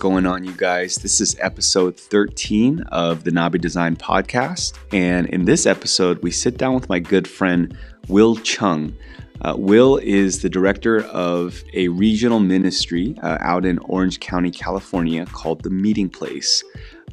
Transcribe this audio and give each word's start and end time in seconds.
going 0.00 0.24
on, 0.24 0.42
you 0.42 0.52
guys? 0.52 0.94
This 0.94 1.20
is 1.20 1.36
episode 1.40 1.94
13 1.94 2.80
of 2.90 3.24
the 3.24 3.30
Nabi 3.30 3.60
Design 3.60 3.96
Podcast. 3.96 4.78
And 4.94 5.26
in 5.26 5.44
this 5.44 5.66
episode, 5.66 6.22
we 6.22 6.30
sit 6.30 6.56
down 6.56 6.72
with 6.72 6.88
my 6.88 6.98
good 6.98 7.28
friend, 7.28 7.76
Will 8.08 8.36
Chung. 8.36 8.96
Uh, 9.42 9.56
Will 9.58 9.98
is 9.98 10.40
the 10.40 10.48
director 10.48 11.04
of 11.08 11.62
a 11.74 11.88
regional 11.88 12.40
ministry 12.40 13.14
uh, 13.22 13.36
out 13.40 13.66
in 13.66 13.78
Orange 13.80 14.20
County, 14.20 14.50
California 14.50 15.26
called 15.26 15.62
The 15.64 15.70
Meeting 15.70 16.08
Place. 16.08 16.64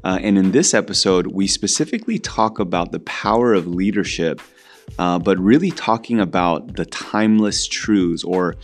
Uh, 0.05 0.19
and 0.21 0.37
in 0.37 0.51
this 0.51 0.73
episode, 0.73 1.27
we 1.27 1.45
specifically 1.45 2.17
talk 2.17 2.57
about 2.57 2.93
the 2.93 3.01
power 3.01 3.53
of 3.53 3.67
leadership 3.67 4.39
uh, 4.99 5.19
but 5.19 5.37
really 5.39 5.71
talking 5.71 6.19
about 6.19 6.75
the 6.75 6.85
timeless 6.85 7.67
truths, 7.67 8.23
or 8.23 8.55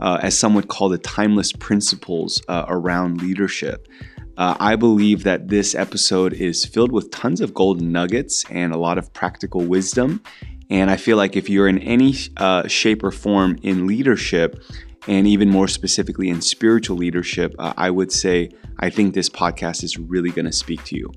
uh, 0.00 0.18
as 0.22 0.38
some 0.38 0.54
would 0.54 0.68
call 0.68 0.88
the 0.88 0.98
timeless 0.98 1.52
principles 1.52 2.42
uh, 2.48 2.64
around 2.68 3.22
leadership. 3.22 3.88
Uh, 4.36 4.56
I 4.60 4.76
believe 4.76 5.24
that 5.24 5.48
this 5.48 5.74
episode 5.74 6.32
is 6.32 6.64
filled 6.64 6.92
with 6.92 7.10
tons 7.10 7.40
of 7.40 7.52
golden 7.54 7.90
nuggets 7.90 8.44
and 8.50 8.72
a 8.72 8.78
lot 8.78 8.96
of 8.96 9.12
practical 9.12 9.62
wisdom. 9.62 10.22
And 10.70 10.90
I 10.90 10.96
feel 10.96 11.16
like 11.16 11.34
if 11.34 11.48
you're 11.48 11.66
in 11.66 11.78
any 11.78 12.14
uh, 12.36 12.68
shape 12.68 13.02
or 13.02 13.10
form 13.10 13.58
in 13.62 13.86
leadership, 13.86 14.62
and 15.08 15.26
even 15.26 15.48
more 15.48 15.66
specifically 15.66 16.28
in 16.28 16.42
spiritual 16.42 16.96
leadership, 16.96 17.54
I 17.58 17.88
would 17.90 18.12
say 18.12 18.50
I 18.78 18.90
think 18.90 19.14
this 19.14 19.30
podcast 19.30 19.82
is 19.82 19.98
really 19.98 20.30
going 20.30 20.44
to 20.44 20.52
speak 20.52 20.84
to 20.84 20.96
you. 20.96 21.10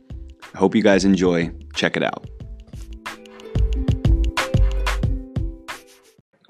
I 0.53 0.57
hope 0.57 0.75
you 0.75 0.81
guys 0.81 1.03
enjoy. 1.03 1.51
Check 1.73 1.97
it 1.97 2.03
out. 2.03 2.29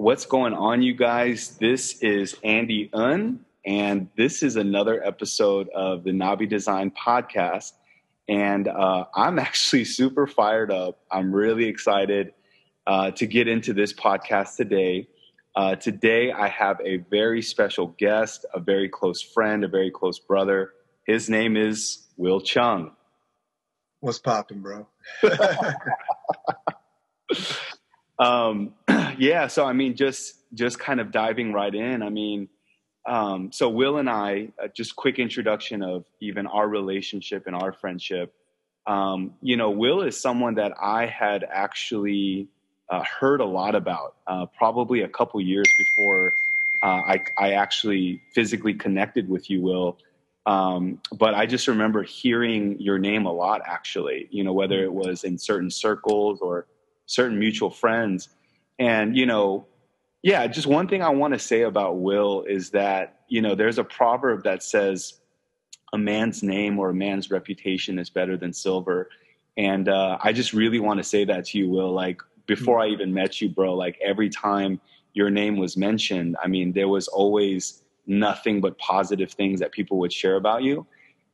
What's 0.01 0.25
going 0.25 0.53
on, 0.55 0.81
you 0.81 0.95
guys? 0.95 1.57
This 1.59 2.01
is 2.01 2.35
Andy 2.43 2.89
Un, 2.91 3.45
and 3.63 4.09
this 4.17 4.41
is 4.41 4.55
another 4.55 4.99
episode 5.05 5.69
of 5.75 6.03
the 6.03 6.09
Nabi 6.09 6.49
Design 6.49 6.89
Podcast. 6.89 7.73
And 8.27 8.67
uh, 8.67 9.05
I'm 9.13 9.37
actually 9.47 9.85
super 9.85 10.25
fired 10.25 10.71
up. 10.71 10.97
I'm 11.11 11.31
really 11.31 11.65
excited 11.65 12.33
uh, 12.87 13.11
to 13.11 13.27
get 13.27 13.47
into 13.47 13.73
this 13.73 13.93
podcast 13.93 14.55
today. 14.55 15.07
Uh, 15.55 15.75
today, 15.75 16.31
I 16.31 16.47
have 16.47 16.81
a 16.83 16.97
very 17.11 17.43
special 17.43 17.95
guest, 17.99 18.43
a 18.55 18.59
very 18.59 18.89
close 18.89 19.21
friend, 19.21 19.63
a 19.63 19.67
very 19.67 19.91
close 19.91 20.17
brother. 20.17 20.71
His 21.05 21.29
name 21.29 21.55
is 21.55 22.07
Will 22.17 22.41
Chung. 22.41 22.89
What's 23.99 24.17
popping, 24.17 24.61
bro? 24.61 24.87
um, 28.21 28.73
yeah, 29.17 29.47
so 29.47 29.65
I 29.65 29.73
mean, 29.73 29.95
just 29.95 30.35
just 30.53 30.79
kind 30.79 30.99
of 30.99 31.11
diving 31.11 31.51
right 31.51 31.73
in. 31.73 32.03
I 32.03 32.09
mean, 32.09 32.47
um, 33.07 33.51
so 33.51 33.69
Will 33.69 33.97
and 33.97 34.09
I, 34.09 34.49
uh, 34.63 34.67
just 34.75 34.95
quick 34.95 35.17
introduction 35.17 35.81
of 35.81 36.05
even 36.19 36.45
our 36.45 36.67
relationship 36.67 37.47
and 37.47 37.55
our 37.55 37.73
friendship. 37.73 38.33
Um, 38.85 39.33
you 39.41 39.57
know, 39.57 39.71
Will 39.71 40.01
is 40.01 40.19
someone 40.19 40.55
that 40.55 40.73
I 40.81 41.05
had 41.05 41.45
actually 41.49 42.47
uh, 42.89 43.03
heard 43.03 43.41
a 43.41 43.45
lot 43.45 43.73
about, 43.75 44.15
uh, 44.27 44.45
probably 44.57 45.01
a 45.01 45.07
couple 45.07 45.39
years 45.39 45.67
before 45.77 46.33
uh, 46.83 46.87
I, 46.87 47.23
I, 47.37 47.51
actually 47.51 48.21
physically 48.33 48.73
connected 48.73 49.29
with 49.29 49.49
you, 49.49 49.61
Will. 49.61 49.97
Um, 50.47 50.99
but 51.17 51.35
I 51.35 51.45
just 51.45 51.67
remember 51.67 52.01
hearing 52.01 52.79
your 52.79 52.97
name 52.97 53.27
a 53.27 53.31
lot, 53.31 53.61
actually. 53.65 54.27
You 54.31 54.43
know, 54.43 54.51
whether 54.51 54.83
it 54.83 54.91
was 54.91 55.23
in 55.23 55.37
certain 55.37 55.69
circles 55.69 56.39
or 56.41 56.65
certain 57.11 57.37
mutual 57.37 57.69
friends. 57.69 58.29
And, 58.79 59.17
you 59.17 59.25
know, 59.25 59.67
yeah, 60.23 60.47
just 60.47 60.65
one 60.65 60.87
thing 60.87 61.03
I 61.03 61.09
want 61.09 61.33
to 61.33 61.39
say 61.39 61.63
about 61.63 61.97
Will 61.97 62.43
is 62.43 62.69
that, 62.71 63.21
you 63.27 63.41
know, 63.41 63.53
there's 63.53 63.77
a 63.77 63.83
proverb 63.83 64.43
that 64.43 64.63
says 64.63 65.19
a 65.91 65.97
man's 65.97 66.41
name 66.41 66.79
or 66.79 66.91
a 66.91 66.93
man's 66.93 67.29
reputation 67.29 67.99
is 67.99 68.09
better 68.09 68.37
than 68.37 68.53
silver. 68.53 69.09
And 69.57 69.89
uh, 69.89 70.17
I 70.23 70.31
just 70.31 70.53
really 70.53 70.79
want 70.79 70.99
to 70.99 71.03
say 71.03 71.25
that 71.25 71.45
to 71.47 71.57
you, 71.57 71.69
Will. 71.69 71.91
Like, 71.91 72.21
before 72.47 72.79
I 72.79 72.87
even 72.87 73.13
met 73.13 73.41
you, 73.41 73.49
bro, 73.49 73.75
like 73.75 73.99
every 74.01 74.29
time 74.29 74.79
your 75.13 75.29
name 75.29 75.57
was 75.57 75.75
mentioned, 75.75 76.37
I 76.41 76.47
mean, 76.47 76.71
there 76.71 76.87
was 76.87 77.09
always 77.09 77.83
nothing 78.07 78.61
but 78.61 78.77
positive 78.77 79.31
things 79.31 79.59
that 79.59 79.71
people 79.73 79.97
would 79.99 80.13
share 80.13 80.37
about 80.37 80.63
you. 80.63 80.87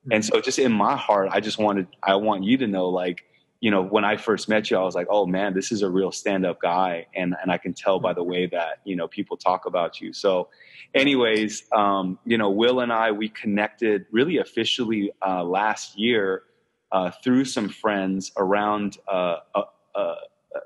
And 0.09 0.25
so 0.25 0.41
just 0.41 0.57
in 0.57 0.71
my 0.71 0.95
heart, 0.95 1.29
I 1.31 1.39
just 1.39 1.59
wanted, 1.59 1.88
I 2.01 2.15
want 2.15 2.44
you 2.44 2.57
to 2.57 2.67
know, 2.67 2.89
like, 2.89 3.25
you 3.59 3.72
know, 3.72 3.81
when 3.81 4.06
I 4.06 4.18
first 4.18 4.47
met 4.47 4.69
you, 4.69 4.78
I 4.78 4.84
was 4.84 4.94
like, 4.94 5.07
oh 5.09 5.25
man, 5.25 5.53
this 5.53 5.72
is 5.72 5.81
a 5.81 5.90
real 5.90 6.12
stand 6.12 6.45
up 6.45 6.62
guy. 6.62 7.07
And, 7.16 7.35
and 7.41 7.51
I 7.51 7.57
can 7.57 7.73
tell 7.73 8.00
by 8.00 8.13
the 8.13 8.23
way 8.23 8.45
that, 8.47 8.81
you 8.84 8.95
know, 8.95 9.07
people 9.07 9.35
talk 9.35 9.66
about 9.66 10.00
you. 10.00 10.13
So, 10.13 10.50
anyways, 10.94 11.63
um, 11.72 12.19
you 12.23 12.38
know, 12.38 12.51
Will 12.51 12.81
and 12.81 12.94
I, 12.94 13.12
we 13.12 13.29
connected 13.29 14.06
really 14.12 14.38
officially 14.38 15.12
uh, 15.25 15.44
last 15.44 15.97
year 15.97 16.44
uh, 16.91 17.12
through 17.23 17.45
some 17.45 17.68
friends 17.68 18.31
around 18.38 18.97
uh, 19.12 19.38
a, 19.56 19.62
a, 19.95 20.00
a, 20.00 20.16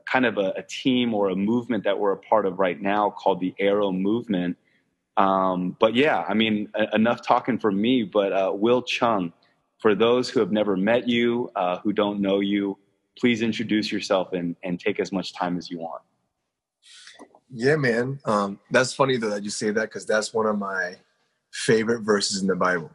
kind 0.05 0.25
of 0.25 0.37
a, 0.37 0.63
team 0.69 1.13
or 1.13 1.29
a 1.29 1.35
movement 1.35 1.83
that 1.85 1.97
we're 1.97 2.11
a 2.11 2.17
part 2.17 2.45
of 2.45 2.59
right 2.59 2.79
now 2.79 3.09
called 3.09 3.39
the 3.39 3.55
Arrow 3.57 3.91
Movement. 3.91 4.57
Um, 5.17 5.75
but 5.79 5.95
yeah, 5.95 6.23
I 6.27 6.33
mean, 6.33 6.69
enough 6.93 7.25
talking 7.25 7.57
for 7.57 7.71
me, 7.71 8.03
but 8.03 8.31
uh, 8.31 8.51
Will 8.53 8.81
Chung, 8.81 9.33
for 9.79 9.95
those 9.95 10.29
who 10.29 10.39
have 10.39 10.51
never 10.51 10.77
met 10.77 11.07
you, 11.07 11.49
uh, 11.55 11.79
who 11.79 11.91
don't 11.91 12.21
know 12.21 12.39
you, 12.39 12.77
please 13.19 13.41
introduce 13.41 13.91
yourself 13.91 14.33
and, 14.33 14.55
and 14.63 14.79
take 14.79 14.99
as 14.99 15.11
much 15.11 15.33
time 15.33 15.57
as 15.57 15.69
you 15.69 15.79
want. 15.79 16.01
Yeah, 17.53 17.75
man. 17.75 18.19
Um, 18.25 18.59
that's 18.71 18.93
funny 18.93 19.17
though 19.17 19.29
that 19.29 19.43
you 19.43 19.49
say 19.49 19.71
that 19.71 19.89
because 19.89 20.05
that's 20.05 20.33
one 20.33 20.45
of 20.45 20.57
my 20.57 20.95
favorite 21.51 22.01
verses 22.01 22.41
in 22.41 22.47
the 22.47 22.55
Bible. 22.55 22.91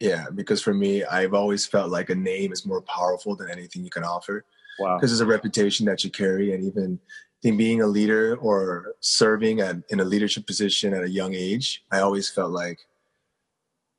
Yeah, 0.00 0.26
because 0.34 0.62
for 0.62 0.74
me, 0.74 1.04
I've 1.04 1.34
always 1.34 1.66
felt 1.66 1.90
like 1.90 2.10
a 2.10 2.14
name 2.14 2.52
is 2.52 2.66
more 2.66 2.82
powerful 2.82 3.36
than 3.36 3.50
anything 3.50 3.84
you 3.84 3.90
can 3.90 4.04
offer. 4.04 4.44
Wow. 4.78 4.96
Because 4.96 5.10
there's 5.10 5.20
a 5.20 5.26
reputation 5.26 5.86
that 5.86 6.02
you 6.02 6.10
carry, 6.10 6.54
and 6.54 6.64
even 6.64 6.98
in 7.42 7.56
being 7.56 7.82
a 7.82 7.86
leader 7.86 8.36
or 8.36 8.94
serving 9.00 9.60
at, 9.60 9.76
in 9.90 10.00
a 10.00 10.04
leadership 10.04 10.46
position 10.46 10.94
at 10.94 11.04
a 11.04 11.10
young 11.10 11.34
age, 11.34 11.84
I 11.92 12.00
always 12.00 12.30
felt 12.30 12.50
like 12.50 12.80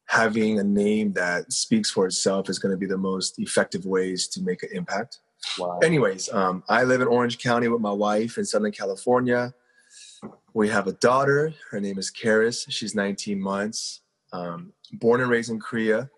having 0.08 0.60
a 0.60 0.64
name 0.64 1.14
that 1.14 1.54
speaks 1.54 1.90
for 1.90 2.06
itself 2.08 2.50
is 2.50 2.60
going 2.60 2.72
to 2.72 2.78
be 2.78 2.86
the 2.86 2.98
most 2.98 3.40
effective 3.40 3.86
ways 3.86 4.28
to 4.30 4.42
make 4.42 4.64
an 4.64 4.70
impact. 4.74 5.20
Wow. 5.58 5.80
Anyways, 5.84 6.32
um, 6.34 6.64
I 6.70 6.84
live 6.84 7.02
in 7.02 7.08
Orange 7.08 7.40
County 7.40 7.68
with 7.68 7.82
my 7.82 7.92
wife 7.92 8.38
in 8.38 8.46
Southern 8.46 8.72
California. 8.72 9.54
We 10.54 10.70
have 10.70 10.88
a 10.88 10.94
daughter. 10.94 11.54
Her 11.72 11.80
name 11.80 11.98
is 11.98 12.12
Karis. 12.12 12.66
She's 12.70 12.96
19 12.96 13.40
months. 13.40 14.02
Um, 14.34 14.74
born 14.94 15.22
and 15.22 15.30
raised 15.30 15.50
in 15.50 15.60
Korea. 15.60 16.10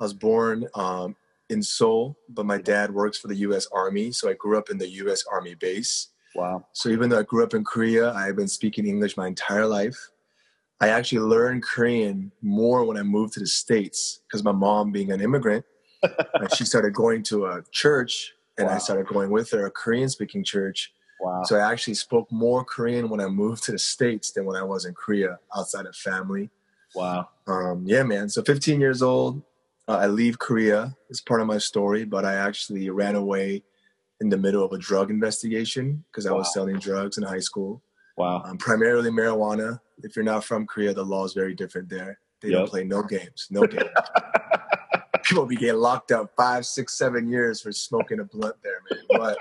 I 0.00 0.04
was 0.04 0.14
born 0.14 0.66
um, 0.74 1.16
in 1.50 1.62
Seoul, 1.62 2.16
but 2.28 2.46
my 2.46 2.58
dad 2.58 2.92
works 2.92 3.18
for 3.18 3.28
the 3.28 3.36
U.S. 3.36 3.66
Army, 3.72 4.12
so 4.12 4.28
I 4.28 4.34
grew 4.34 4.58
up 4.58 4.70
in 4.70 4.78
the 4.78 4.88
U.S. 4.88 5.24
Army 5.30 5.54
base. 5.54 6.08
Wow. 6.34 6.66
So 6.72 6.88
even 6.88 7.10
though 7.10 7.20
I 7.20 7.22
grew 7.22 7.44
up 7.44 7.54
in 7.54 7.64
Korea, 7.64 8.12
I've 8.12 8.36
been 8.36 8.48
speaking 8.48 8.86
English 8.86 9.16
my 9.16 9.28
entire 9.28 9.66
life. 9.66 10.10
I 10.80 10.88
actually 10.88 11.20
learned 11.20 11.62
Korean 11.62 12.32
more 12.42 12.84
when 12.84 12.96
I 12.96 13.02
moved 13.02 13.34
to 13.34 13.40
the 13.40 13.46
States 13.46 14.20
because 14.26 14.42
my 14.42 14.52
mom, 14.52 14.90
being 14.90 15.12
an 15.12 15.20
immigrant, 15.20 15.64
she 16.56 16.64
started 16.64 16.92
going 16.92 17.22
to 17.24 17.46
a 17.46 17.62
church 17.70 18.33
and 18.58 18.68
wow. 18.68 18.74
I 18.74 18.78
started 18.78 19.06
going 19.06 19.30
with 19.30 19.50
her, 19.50 19.66
a 19.66 19.70
Korean 19.70 20.08
speaking 20.08 20.44
church. 20.44 20.92
Wow. 21.20 21.42
So 21.44 21.56
I 21.56 21.70
actually 21.70 21.94
spoke 21.94 22.30
more 22.30 22.64
Korean 22.64 23.08
when 23.08 23.20
I 23.20 23.26
moved 23.26 23.64
to 23.64 23.72
the 23.72 23.78
States 23.78 24.32
than 24.32 24.44
when 24.44 24.56
I 24.56 24.62
was 24.62 24.84
in 24.84 24.94
Korea 24.94 25.38
outside 25.56 25.86
of 25.86 25.96
family. 25.96 26.50
Wow. 26.94 27.28
Um, 27.46 27.84
yeah, 27.86 28.02
man. 28.02 28.28
So 28.28 28.42
15 28.42 28.80
years 28.80 29.02
old, 29.02 29.42
uh, 29.88 29.98
I 29.98 30.06
leave 30.06 30.38
Korea. 30.38 30.96
It's 31.10 31.20
part 31.20 31.40
of 31.40 31.46
my 31.46 31.58
story, 31.58 32.04
but 32.04 32.24
I 32.24 32.34
actually 32.34 32.88
ran 32.90 33.16
away 33.16 33.62
in 34.20 34.28
the 34.28 34.36
middle 34.36 34.64
of 34.64 34.72
a 34.72 34.78
drug 34.78 35.10
investigation 35.10 36.04
because 36.10 36.26
wow. 36.26 36.32
I 36.32 36.38
was 36.38 36.52
selling 36.52 36.78
drugs 36.78 37.18
in 37.18 37.24
high 37.24 37.40
school. 37.40 37.82
Wow. 38.16 38.42
Um, 38.44 38.58
primarily 38.58 39.10
marijuana. 39.10 39.80
If 40.02 40.16
you're 40.16 40.24
not 40.24 40.44
from 40.44 40.66
Korea, 40.66 40.94
the 40.94 41.04
law 41.04 41.24
is 41.24 41.32
very 41.32 41.54
different 41.54 41.88
there. 41.88 42.18
They 42.40 42.50
yep. 42.50 42.58
don't 42.58 42.68
play 42.68 42.84
no 42.84 43.02
games. 43.02 43.48
No 43.50 43.62
games. 43.66 43.88
People 45.24 45.46
be 45.46 45.56
getting 45.56 45.80
locked 45.80 46.12
up 46.12 46.32
five, 46.36 46.66
six, 46.66 46.96
seven 46.96 47.28
years 47.28 47.60
for 47.60 47.72
smoking 47.72 48.20
a 48.20 48.24
blunt 48.24 48.56
there, 48.62 48.80
man. 48.90 49.00
But 49.08 49.38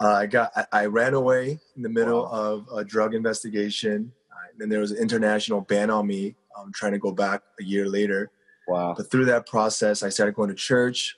uh, 0.00 0.12
I 0.12 0.26
got, 0.26 0.52
I, 0.54 0.66
I, 0.72 0.86
ran 0.86 1.14
away 1.14 1.58
in 1.76 1.82
the 1.82 1.88
middle 1.88 2.24
wow. 2.24 2.30
of 2.30 2.68
a 2.74 2.84
drug 2.84 3.14
investigation. 3.14 4.12
Uh, 4.30 4.62
and 4.62 4.70
there 4.70 4.80
was 4.80 4.90
an 4.90 4.98
international 4.98 5.62
ban 5.62 5.90
on 5.90 6.06
me. 6.06 6.34
I'm 6.56 6.72
trying 6.72 6.92
to 6.92 6.98
go 6.98 7.12
back 7.12 7.42
a 7.60 7.64
year 7.64 7.88
later. 7.88 8.30
Wow. 8.68 8.94
But 8.96 9.10
through 9.10 9.26
that 9.26 9.46
process, 9.46 10.02
I 10.02 10.08
started 10.08 10.34
going 10.34 10.50
to 10.50 10.54
church, 10.54 11.16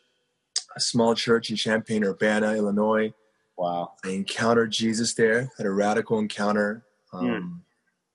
a 0.77 0.81
small 0.81 1.15
church 1.15 1.51
in 1.51 1.57
Champaign, 1.57 2.05
Urbana, 2.05 2.55
Illinois. 2.55 3.13
Wow. 3.57 3.93
I 4.05 4.11
encountered 4.11 4.71
Jesus 4.71 5.15
there, 5.15 5.51
had 5.57 5.67
a 5.67 5.71
radical 5.71 6.19
encounter. 6.19 6.85
Um, 7.13 7.27
mm. 7.27 7.61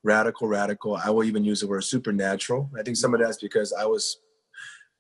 Radical, 0.04 0.48
radical. 0.48 0.96
I 0.96 1.10
will 1.10 1.24
even 1.24 1.44
use 1.44 1.62
the 1.62 1.68
word 1.68 1.84
supernatural. 1.84 2.70
I 2.78 2.84
think 2.84 2.98
some 2.98 3.14
of 3.14 3.20
that's 3.20 3.38
because 3.38 3.74
I 3.74 3.86
was 3.86 4.20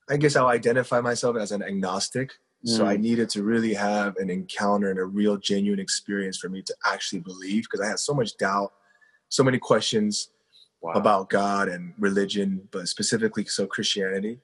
I 0.09 0.17
guess 0.17 0.35
I'll 0.35 0.47
identify 0.47 1.01
myself 1.01 1.38
as 1.38 1.51
an 1.51 1.63
agnostic. 1.63 2.33
Mm. 2.65 2.77
So 2.77 2.85
I 2.85 2.97
mm. 2.97 3.01
needed 3.01 3.29
to 3.31 3.44
really 3.44 3.73
have 3.73 4.17
an 4.17 4.29
encounter 4.29 4.89
and 4.89 5.00
a 5.00 5.05
real 5.05 5.38
genuine 5.38 5.79
experience 5.79 6.38
for 6.38 6.50
me 6.50 6.61
to 6.61 6.75
actually 6.85 7.19
believe 7.19 7.63
because 7.63 7.81
I 7.81 7.88
had 7.88 8.00
so 8.00 8.13
much 8.13 8.38
doubt, 8.38 8.73
so 9.29 9.44
many 9.44 9.57
questions 9.57 10.29
wow. 10.81 10.94
about 10.94 11.29
God 11.29 11.69
and 11.69 11.94
religion, 11.97 12.67
but 12.71 12.88
specifically 12.88 13.45
so 13.45 13.65
Christianity. 13.65 14.39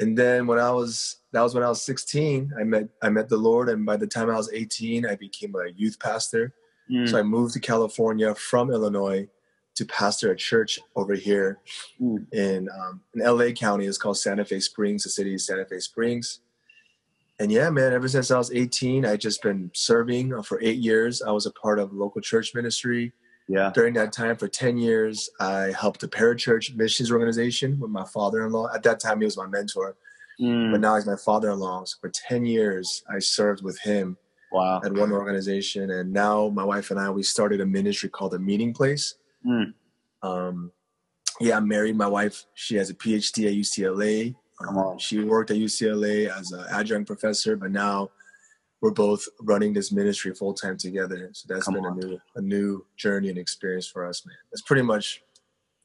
and 0.00 0.18
then 0.18 0.46
when 0.46 0.58
I 0.58 0.70
was 0.70 1.18
that 1.32 1.42
was 1.42 1.54
when 1.54 1.64
I 1.64 1.68
was 1.68 1.82
16, 1.82 2.52
I 2.58 2.64
met 2.64 2.88
I 3.02 3.08
met 3.08 3.28
the 3.28 3.36
Lord, 3.36 3.68
and 3.68 3.86
by 3.86 3.96
the 3.96 4.06
time 4.06 4.30
I 4.30 4.36
was 4.36 4.52
18, 4.52 5.06
I 5.06 5.16
became 5.16 5.54
a 5.54 5.70
youth 5.70 5.98
pastor. 5.98 6.52
Mm. 6.90 7.08
So 7.08 7.18
I 7.18 7.22
moved 7.22 7.54
to 7.54 7.60
California 7.60 8.34
from 8.34 8.70
Illinois 8.70 9.28
to 9.74 9.84
pastor 9.86 10.30
a 10.30 10.36
church 10.36 10.78
over 10.94 11.14
here 11.14 11.58
mm. 12.00 12.24
in 12.32 12.68
um, 12.70 13.00
in 13.14 13.22
LA 13.22 13.50
County. 13.50 13.86
It's 13.86 13.98
called 13.98 14.18
Santa 14.18 14.44
Fe 14.44 14.60
Springs. 14.60 15.02
The 15.02 15.10
city 15.10 15.34
is 15.34 15.46
Santa 15.46 15.64
Fe 15.64 15.80
Springs. 15.80 16.40
And 17.40 17.50
yeah, 17.50 17.68
man, 17.70 17.92
ever 17.92 18.06
since 18.06 18.30
I 18.30 18.38
was 18.38 18.52
18, 18.52 19.04
I 19.04 19.16
just 19.16 19.42
been 19.42 19.70
serving 19.74 20.40
for 20.44 20.60
eight 20.62 20.78
years. 20.78 21.20
I 21.20 21.32
was 21.32 21.46
a 21.46 21.50
part 21.50 21.80
of 21.80 21.92
local 21.92 22.20
church 22.20 22.54
ministry. 22.54 23.12
Yeah. 23.48 23.72
During 23.74 23.92
that 23.94 24.12
time, 24.12 24.36
for 24.36 24.48
10 24.48 24.78
years, 24.78 25.28
I 25.40 25.74
helped 25.78 26.02
a 26.02 26.08
parachurch 26.08 26.74
missions 26.76 27.10
organization 27.10 27.78
with 27.78 27.90
my 27.90 28.04
father-in-law. 28.04 28.72
At 28.72 28.82
that 28.84 29.00
time, 29.00 29.20
he 29.20 29.24
was 29.24 29.36
my 29.36 29.46
mentor, 29.46 29.96
mm. 30.40 30.70
but 30.70 30.80
now 30.80 30.94
he's 30.94 31.06
my 31.06 31.16
father-in-law. 31.16 31.84
So 31.84 31.96
for 32.00 32.08
10 32.08 32.46
years, 32.46 33.02
I 33.12 33.18
served 33.18 33.62
with 33.62 33.78
him 33.80 34.16
wow. 34.52 34.80
at 34.84 34.92
one 34.92 35.12
organization. 35.12 35.90
And 35.90 36.12
now 36.12 36.48
my 36.48 36.64
wife 36.64 36.90
and 36.90 36.98
I, 36.98 37.10
we 37.10 37.22
started 37.22 37.60
a 37.60 37.66
ministry 37.66 38.08
called 38.08 38.32
The 38.32 38.38
Meeting 38.38 38.72
Place. 38.72 39.16
Mm. 39.46 39.74
Um, 40.22 40.72
yeah, 41.40 41.56
I'm 41.56 41.68
married. 41.68 41.96
My 41.96 42.06
wife, 42.06 42.44
she 42.54 42.76
has 42.76 42.90
a 42.90 42.94
PhD 42.94 43.46
at 43.46 43.54
UCLA. 43.54 44.34
Um, 44.66 44.98
she 44.98 45.20
worked 45.20 45.50
at 45.50 45.56
UCLA 45.56 46.28
as 46.28 46.52
an 46.52 46.64
adjunct 46.70 47.06
professor, 47.06 47.56
but 47.56 47.70
now 47.70 48.10
we're 48.80 48.90
both 48.90 49.26
running 49.40 49.72
this 49.72 49.90
ministry 49.90 50.34
full 50.34 50.54
time 50.54 50.76
together. 50.76 51.30
So 51.32 51.46
that's 51.48 51.64
Come 51.64 51.74
been 51.74 51.86
on. 51.86 51.98
a 51.98 52.06
new 52.06 52.18
a 52.36 52.40
new 52.40 52.86
journey 52.96 53.30
and 53.30 53.38
experience 53.38 53.86
for 53.86 54.06
us, 54.06 54.24
man. 54.26 54.36
It's 54.52 54.62
pretty 54.62 54.82
much 54.82 55.22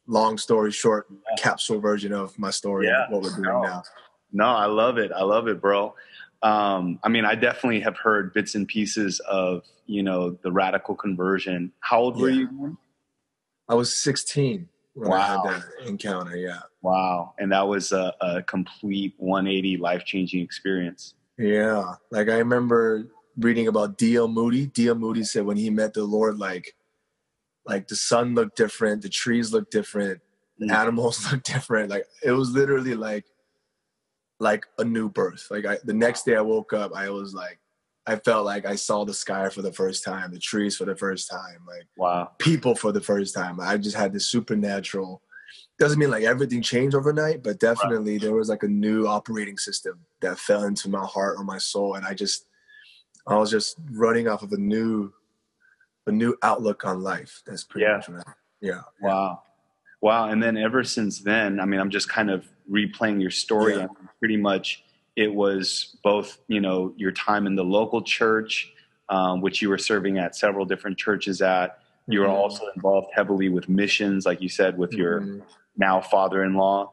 long 0.05 0.37
story 0.37 0.71
short, 0.71 1.07
yeah. 1.09 1.41
capsule 1.41 1.79
version 1.79 2.13
of 2.13 2.37
my 2.37 2.49
story, 2.49 2.87
yeah. 2.87 3.05
what 3.09 3.21
we're 3.21 3.29
doing 3.29 3.43
no. 3.43 3.61
now. 3.61 3.83
No, 4.31 4.45
I 4.45 4.65
love 4.65 4.97
it. 4.97 5.11
I 5.11 5.23
love 5.23 5.47
it, 5.47 5.61
bro. 5.61 5.95
Um, 6.41 6.99
I 7.03 7.09
mean, 7.09 7.25
I 7.25 7.35
definitely 7.35 7.79
have 7.81 7.97
heard 7.97 8.33
bits 8.33 8.55
and 8.55 8.67
pieces 8.67 9.19
of 9.21 9.63
you 9.85 10.03
know 10.03 10.31
the 10.43 10.51
radical 10.51 10.95
conversion. 10.95 11.71
How 11.79 11.99
old 11.99 12.17
yeah. 12.17 12.21
were 12.21 12.29
you? 12.29 12.77
I 13.69 13.75
was 13.75 13.95
16 13.95 14.67
when 14.95 15.09
wow. 15.09 15.17
I 15.17 15.51
had 15.51 15.61
that 15.61 15.87
encounter. 15.87 16.35
Yeah. 16.35 16.59
Wow, 16.81 17.33
and 17.37 17.51
that 17.51 17.67
was 17.67 17.91
a, 17.91 18.13
a 18.21 18.41
complete 18.43 19.13
180 19.17 19.77
life 19.77 20.05
changing 20.05 20.41
experience. 20.41 21.13
Yeah. 21.37 21.95
Like 22.09 22.29
I 22.29 22.37
remember 22.37 23.07
reading 23.37 23.67
about 23.67 23.97
D.L. 23.97 24.27
Moody. 24.27 24.67
D.L. 24.67 24.95
Moody 24.95 25.23
said 25.23 25.45
when 25.45 25.57
he 25.57 25.69
met 25.69 25.93
the 25.93 26.03
Lord, 26.03 26.37
like, 26.37 26.75
like 27.65 27.87
the 27.87 27.95
sun 27.95 28.35
looked 28.35 28.57
different, 28.57 29.01
the 29.01 29.09
trees 29.09 29.53
looked 29.53 29.71
different, 29.71 30.21
mm-hmm. 30.61 30.71
animals 30.71 31.25
looked 31.31 31.45
different. 31.45 31.89
Like 31.89 32.05
it 32.23 32.31
was 32.31 32.51
literally 32.51 32.95
like, 32.95 33.25
like 34.39 34.65
a 34.77 34.83
new 34.83 35.09
birth. 35.09 35.47
Like 35.51 35.65
I, 35.65 35.77
the 35.83 35.93
next 35.93 36.25
day 36.25 36.35
I 36.35 36.41
woke 36.41 36.73
up, 36.73 36.93
I 36.95 37.09
was 37.09 37.33
like, 37.33 37.59
I 38.05 38.15
felt 38.15 38.45
like 38.45 38.65
I 38.65 38.75
saw 38.75 39.05
the 39.05 39.13
sky 39.13 39.49
for 39.49 39.61
the 39.61 39.73
first 39.73 40.03
time, 40.03 40.31
the 40.31 40.39
trees 40.39 40.75
for 40.75 40.85
the 40.85 40.95
first 40.95 41.29
time, 41.29 41.59
like 41.67 41.87
wow, 41.97 42.31
people 42.39 42.75
for 42.75 42.91
the 42.91 43.01
first 43.01 43.35
time. 43.35 43.59
I 43.59 43.77
just 43.77 43.95
had 43.95 44.13
this 44.13 44.25
supernatural 44.25 45.21
doesn't 45.79 45.97
mean 45.97 46.11
like 46.11 46.23
everything 46.23 46.61
changed 46.61 46.95
overnight, 46.95 47.41
but 47.41 47.59
definitely 47.59 48.13
right. 48.13 48.21
there 48.21 48.33
was 48.33 48.49
like 48.49 48.63
a 48.63 48.67
new 48.67 49.07
operating 49.07 49.57
system 49.57 49.99
that 50.21 50.37
fell 50.37 50.63
into 50.63 50.89
my 50.89 51.05
heart 51.05 51.37
or 51.37 51.43
my 51.45 51.57
soul, 51.57 51.95
and 51.95 52.05
I 52.05 52.13
just 52.13 52.45
I 53.25 53.37
was 53.37 53.49
just 53.49 53.77
running 53.91 54.27
off 54.27 54.43
of 54.43 54.51
a 54.51 54.57
new 54.57 55.13
a 56.05 56.11
new 56.11 56.35
outlook 56.43 56.85
on 56.85 57.01
life. 57.01 57.41
That's 57.45 57.63
pretty 57.63 57.85
yeah. 57.85 57.97
much 57.97 58.09
right. 58.09 58.35
Yeah. 58.61 58.81
Wow. 59.01 59.43
Wow. 60.01 60.29
And 60.29 60.41
then 60.43 60.57
ever 60.57 60.83
since 60.83 61.19
then, 61.19 61.59
I 61.59 61.65
mean, 61.65 61.79
I'm 61.79 61.89
just 61.89 62.09
kind 62.09 62.29
of 62.29 62.45
replaying 62.69 63.21
your 63.21 63.31
story. 63.31 63.77
Yeah. 63.77 63.87
pretty 64.19 64.37
much 64.37 64.83
it 65.19 65.33
was 65.33 65.97
both, 66.03 66.39
you 66.47 66.61
know, 66.61 66.93
your 66.97 67.11
time 67.11 67.47
in 67.47 67.55
the 67.55 67.63
local 67.63 68.01
church, 68.01 68.71
um, 69.09 69.41
which 69.41 69.61
you 69.61 69.69
were 69.69 69.77
serving 69.77 70.17
at 70.17 70.35
several 70.35 70.65
different 70.65 70.97
churches 70.97 71.41
at. 71.41 71.79
You 72.07 72.21
were 72.21 72.25
mm-hmm. 72.25 72.35
also 72.35 72.63
involved 72.75 73.09
heavily 73.13 73.49
with 73.49 73.69
missions, 73.69 74.25
like 74.25 74.41
you 74.41 74.49
said, 74.49 74.77
with 74.77 74.93
your 74.93 75.21
mm-hmm 75.21 75.39
now 75.79 76.01
father-in-law. 76.01 76.91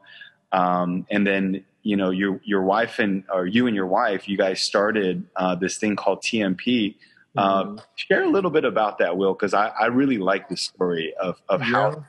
Um, 0.51 1.05
and 1.11 1.27
then 1.27 1.65
you 1.83 1.95
know 1.95 2.09
your 2.09 2.39
your 2.43 2.63
wife 2.63 2.99
and 2.99 3.23
or 3.31 3.45
you 3.45 3.67
and 3.67 3.75
your 3.75 3.85
wife, 3.85 4.27
you 4.27 4.37
guys 4.37 4.61
started 4.61 5.25
uh, 5.35 5.55
this 5.55 5.77
thing 5.77 5.95
called 5.95 6.23
TMP. 6.23 6.95
Uh, 7.35 7.63
mm-hmm. 7.63 7.77
share 7.95 8.23
a 8.23 8.29
little 8.29 8.49
bit 8.49 8.65
about 8.65 8.97
that, 8.97 9.15
Will, 9.15 9.33
because 9.33 9.53
I, 9.53 9.67
I 9.67 9.87
really 9.87 10.17
like 10.17 10.49
the 10.49 10.57
story 10.57 11.13
of 11.21 11.39
of 11.49 11.59
yeah. 11.59 11.65
how 11.67 12.05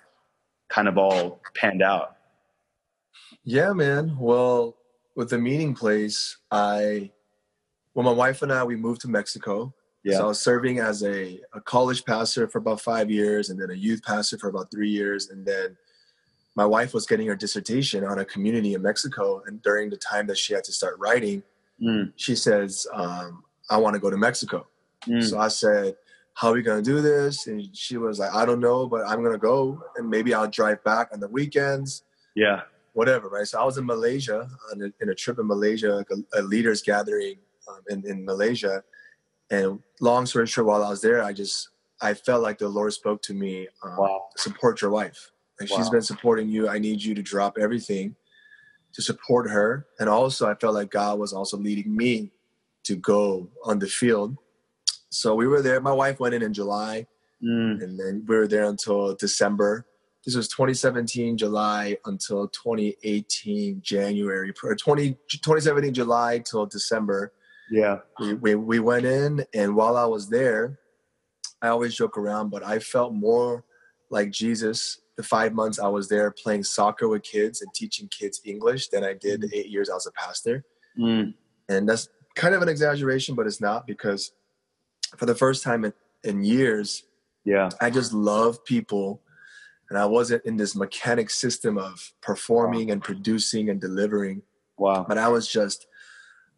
kind 0.69 0.89
of 0.89 0.97
all 0.97 1.41
panned 1.55 1.83
out. 1.83 2.17
Yeah, 3.45 3.73
man. 3.73 4.17
Well, 4.19 4.77
with 5.19 5.31
the 5.31 5.39
meeting 5.39 5.75
place, 5.75 6.37
I 6.53 7.11
well, 7.93 8.05
my 8.05 8.13
wife 8.13 8.43
and 8.43 8.53
I 8.53 8.63
we 8.63 8.77
moved 8.77 9.01
to 9.01 9.09
Mexico. 9.09 9.75
Yeah. 10.05 10.19
So 10.19 10.25
I 10.25 10.27
was 10.29 10.41
serving 10.41 10.79
as 10.79 11.03
a, 11.03 11.41
a 11.53 11.61
college 11.61 12.05
pastor 12.05 12.47
for 12.47 12.59
about 12.59 12.81
five 12.81 13.11
years, 13.11 13.51
and 13.51 13.61
then 13.61 13.71
a 13.71 13.75
youth 13.75 14.01
pastor 14.05 14.39
for 14.39 14.49
about 14.49 14.71
three 14.71 14.89
years, 14.89 15.31
and 15.31 15.45
then 15.45 15.77
my 16.55 16.65
wife 16.65 16.95
was 16.95 17.05
getting 17.05 17.27
her 17.27 17.35
dissertation 17.35 18.05
on 18.05 18.21
a 18.21 18.25
community 18.25 18.75
in 18.75 18.83
Mexico, 18.83 19.43
and 19.47 19.61
during 19.61 19.91
the 19.91 19.97
time 19.97 20.29
that 20.29 20.39
she 20.39 20.55
had 20.55 20.63
to 20.63 20.73
start 20.73 20.95
writing, 21.01 21.43
mm. 21.83 22.13
she 22.15 22.37
says, 22.37 22.87
um, 22.93 23.43
"I 23.69 23.77
want 23.79 23.95
to 23.95 24.01
go 24.01 24.11
to 24.11 24.17
Mexico." 24.17 24.69
Mm. 25.09 25.29
So 25.29 25.41
I 25.41 25.49
said, 25.49 25.97
"How 26.35 26.51
are 26.51 26.55
we 26.55 26.63
gonna 26.63 26.81
do 26.81 27.01
this?" 27.01 27.49
And 27.49 27.77
she 27.77 27.97
was 27.97 28.21
like, 28.21 28.33
"I 28.33 28.47
don't 28.47 28.61
know, 28.61 28.87
but 28.87 29.05
I'm 29.05 29.25
gonna 29.25 29.37
go, 29.37 29.83
and 29.97 30.09
maybe 30.09 30.33
I'll 30.33 30.49
drive 30.49 30.85
back 30.85 31.09
on 31.13 31.19
the 31.19 31.29
weekends." 31.29 32.05
Yeah, 32.37 32.61
whatever, 32.99 33.29
right? 33.29 33.47
So 33.47 33.61
I 33.61 33.65
was 33.65 33.79
in 33.79 33.87
Malaysia 33.87 34.49
on 34.71 34.83
a, 34.83 34.89
in 35.01 35.09
a 35.09 35.15
trip 35.15 35.39
in 35.39 35.47
Malaysia, 35.47 35.91
like 36.01 36.11
a, 36.11 36.41
a 36.41 36.43
leaders 36.43 36.83
gathering 36.83 37.37
um, 37.69 37.81
in 37.89 37.99
in 38.11 38.25
Malaysia, 38.25 38.83
and 39.51 39.81
long 40.01 40.27
story 40.27 40.47
short, 40.47 40.67
while 40.67 40.85
I 40.85 40.91
was 40.91 41.01
there, 41.01 41.23
I 41.23 41.33
just 41.33 41.71
I 42.01 42.15
felt 42.15 42.43
like 42.43 42.59
the 42.59 42.69
Lord 42.69 42.93
spoke 42.93 43.21
to 43.23 43.35
me. 43.35 43.69
Um, 43.83 43.97
wow. 43.97 44.25
Support 44.37 44.83
your 44.83 44.91
wife 44.91 45.31
like 45.61 45.71
wow. 45.71 45.77
she's 45.77 45.91
been 45.91 46.03
supporting 46.03 46.49
you. 46.49 46.69
I 46.69 46.79
need 46.79 47.03
you 47.03 47.15
to 47.15 47.23
drop 47.23 47.59
everything 47.59 48.15
to 48.95 49.03
support 49.03 49.51
her. 49.51 49.87
And 49.99 50.09
also, 50.09 50.49
I 50.49 50.55
felt 50.55 50.75
like 50.75 50.91
God 50.91 51.19
was 51.19 51.33
also 51.33 51.57
leading 51.57 51.95
me 51.95 52.31
to 52.85 52.97
go 52.97 53.49
on 53.65 53.79
the 53.79 53.87
field. 53.87 54.37
So 55.11 55.35
we 55.35 55.47
were 55.47 55.63
there. 55.63 55.81
My 55.81 55.93
wife 55.93 56.21
went 56.21 56.35
in 56.35 56.43
in 56.43 56.53
July, 56.53 57.07
mm. 57.43 57.83
and 57.83 57.99
then 57.99 58.25
we 58.27 58.37
were 58.37 58.49
there 58.49 58.65
until 58.65 59.15
December. 59.15 59.87
This 60.29 60.37
was 60.37 60.49
2017 60.49 61.39
July 61.39 61.97
until 62.05 62.49
2018 62.49 63.81
January, 63.81 64.53
or 64.63 64.75
20, 64.75 65.13
2017 65.27 65.95
July 65.95 66.41
till 66.41 66.67
December. 66.67 67.33
Yeah, 67.71 68.01
we, 68.21 68.35
we 68.35 68.55
we 68.55 68.79
went 68.79 69.07
in, 69.07 69.47
and 69.55 69.75
while 69.75 69.97
I 69.97 70.05
was 70.05 70.29
there, 70.29 70.81
I 71.63 71.69
always 71.69 71.95
joke 71.95 72.19
around, 72.19 72.51
but 72.51 72.63
I 72.63 72.79
felt 72.79 73.15
more 73.15 73.65
like 74.11 74.31
Jesus 74.31 75.01
the 75.17 75.23
five 75.23 75.55
months 75.55 75.79
I 75.79 75.89
was 75.89 76.11
there 76.11 76.31
playing 76.31 76.65
soccer 76.65 77.09
with 77.09 77.23
kids 77.23 77.63
and 77.63 77.73
teaching 77.73 78.07
kids 78.09 78.43
English 78.45 78.89
than 78.89 79.05
I 79.05 79.15
did 79.15 79.41
mm. 79.41 79.55
eight 79.55 79.71
years 79.71 79.89
I 79.89 79.95
was 79.95 80.07
a 80.07 80.13
pastor. 80.13 80.63
Mm. 80.99 81.33
And 81.71 81.89
that's 81.89 82.07
kind 82.35 82.55
of 82.55 82.61
an 82.61 82.69
exaggeration, 82.69 83.35
but 83.35 83.47
it's 83.47 83.63
not 83.63 83.87
because 83.87 84.33
for 85.17 85.25
the 85.25 85.35
first 85.35 85.63
time 85.63 85.87
in, 85.87 85.95
in 86.23 86.45
years, 86.45 87.05
yeah, 87.47 87.71
I 87.81 87.89
just 87.89 88.13
love 88.13 88.63
people 88.67 89.23
and 89.91 89.99
I 89.99 90.07
wasn't 90.07 90.45
in 90.45 90.57
this 90.57 90.77
mechanic 90.77 91.31
system 91.31 91.79
of 91.79 92.13
performing 92.21 92.89
wow. 92.89 92.95
and 92.95 93.03
producing 93.03 93.71
and 93.71 93.81
delivering. 93.81 94.43
Wow. 94.77 95.05
But 95.09 95.19
I 95.19 95.29
was 95.29 95.49
just 95.49 95.87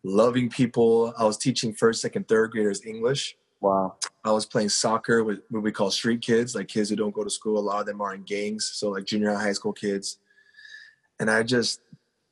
loving 0.03 0.51
people. 0.51 1.15
I 1.19 1.25
was 1.25 1.37
teaching 1.37 1.73
first, 1.73 2.03
second, 2.03 2.29
third 2.29 2.51
graders 2.51 2.85
English. 2.85 3.37
Wow. 3.61 3.97
I 4.25 4.33
was 4.33 4.47
playing 4.47 4.71
soccer 4.71 5.23
with 5.23 5.41
what 5.51 5.63
we 5.63 5.71
call 5.71 5.91
street 5.91 6.23
kids, 6.23 6.55
like 6.55 6.69
kids 6.69 6.91
who 6.91 6.97
don't 6.97 7.15
go 7.15 7.25
to 7.25 7.31
school. 7.31 7.59
A 7.59 7.61
lot 7.61 7.81
of 7.81 7.87
them 7.87 8.01
are 8.01 8.15
in 8.15 8.23
gangs, 8.23 8.71
so 8.75 8.91
like 8.91 9.05
junior 9.05 9.35
high 9.35 9.53
school 9.53 9.73
kids. 9.73 10.19
And 11.19 11.31
I 11.31 11.43
just 11.43 11.81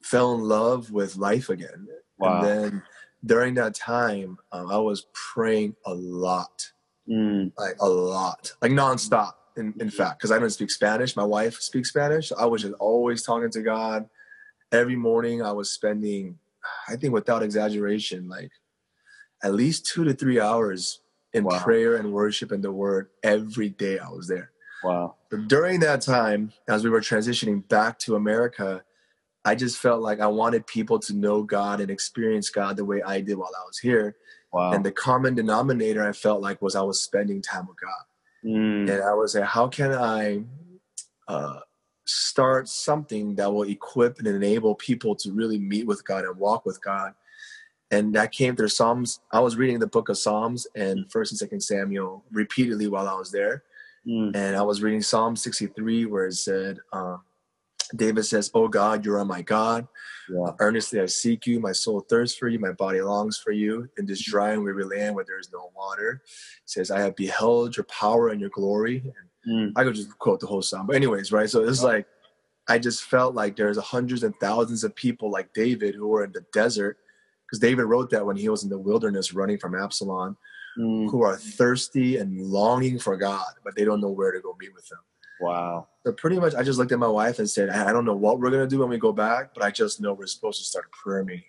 fell 0.02 0.35
in 0.35 0.40
love 0.40 0.90
with 0.90 1.17
life 1.17 1.50
again. 1.50 1.87
Wow. 2.19 2.40
And 2.40 2.47
then 2.47 2.83
during 3.25 3.55
that 3.55 3.75
time, 3.75 4.38
um, 4.52 4.71
I 4.71 4.78
was 4.78 5.07
praying 5.12 5.76
a 5.85 5.95
lot, 5.95 6.71
mm. 7.09 7.52
like 7.59 7.76
a 7.81 7.88
lot, 7.88 8.52
like 8.62 8.73
nonstop. 8.73 9.33
In, 9.59 9.67
in 9.67 9.73
mm-hmm. 9.73 9.88
fact, 9.88 10.19
because 10.19 10.31
I 10.31 10.38
don't 10.38 10.50
speak 10.50 10.71
Spanish, 10.71 11.17
my 11.17 11.25
wife 11.25 11.55
speaks 11.61 11.91
Spanish. 11.91 12.33
I 12.33 12.47
was 12.47 12.62
just 12.62 12.75
always 12.75 13.23
talking 13.23 13.50
to 13.50 13.62
God. 13.62 14.09
Every 14.71 14.97
morning, 14.97 15.43
I 15.43 15.53
was 15.53 15.71
spending, 15.71 16.38
I 16.88 16.97
think, 16.97 17.12
without 17.12 17.43
exaggeration, 17.43 18.29
like 18.29 18.50
at 19.43 19.55
least 19.55 19.87
two 19.87 20.05
to 20.05 20.15
three 20.15 20.41
hours 20.41 21.00
in 21.33 21.45
wow. 21.45 21.59
prayer 21.59 21.97
and 21.97 22.12
worship 22.12 22.53
and 22.53 22.62
the 22.62 22.73
word 22.73 23.09
every 23.23 23.69
day 23.69 23.99
I 23.99 24.09
was 24.11 24.29
there. 24.29 24.50
Wow. 24.83 25.17
But 25.31 25.49
during 25.49 25.81
that 25.81 26.03
time, 26.03 26.53
as 26.69 26.85
we 26.85 26.91
were 26.91 27.00
transitioning 27.00 27.67
back 27.69 27.99
to 28.00 28.17
America, 28.17 28.83
I 29.45 29.55
just 29.55 29.79
felt 29.79 30.03
like 30.03 30.21
I 30.21 30.27
wanted 30.27 30.67
people 30.67 30.99
to 31.00 31.15
know 31.15 31.43
God 31.43 31.81
and 31.81 31.91
experience 31.91 32.50
God 32.50 32.77
the 32.77 32.85
way 32.85 33.03
I 33.03 33.21
did 33.21 33.37
while 33.37 33.50
I 33.59 33.67
was 33.67 33.79
here. 33.79 34.17
Wow. 34.53 34.73
And 34.73 34.85
the 34.85 34.93
common 34.93 35.35
denominator 35.35 36.07
I 36.07 36.12
felt 36.12 36.41
like 36.41 36.62
was 36.62 36.77
I 36.77 36.83
was 36.83 37.00
spending 37.00 37.43
time 37.43 37.67
with 37.67 37.81
God. 37.81 38.05
Mm. 38.49 38.90
And 38.90 39.02
I 39.02 39.12
was 39.14 39.35
like, 39.35 39.45
how 39.45 39.69
can 39.69 39.93
I 39.93 40.43
uh, 41.28 41.61
start 42.09 42.69
something 42.69 43.35
that 43.35 43.52
will 43.52 43.64
equip 43.64 44.19
and 44.19 44.26
enable 44.26 44.75
people 44.75 45.14
to 45.14 45.31
really 45.31 45.59
meet 45.59 45.87
with 45.87 46.05
God 46.07 46.25
and 46.25 46.37
walk 46.38 46.64
with 46.64 46.83
God. 46.83 47.12
And 47.90 48.14
that 48.14 48.33
came 48.33 48.57
through 48.57 48.69
Psalms. 48.69 49.21
I 49.31 49.40
was 49.40 49.57
reading 49.57 49.78
the 49.78 49.87
book 49.87 50.09
of 50.09 50.19
Psalms 50.19 50.67
and 50.75 51.11
First 51.12 51.33
and 51.33 51.38
Second 51.38 51.61
Samuel 51.61 52.25
repeatedly 52.33 52.88
while 52.88 53.09
I 53.09 53.14
was 53.14 53.31
there. 53.31 53.62
Mm. 54.07 54.35
And 54.35 54.57
I 54.57 54.62
was 54.62 54.83
reading 54.83 55.02
Psalm 55.02 55.37
63 55.37 56.07
where 56.07 56.26
it 56.26 56.35
said, 56.35 56.78
uh, 56.93 57.19
David 57.97 58.25
says, 58.25 58.50
Oh 58.54 58.68
God, 58.68 59.04
you 59.04 59.14
are 59.14 59.25
my 59.25 59.42
God. 59.42 59.88
Yeah. 60.28 60.52
Earnestly 60.59 61.00
I 61.00 61.07
seek 61.07 61.47
you. 61.47 61.61
My 61.61 61.73
soul 61.73 62.00
thirsts 62.00 62.37
for 62.38 62.49
you. 62.49 62.59
My 62.59 62.73
body 62.73 63.00
longs 63.00 63.38
for 63.38 63.52
you 63.52 63.88
in 63.97 64.07
this 64.07 64.23
dry 64.23 64.52
and 64.52 64.62
weary 64.62 64.85
land 64.85 65.14
where 65.14 65.25
there 65.25 65.38
is 65.38 65.50
no 65.52 65.71
water. 65.75 66.23
It 66.25 66.71
says, 66.71 66.90
I 66.90 67.00
have 67.00 67.16
beheld 67.16 67.76
your 67.76 67.85
power 67.85 68.28
and 68.28 68.40
your 68.40 68.50
glory. 68.50 69.02
And 69.47 69.73
mm. 69.75 69.80
I 69.80 69.85
could 69.85 69.95
just 69.95 70.18
quote 70.18 70.40
the 70.40 70.47
whole 70.47 70.62
psalm. 70.62 70.87
But, 70.87 70.97
anyways, 70.97 71.33
right? 71.33 71.49
So 71.49 71.62
it's 71.66 71.83
like, 71.83 72.07
I 72.68 72.78
just 72.78 73.04
felt 73.04 73.35
like 73.35 73.57
there's 73.57 73.78
hundreds 73.78 74.23
and 74.23 74.37
thousands 74.37 74.85
of 74.85 74.95
people 74.95 75.30
like 75.30 75.54
David 75.54 75.95
who 75.95 76.09
were 76.09 76.25
in 76.25 76.33
the 76.33 76.45
desert, 76.52 76.99
because 77.47 77.59
David 77.61 77.85
wrote 77.85 78.11
that 78.11 78.26
when 78.26 78.37
he 78.37 78.50
was 78.50 78.62
in 78.62 78.68
the 78.68 78.78
wilderness 78.78 79.33
running 79.33 79.57
from 79.57 79.75
Absalom, 79.75 80.37
mm. 80.78 81.11
who 81.11 81.23
are 81.23 81.38
thirsty 81.38 82.18
and 82.18 82.38
longing 82.38 82.99
for 82.99 83.16
God, 83.16 83.47
but 83.64 83.75
they 83.75 83.85
don't 83.85 84.02
know 84.02 84.11
where 84.11 84.33
to 84.33 84.40
go 84.40 84.54
meet 84.61 84.75
with 84.75 84.90
him. 84.90 84.99
Wow. 85.40 85.88
So 86.04 86.12
pretty 86.12 86.38
much, 86.38 86.54
I 86.54 86.62
just 86.62 86.78
looked 86.78 86.92
at 86.92 86.99
my 86.99 87.09
wife 87.09 87.38
and 87.38 87.49
said, 87.49 87.71
I 87.71 87.92
don't 87.92 88.04
know 88.04 88.16
what 88.16 88.40
we're 88.40 88.50
gonna 88.50 88.66
do 88.66 88.80
when 88.80 88.88
we 88.88 88.99
go 88.99 89.12
back, 89.12 89.54
but 89.54 89.62
I 89.62 89.71
just 89.71 90.00
know 90.00 90.12
we're 90.12 90.26
supposed 90.26 90.59
to 90.59 90.64
start 90.64 90.87
a 90.87 90.97
prayer 90.97 91.25
meeting. 91.25 91.45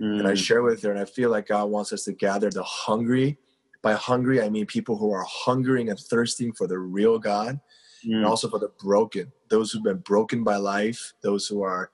Mm. 0.00 0.20
And 0.20 0.28
I 0.28 0.32
mm. 0.32 0.36
share 0.36 0.62
with 0.62 0.82
her, 0.82 0.90
and 0.90 1.00
I 1.00 1.04
feel 1.04 1.30
like 1.30 1.48
God 1.48 1.66
wants 1.66 1.92
us 1.92 2.04
to 2.04 2.12
gather 2.12 2.50
the 2.50 2.62
hungry. 2.62 3.38
By 3.82 3.94
hungry, 3.94 4.40
I 4.40 4.48
mean 4.48 4.66
people 4.66 4.96
who 4.96 5.12
are 5.12 5.26
hungering 5.28 5.90
and 5.90 5.98
thirsting 5.98 6.52
for 6.52 6.66
the 6.66 6.78
real 6.78 7.18
God, 7.18 7.60
mm. 8.06 8.14
and 8.14 8.24
also 8.24 8.48
for 8.48 8.58
the 8.58 8.72
broken, 8.80 9.30
those 9.50 9.70
who've 9.70 9.84
been 9.84 9.98
broken 9.98 10.42
by 10.42 10.56
life, 10.56 11.12
those 11.22 11.46
who 11.46 11.62
are 11.62 11.90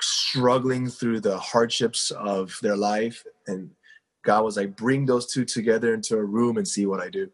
struggling 0.00 0.88
through 0.88 1.20
the 1.20 1.38
hardships 1.38 2.10
of 2.10 2.56
their 2.62 2.76
life. 2.76 3.24
And 3.46 3.70
God 4.24 4.44
was 4.44 4.56
like, 4.56 4.76
bring 4.76 5.06
those 5.06 5.32
two 5.32 5.44
together 5.44 5.94
into 5.94 6.16
a 6.16 6.24
room 6.24 6.58
and 6.58 6.66
see 6.66 6.86
what 6.86 7.00
I 7.00 7.08
do. 7.08 7.30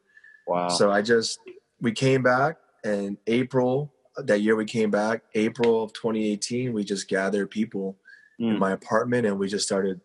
Wow. 0.46 0.68
So 0.68 0.90
I 0.90 1.02
just, 1.02 1.38
we 1.80 1.92
came 1.92 2.22
back 2.22 2.56
and 2.84 3.16
April 3.26 3.92
that 4.16 4.40
year 4.40 4.56
we 4.56 4.64
came 4.64 4.90
back, 4.90 5.22
April 5.34 5.84
of 5.84 5.92
2018, 5.92 6.72
we 6.72 6.84
just 6.84 7.08
gathered 7.08 7.50
people 7.50 7.96
mm. 8.40 8.50
in 8.50 8.58
my 8.58 8.72
apartment 8.72 9.26
and 9.26 9.38
we 9.38 9.48
just 9.48 9.66
started 9.66 10.00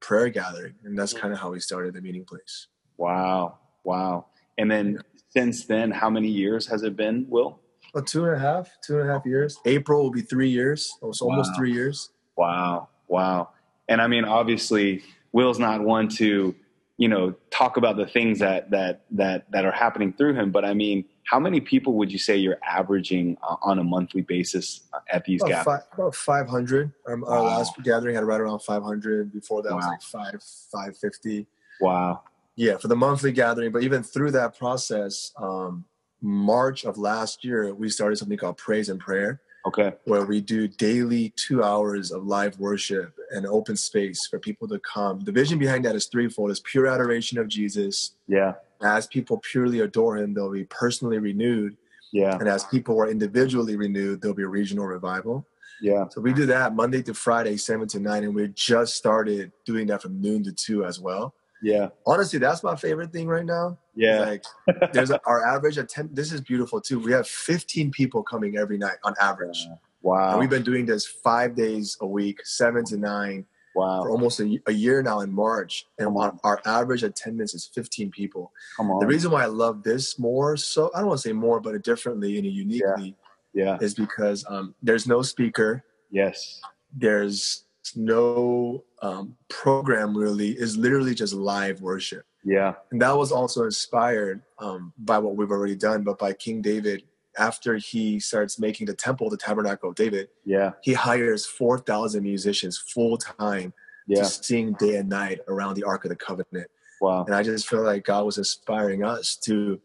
prayer 0.00 0.28
gathering. 0.28 0.74
And 0.84 0.98
that's 0.98 1.14
mm. 1.14 1.20
kind 1.20 1.32
of 1.32 1.40
how 1.40 1.50
we 1.50 1.60
started 1.60 1.94
the 1.94 2.00
meeting 2.00 2.24
place. 2.24 2.66
Wow. 2.96 3.58
Wow. 3.84 4.26
And 4.58 4.70
then 4.70 4.94
yeah. 4.94 5.00
since 5.30 5.66
then, 5.66 5.90
how 5.90 6.10
many 6.10 6.28
years 6.28 6.66
has 6.66 6.82
it 6.82 6.96
been, 6.96 7.26
Will? 7.28 7.60
Oh, 7.94 8.00
two 8.00 8.26
and 8.26 8.34
a 8.34 8.38
half, 8.38 8.70
two 8.84 9.00
and 9.00 9.08
a 9.08 9.12
half 9.12 9.24
years. 9.24 9.58
April 9.64 10.02
will 10.02 10.10
be 10.10 10.20
three 10.20 10.50
years. 10.50 10.92
Oh, 11.02 11.08
it's 11.08 11.22
wow. 11.22 11.30
almost 11.30 11.56
three 11.56 11.72
years. 11.72 12.10
Wow. 12.36 12.88
Wow. 13.06 13.50
And 13.88 14.02
I 14.02 14.08
mean, 14.08 14.24
obviously, 14.24 15.02
Will's 15.32 15.58
not 15.58 15.80
one 15.80 16.08
to, 16.10 16.54
you 16.98 17.08
know, 17.08 17.34
talk 17.50 17.78
about 17.78 17.96
the 17.96 18.06
things 18.06 18.40
that 18.40 18.70
that 18.72 19.04
that 19.12 19.50
that 19.52 19.64
are 19.64 19.72
happening 19.72 20.12
through 20.12 20.34
him, 20.34 20.50
but 20.50 20.64
I 20.64 20.74
mean, 20.74 21.06
how 21.28 21.38
many 21.38 21.60
people 21.60 21.92
would 21.94 22.10
you 22.10 22.18
say 22.18 22.36
you're 22.36 22.58
averaging 22.66 23.36
uh, 23.42 23.56
on 23.62 23.78
a 23.78 23.84
monthly 23.84 24.22
basis 24.22 24.88
uh, 24.94 25.00
at 25.12 25.24
these 25.26 25.42
about 25.42 25.48
gatherings? 25.48 25.82
Five, 25.90 25.98
about 25.98 26.14
500. 26.14 26.92
Um, 27.06 27.20
wow. 27.20 27.28
Our 27.28 27.42
last 27.42 27.74
gathering 27.84 28.14
had 28.14 28.24
right 28.24 28.40
around 28.40 28.60
500. 28.60 29.30
Before 29.30 29.62
that 29.62 29.70
wow. 29.70 29.76
was 29.76 29.86
like 29.86 30.02
five, 30.02 30.42
550. 30.72 31.46
Wow. 31.82 32.22
Yeah, 32.56 32.78
for 32.78 32.88
the 32.88 32.96
monthly 32.96 33.32
gathering. 33.32 33.72
But 33.72 33.82
even 33.82 34.02
through 34.02 34.30
that 34.32 34.58
process, 34.58 35.32
um, 35.36 35.84
March 36.22 36.84
of 36.84 36.96
last 36.96 37.44
year, 37.44 37.74
we 37.74 37.90
started 37.90 38.16
something 38.16 38.38
called 38.38 38.56
Praise 38.56 38.88
and 38.88 38.98
Prayer. 38.98 39.42
Okay. 39.66 39.92
Where 40.04 40.24
we 40.24 40.40
do 40.40 40.66
daily 40.66 41.34
two 41.36 41.62
hours 41.62 42.10
of 42.10 42.24
live 42.24 42.58
worship 42.58 43.14
and 43.32 43.44
open 43.44 43.76
space 43.76 44.26
for 44.26 44.38
people 44.38 44.66
to 44.68 44.78
come. 44.78 45.20
The 45.20 45.32
vision 45.32 45.58
behind 45.58 45.84
that 45.84 45.94
is 45.94 46.06
threefold: 46.06 46.50
is 46.50 46.60
pure 46.60 46.86
adoration 46.86 47.38
of 47.38 47.48
Jesus. 47.48 48.12
Yeah 48.26 48.54
as 48.82 49.06
people 49.06 49.38
purely 49.38 49.80
adore 49.80 50.16
him, 50.16 50.34
they'll 50.34 50.52
be 50.52 50.64
personally 50.64 51.18
renewed. 51.18 51.76
Yeah. 52.12 52.36
And 52.38 52.48
as 52.48 52.64
people 52.64 53.00
are 53.00 53.08
individually 53.08 53.76
renewed, 53.76 54.20
there'll 54.20 54.36
be 54.36 54.44
a 54.44 54.48
regional 54.48 54.86
revival. 54.86 55.46
Yeah. 55.80 56.08
So 56.10 56.20
we 56.20 56.32
do 56.32 56.46
that 56.46 56.74
Monday 56.74 57.02
to 57.02 57.14
Friday, 57.14 57.56
seven 57.56 57.86
to 57.88 58.00
nine, 58.00 58.24
and 58.24 58.34
we 58.34 58.48
just 58.48 58.94
started 58.94 59.52
doing 59.64 59.86
that 59.88 60.02
from 60.02 60.20
noon 60.20 60.42
to 60.44 60.52
two 60.52 60.84
as 60.84 60.98
well. 60.98 61.34
Yeah. 61.62 61.88
Honestly, 62.06 62.38
that's 62.38 62.62
my 62.62 62.76
favorite 62.76 63.12
thing 63.12 63.26
right 63.28 63.44
now. 63.44 63.78
Yeah. 63.94 64.20
Like 64.20 64.44
there's 64.92 65.10
a, 65.10 65.20
our 65.26 65.44
average 65.46 65.76
attend. 65.76 66.14
This 66.14 66.32
is 66.32 66.40
beautiful 66.40 66.80
too. 66.80 66.98
We 66.98 67.12
have 67.12 67.26
15 67.26 67.90
people 67.90 68.22
coming 68.22 68.58
every 68.58 68.78
night 68.78 68.96
on 69.04 69.14
average. 69.20 69.66
Wow. 70.02 70.30
And 70.30 70.40
we've 70.40 70.50
been 70.50 70.62
doing 70.62 70.86
this 70.86 71.04
five 71.06 71.56
days 71.56 71.96
a 72.00 72.06
week, 72.06 72.44
seven 72.44 72.84
to 72.86 72.96
nine 72.96 73.44
Wow. 73.74 74.02
For 74.02 74.10
almost 74.10 74.40
a, 74.40 74.60
a 74.66 74.72
year 74.72 75.02
now 75.02 75.20
in 75.20 75.32
March. 75.32 75.86
And 75.98 76.16
our, 76.16 76.38
our, 76.42 76.60
average 76.64 77.02
attendance 77.02 77.54
is 77.54 77.70
15 77.74 78.10
people. 78.10 78.52
Come 78.76 78.90
on. 78.90 79.00
The 79.00 79.06
reason 79.06 79.30
why 79.30 79.42
I 79.42 79.46
love 79.46 79.82
this 79.82 80.18
more, 80.18 80.56
so 80.56 80.90
I 80.94 80.98
don't 80.98 81.08
want 81.08 81.20
to 81.20 81.28
say 81.28 81.32
more, 81.32 81.60
but 81.60 81.80
differently 81.82 82.38
and 82.38 82.46
uniquely, 82.46 83.16
yeah. 83.52 83.64
yeah. 83.64 83.78
is 83.80 83.94
because 83.94 84.44
um, 84.48 84.74
there's 84.82 85.06
no 85.06 85.22
speaker. 85.22 85.84
Yes. 86.10 86.60
There's 86.96 87.64
no 87.94 88.84
um, 89.02 89.36
program 89.48 90.16
really. 90.16 90.50
Is 90.50 90.76
literally 90.76 91.14
just 91.14 91.34
live 91.34 91.80
worship. 91.80 92.24
Yeah. 92.44 92.74
And 92.90 93.02
that 93.02 93.16
was 93.16 93.32
also 93.32 93.64
inspired 93.64 94.42
um, 94.58 94.92
by 94.98 95.18
what 95.18 95.36
we've 95.36 95.50
already 95.50 95.76
done, 95.76 96.02
but 96.02 96.18
by 96.18 96.32
King 96.32 96.62
David 96.62 97.02
after 97.38 97.76
he 97.76 98.20
starts 98.20 98.58
making 98.58 98.86
the 98.86 98.94
temple, 98.94 99.30
the 99.30 99.36
tabernacle 99.36 99.90
of 99.90 99.94
David, 99.94 100.28
yeah, 100.44 100.72
he 100.82 100.92
hires 100.92 101.46
four 101.46 101.78
thousand 101.78 102.22
musicians 102.22 102.78
full 102.78 103.16
time 103.16 103.72
yeah. 104.06 104.22
to 104.22 104.24
sing 104.24 104.74
day 104.78 104.96
and 104.96 105.08
night 105.08 105.40
around 105.48 105.74
the 105.74 105.84
Ark 105.84 106.04
of 106.04 106.10
the 106.10 106.16
Covenant. 106.16 106.70
Wow! 107.00 107.24
And 107.24 107.34
I 107.34 107.42
just 107.42 107.68
feel 107.68 107.82
like 107.82 108.04
God 108.04 108.26
was 108.26 108.38
inspiring 108.38 109.04
us 109.04 109.36
to 109.44 109.80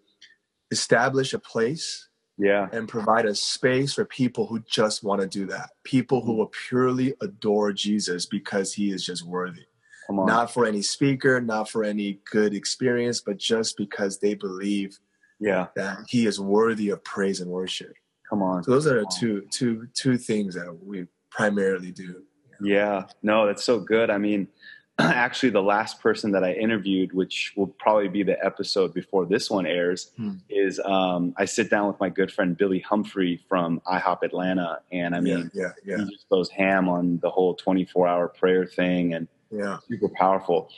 establish 0.72 1.34
a 1.34 1.40
place, 1.40 2.10
yeah, 2.38 2.68
and 2.72 2.88
provide 2.88 3.26
a 3.26 3.36
space 3.36 3.94
for 3.94 4.06
people 4.06 4.48
who 4.48 4.60
just 4.70 5.04
want 5.04 5.22
to 5.22 5.28
do 5.28 5.46
that. 5.48 5.70
People 5.84 6.22
who 6.22 6.34
will 6.34 6.52
purely 6.68 7.14
adore 7.22 7.72
Jesus 7.72 8.26
because 8.26 8.74
He 8.74 8.92
is 8.92 9.06
just 9.06 9.26
worthy. 9.26 9.66
Not 10.10 10.52
for 10.52 10.66
any 10.66 10.82
speaker, 10.82 11.40
not 11.40 11.70
for 11.70 11.84
any 11.84 12.20
good 12.30 12.54
experience, 12.54 13.22
but 13.22 13.38
just 13.38 13.78
because 13.78 14.20
they 14.20 14.34
believe 14.34 15.00
yeah. 15.44 15.68
that 15.76 16.00
he 16.08 16.26
is 16.26 16.40
worthy 16.40 16.90
of 16.90 17.04
praise 17.04 17.40
and 17.42 17.50
worship. 17.50 17.94
Come 18.30 18.42
on. 18.42 18.64
So 18.64 18.72
those 18.72 18.88
are 18.88 19.02
the 19.02 19.16
two 19.20 19.48
two 19.52 19.88
two 19.94 20.18
things 20.18 20.56
that 20.56 20.78
we 20.84 21.06
primarily 21.30 21.92
do. 21.92 22.24
Yeah. 22.62 23.04
No 23.22 23.46
that's 23.46 23.64
so 23.64 23.80
good. 23.80 24.10
I 24.10 24.18
mean 24.18 24.48
actually 25.00 25.50
the 25.50 25.62
last 25.62 26.00
person 26.02 26.32
that 26.32 26.44
i 26.44 26.54
interviewed 26.54 27.14
which 27.14 27.52
will 27.58 27.66
probably 27.66 28.08
be 28.08 28.22
the 28.22 28.38
episode 28.46 28.94
before 28.94 29.26
this 29.26 29.50
one 29.50 29.66
airs 29.66 30.12
hmm. 30.18 30.34
is 30.50 30.80
um, 30.86 31.34
i 31.38 31.46
sit 31.46 31.68
down 31.72 31.88
with 31.88 32.00
my 32.00 32.10
good 32.10 32.32
friend 32.32 32.56
billy 32.58 32.78
humphrey 32.80 33.44
from 33.50 33.82
ihop 33.88 34.22
atlanta. 34.22 34.82
And 34.92 35.16
i 35.16 35.20
mean 35.20 35.50
yeah, 35.52 35.70
yeah, 35.84 35.98
yeah. 35.98 36.06
he 36.06 36.12
just 36.12 36.30
goes 36.30 36.48
ham 36.52 36.88
on 36.90 37.18
the 37.24 37.30
whole 37.32 37.56
24 37.56 38.08
hour 38.08 38.28
prayer 38.28 38.68
thing 38.68 39.16
and 39.16 39.28
yeah. 39.50 39.78
super 39.88 40.10
powerful. 40.10 40.70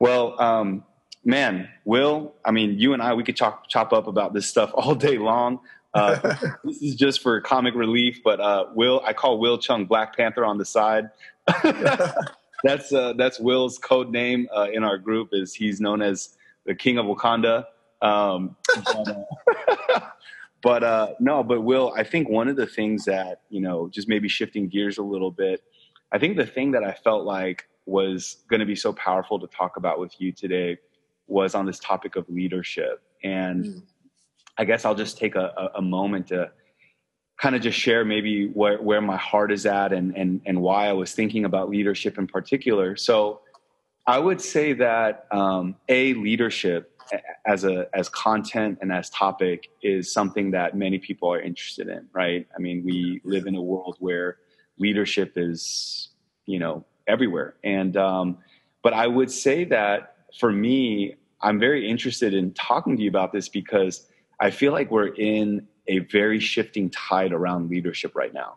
Well 0.00 0.40
um, 0.40 0.84
man, 1.24 1.68
Will, 1.84 2.34
I 2.44 2.50
mean, 2.50 2.78
you 2.78 2.92
and 2.92 3.02
I, 3.02 3.14
we 3.14 3.22
could 3.24 3.36
chop, 3.36 3.68
chop 3.68 3.92
up 3.92 4.06
about 4.06 4.34
this 4.34 4.46
stuff 4.46 4.70
all 4.74 4.94
day 4.94 5.18
long. 5.18 5.60
Uh, 5.94 6.36
this 6.64 6.82
is 6.82 6.94
just 6.94 7.22
for 7.22 7.40
comic 7.40 7.74
relief, 7.74 8.20
but 8.22 8.40
uh, 8.40 8.66
Will, 8.74 9.00
I 9.04 9.12
call 9.12 9.38
Will 9.38 9.58
Chung 9.58 9.86
Black 9.86 10.16
Panther 10.16 10.44
on 10.44 10.58
the 10.58 10.64
side. 10.64 11.10
that's 12.62 12.92
uh, 12.92 13.14
that's 13.16 13.40
Will's 13.40 13.78
code 13.78 14.10
name 14.10 14.48
uh, 14.54 14.68
in 14.72 14.84
our 14.84 14.98
group. 14.98 15.30
Is 15.32 15.54
he's 15.54 15.80
known 15.80 16.02
as 16.02 16.36
the 16.66 16.74
King 16.74 16.98
of 16.98 17.06
Wakanda. 17.06 17.64
Um, 18.02 18.56
but, 18.74 19.08
uh, 19.88 20.00
but 20.62 20.84
uh, 20.84 21.08
no, 21.20 21.42
but 21.42 21.62
Will, 21.62 21.92
I 21.96 22.04
think 22.04 22.28
one 22.28 22.48
of 22.48 22.56
the 22.56 22.66
things 22.66 23.06
that 23.06 23.40
you 23.48 23.60
know, 23.60 23.88
just 23.88 24.08
maybe 24.08 24.28
shifting 24.28 24.68
gears 24.68 24.98
a 24.98 25.02
little 25.02 25.30
bit. 25.30 25.62
I 26.12 26.18
think 26.18 26.36
the 26.36 26.46
thing 26.46 26.72
that 26.72 26.84
I 26.84 26.92
felt 26.92 27.24
like 27.24 27.68
was 27.86 28.36
going 28.48 28.60
to 28.60 28.66
be 28.66 28.76
so 28.76 28.92
powerful 28.92 29.40
to 29.40 29.46
talk 29.46 29.76
about 29.76 29.98
with 29.98 30.20
you 30.20 30.32
today 30.32 30.78
was 31.28 31.54
on 31.54 31.66
this 31.66 31.78
topic 31.78 32.16
of 32.16 32.28
leadership. 32.28 33.02
And 33.22 33.64
mm. 33.64 33.82
I 34.56 34.64
guess 34.64 34.84
I'll 34.84 34.94
just 34.94 35.18
take 35.18 35.34
a, 35.34 35.70
a 35.74 35.82
moment 35.82 36.28
to 36.28 36.50
kind 37.40 37.54
of 37.54 37.62
just 37.62 37.78
share 37.78 38.04
maybe 38.04 38.48
where, 38.48 38.82
where 38.82 39.00
my 39.00 39.16
heart 39.16 39.52
is 39.52 39.64
at 39.66 39.92
and, 39.92 40.16
and, 40.16 40.40
and 40.44 40.60
why 40.60 40.88
I 40.88 40.92
was 40.92 41.12
thinking 41.12 41.44
about 41.44 41.70
leadership 41.70 42.18
in 42.18 42.26
particular. 42.26 42.96
So 42.96 43.40
I 44.06 44.18
would 44.18 44.40
say 44.40 44.72
that 44.72 45.26
um, 45.30 45.76
a 45.88 46.14
leadership 46.14 46.98
as 47.46 47.64
a 47.64 47.86
as 47.94 48.08
content 48.08 48.78
and 48.80 48.92
as 48.92 49.08
topic 49.10 49.70
is 49.82 50.12
something 50.12 50.50
that 50.50 50.76
many 50.76 50.98
people 50.98 51.32
are 51.32 51.40
interested 51.40 51.88
in, 51.88 52.06
right? 52.12 52.46
I 52.54 52.58
mean, 52.58 52.84
we 52.84 53.20
live 53.24 53.46
in 53.46 53.54
a 53.54 53.62
world 53.62 53.96
where 53.98 54.38
leadership 54.78 55.32
is, 55.36 56.10
you 56.46 56.58
know, 56.58 56.84
everywhere. 57.06 57.54
And 57.64 57.96
um, 57.96 58.38
but 58.82 58.92
I 58.92 59.06
would 59.06 59.30
say 59.30 59.64
that 59.64 60.16
for 60.38 60.52
me, 60.52 61.16
I'm 61.40 61.58
very 61.58 61.88
interested 61.88 62.34
in 62.34 62.52
talking 62.52 62.96
to 62.96 63.02
you 63.02 63.08
about 63.08 63.32
this 63.32 63.48
because 63.48 64.06
I 64.40 64.50
feel 64.50 64.72
like 64.72 64.90
we're 64.90 65.14
in 65.14 65.66
a 65.86 66.00
very 66.00 66.40
shifting 66.40 66.90
tide 66.90 67.32
around 67.32 67.70
leadership 67.70 68.14
right 68.14 68.32
now. 68.32 68.56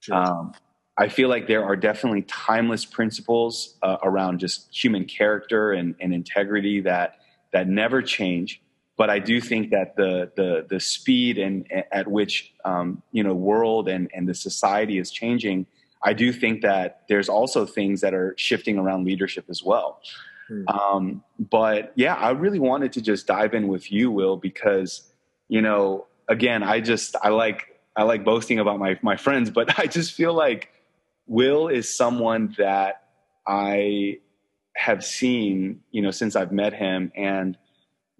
Sure. 0.00 0.14
Um, 0.14 0.52
I 0.96 1.08
feel 1.08 1.28
like 1.28 1.46
there 1.46 1.64
are 1.64 1.76
definitely 1.76 2.22
timeless 2.22 2.84
principles 2.84 3.76
uh, 3.82 3.98
around 4.02 4.40
just 4.40 4.68
human 4.72 5.04
character 5.04 5.72
and, 5.72 5.94
and 6.00 6.12
integrity 6.12 6.80
that 6.82 7.18
that 7.52 7.68
never 7.68 8.02
change. 8.02 8.60
But 8.96 9.10
I 9.10 9.20
do 9.20 9.40
think 9.40 9.70
that 9.70 9.94
the 9.96 10.32
the 10.34 10.66
the 10.68 10.80
speed 10.80 11.38
and 11.38 11.66
at 11.92 12.08
which 12.08 12.52
um, 12.64 13.02
you 13.12 13.22
know 13.22 13.34
world 13.34 13.88
and 13.88 14.10
and 14.12 14.28
the 14.28 14.34
society 14.34 14.98
is 14.98 15.12
changing, 15.12 15.66
I 16.02 16.14
do 16.14 16.32
think 16.32 16.62
that 16.62 17.02
there's 17.08 17.28
also 17.28 17.64
things 17.64 18.00
that 18.00 18.12
are 18.12 18.34
shifting 18.36 18.76
around 18.76 19.04
leadership 19.04 19.44
as 19.48 19.62
well. 19.62 20.00
Hmm. 20.48 20.68
Um, 20.68 21.24
but 21.38 21.92
yeah, 21.94 22.14
I 22.14 22.30
really 22.30 22.58
wanted 22.58 22.92
to 22.94 23.02
just 23.02 23.26
dive 23.26 23.54
in 23.54 23.68
with 23.68 23.92
you, 23.92 24.10
Will, 24.10 24.36
because 24.36 25.10
you 25.48 25.62
know, 25.62 26.06
again, 26.28 26.62
I 26.62 26.80
just 26.80 27.16
I 27.22 27.30
like 27.30 27.80
I 27.96 28.02
like 28.02 28.24
boasting 28.24 28.58
about 28.58 28.78
my 28.78 28.98
my 29.02 29.16
friends, 29.16 29.50
but 29.50 29.78
I 29.80 29.86
just 29.86 30.12
feel 30.12 30.34
like 30.34 30.70
Will 31.26 31.68
is 31.68 31.94
someone 31.94 32.54
that 32.58 33.02
I 33.46 34.18
have 34.78 35.04
seen, 35.04 35.80
you 35.90 36.00
know, 36.00 36.12
since 36.12 36.36
I've 36.36 36.52
met 36.52 36.72
him. 36.72 37.10
And, 37.16 37.58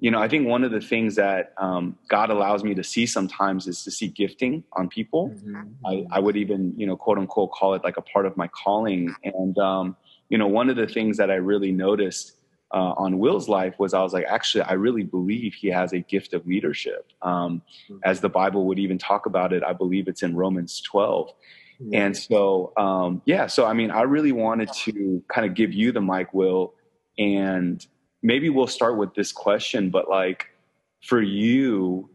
you 0.01 0.11
know, 0.11 0.21
I 0.21 0.29
think 0.29 0.47
one 0.47 0.65
of 0.65 0.73
the 0.73 0.81
things 0.81 1.15
that 1.15 1.53
um, 1.57 1.97
God 2.09 2.31
allows 2.31 2.65
me 2.65 2.75
to 2.75 2.83
see 2.83 3.07
sometimes 3.07 3.67
is 3.69 3.85
to 3.85 3.91
see 3.91 4.09
gifting 4.09 4.65
on 4.73 4.89
people. 4.89 5.31
Mm-hmm. 5.31 5.87
I, 5.87 6.07
I, 6.11 6.21
would 6.21 6.37
even, 6.37 6.75
you 6.77 6.87
know, 6.87 6.97
quote 6.97 7.19
unquote, 7.19 7.53
call 7.53 7.75
it 7.75 7.85
like 7.85 7.97
a 7.97 8.03
part 8.03 8.27
of 8.27 8.37
my 8.37 8.49
calling. 8.49 9.15
And, 9.23 9.57
um, 9.59 9.97
you 10.29 10.39
know, 10.39 10.47
one 10.47 10.71
of 10.71 10.77
the 10.77 10.87
things 10.87 11.17
that 11.17 11.31
I 11.31 11.37
really 11.37 11.73
noticed 11.73 12.35
uh, 12.73 12.93
on 12.97 13.19
Will's 13.19 13.49
life 13.49 13.75
was 13.79 13.95
I 13.95 14.03
was 14.03 14.13
like, 14.13 14.27
actually, 14.27 14.63
I 14.63 14.75
really 14.75 15.03
believe 15.03 15.55
he 15.55 15.69
has 15.69 15.93
a 15.93 16.01
gift 16.01 16.35
of 16.35 16.47
leadership. 16.47 17.11
Um, 17.23 17.63
mm-hmm. 17.91 17.99
As 18.05 18.21
the 18.21 18.29
Bible 18.29 18.67
would 18.67 18.79
even 18.79 18.99
talk 18.99 19.27
about 19.27 19.53
it, 19.53 19.63
I 19.63 19.73
believe 19.73 20.07
it's 20.07 20.23
in 20.23 20.37
Romans 20.37 20.81
12. 20.83 21.33
And 21.93 22.17
so, 22.17 22.73
um, 22.77 23.23
yeah, 23.25 23.47
so 23.47 23.65
I 23.65 23.73
mean, 23.73 23.91
I 23.91 24.03
really 24.03 24.33
wanted 24.33 24.73
to 24.85 25.23
kind 25.29 25.47
of 25.47 25.55
give 25.55 25.73
you 25.73 25.93
the 25.93 26.01
mic, 26.01 26.35
Will, 26.35 26.75
and 27.19 27.85
maybe 28.23 28.51
we'll 28.51 28.67
start 28.67 28.97
with 28.97 29.15
this 29.15 29.31
question, 29.31 29.91
but 29.91 30.09
like 30.09 30.47
for 31.05 31.23
you, 31.23 32.11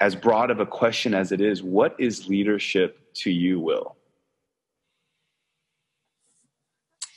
as 0.00 0.14
broad 0.14 0.50
of 0.50 0.60
a 0.60 0.66
question 0.66 1.14
as 1.14 1.32
it 1.32 1.40
is, 1.40 1.62
what 1.62 1.94
is 1.98 2.28
leadership 2.28 2.98
to 3.14 3.30
you, 3.30 3.60
Will? 3.60 3.95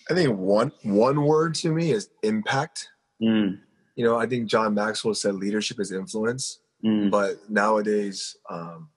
I 0.09 0.15
think 0.15 0.37
one 0.37 0.71
one 0.83 1.23
word 1.23 1.55
to 1.55 1.71
me 1.71 1.91
is 1.91 2.09
impact. 2.23 2.89
Mm. 3.21 3.59
You 3.95 4.05
know, 4.05 4.17
I 4.17 4.25
think 4.25 4.47
John 4.49 4.73
Maxwell 4.73 5.13
said 5.13 5.35
leadership 5.35 5.79
is 5.79 5.91
influence, 5.91 6.59
mm. 6.83 7.11
but 7.11 7.37
nowadays, 7.49 8.35
um, 8.49 8.89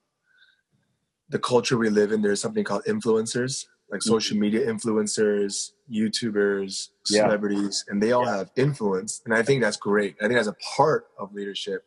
the 1.29 1.39
culture 1.39 1.77
we 1.77 1.89
live 1.89 2.11
in, 2.11 2.21
there's 2.21 2.41
something 2.41 2.63
called 2.63 2.83
influencers, 2.85 3.65
like 3.91 4.01
mm-hmm. 4.01 4.09
social 4.09 4.37
media 4.37 4.65
influencers, 4.65 5.71
YouTubers, 5.91 6.89
celebrities, 7.05 7.83
yeah. 7.85 7.91
and 7.91 8.01
they 8.01 8.11
all 8.11 8.25
yeah. 8.25 8.37
have 8.37 8.51
influence. 8.55 9.21
And 9.25 9.33
I 9.33 9.43
think 9.43 9.61
that's 9.61 9.77
great. 9.77 10.15
I 10.19 10.23
think 10.23 10.35
that's 10.35 10.47
a 10.47 10.55
part 10.75 11.07
of 11.19 11.33
leadership. 11.33 11.85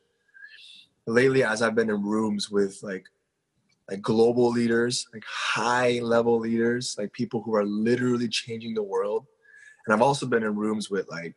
Lately, 1.07 1.43
as 1.43 1.63
I've 1.63 1.75
been 1.75 1.91
in 1.91 2.03
rooms 2.03 2.51
with 2.51 2.83
like 2.83 3.07
like 3.91 4.03
global 4.03 4.51
leaders, 4.51 5.07
like 5.13 5.25
high 5.27 6.01
level 6.01 6.39
leaders, 6.39 6.97
like 6.99 7.13
people 7.13 7.43
who 7.43 7.55
are 7.55 7.65
literally 7.65 8.29
changing 8.29 8.75
the 8.75 8.83
world. 8.83 9.27
And 9.87 9.95
I've 9.95 10.03
also 10.03 10.27
been 10.27 10.43
in 10.43 10.57
rooms 10.57 10.91
with 10.91 11.09
like, 11.09 11.35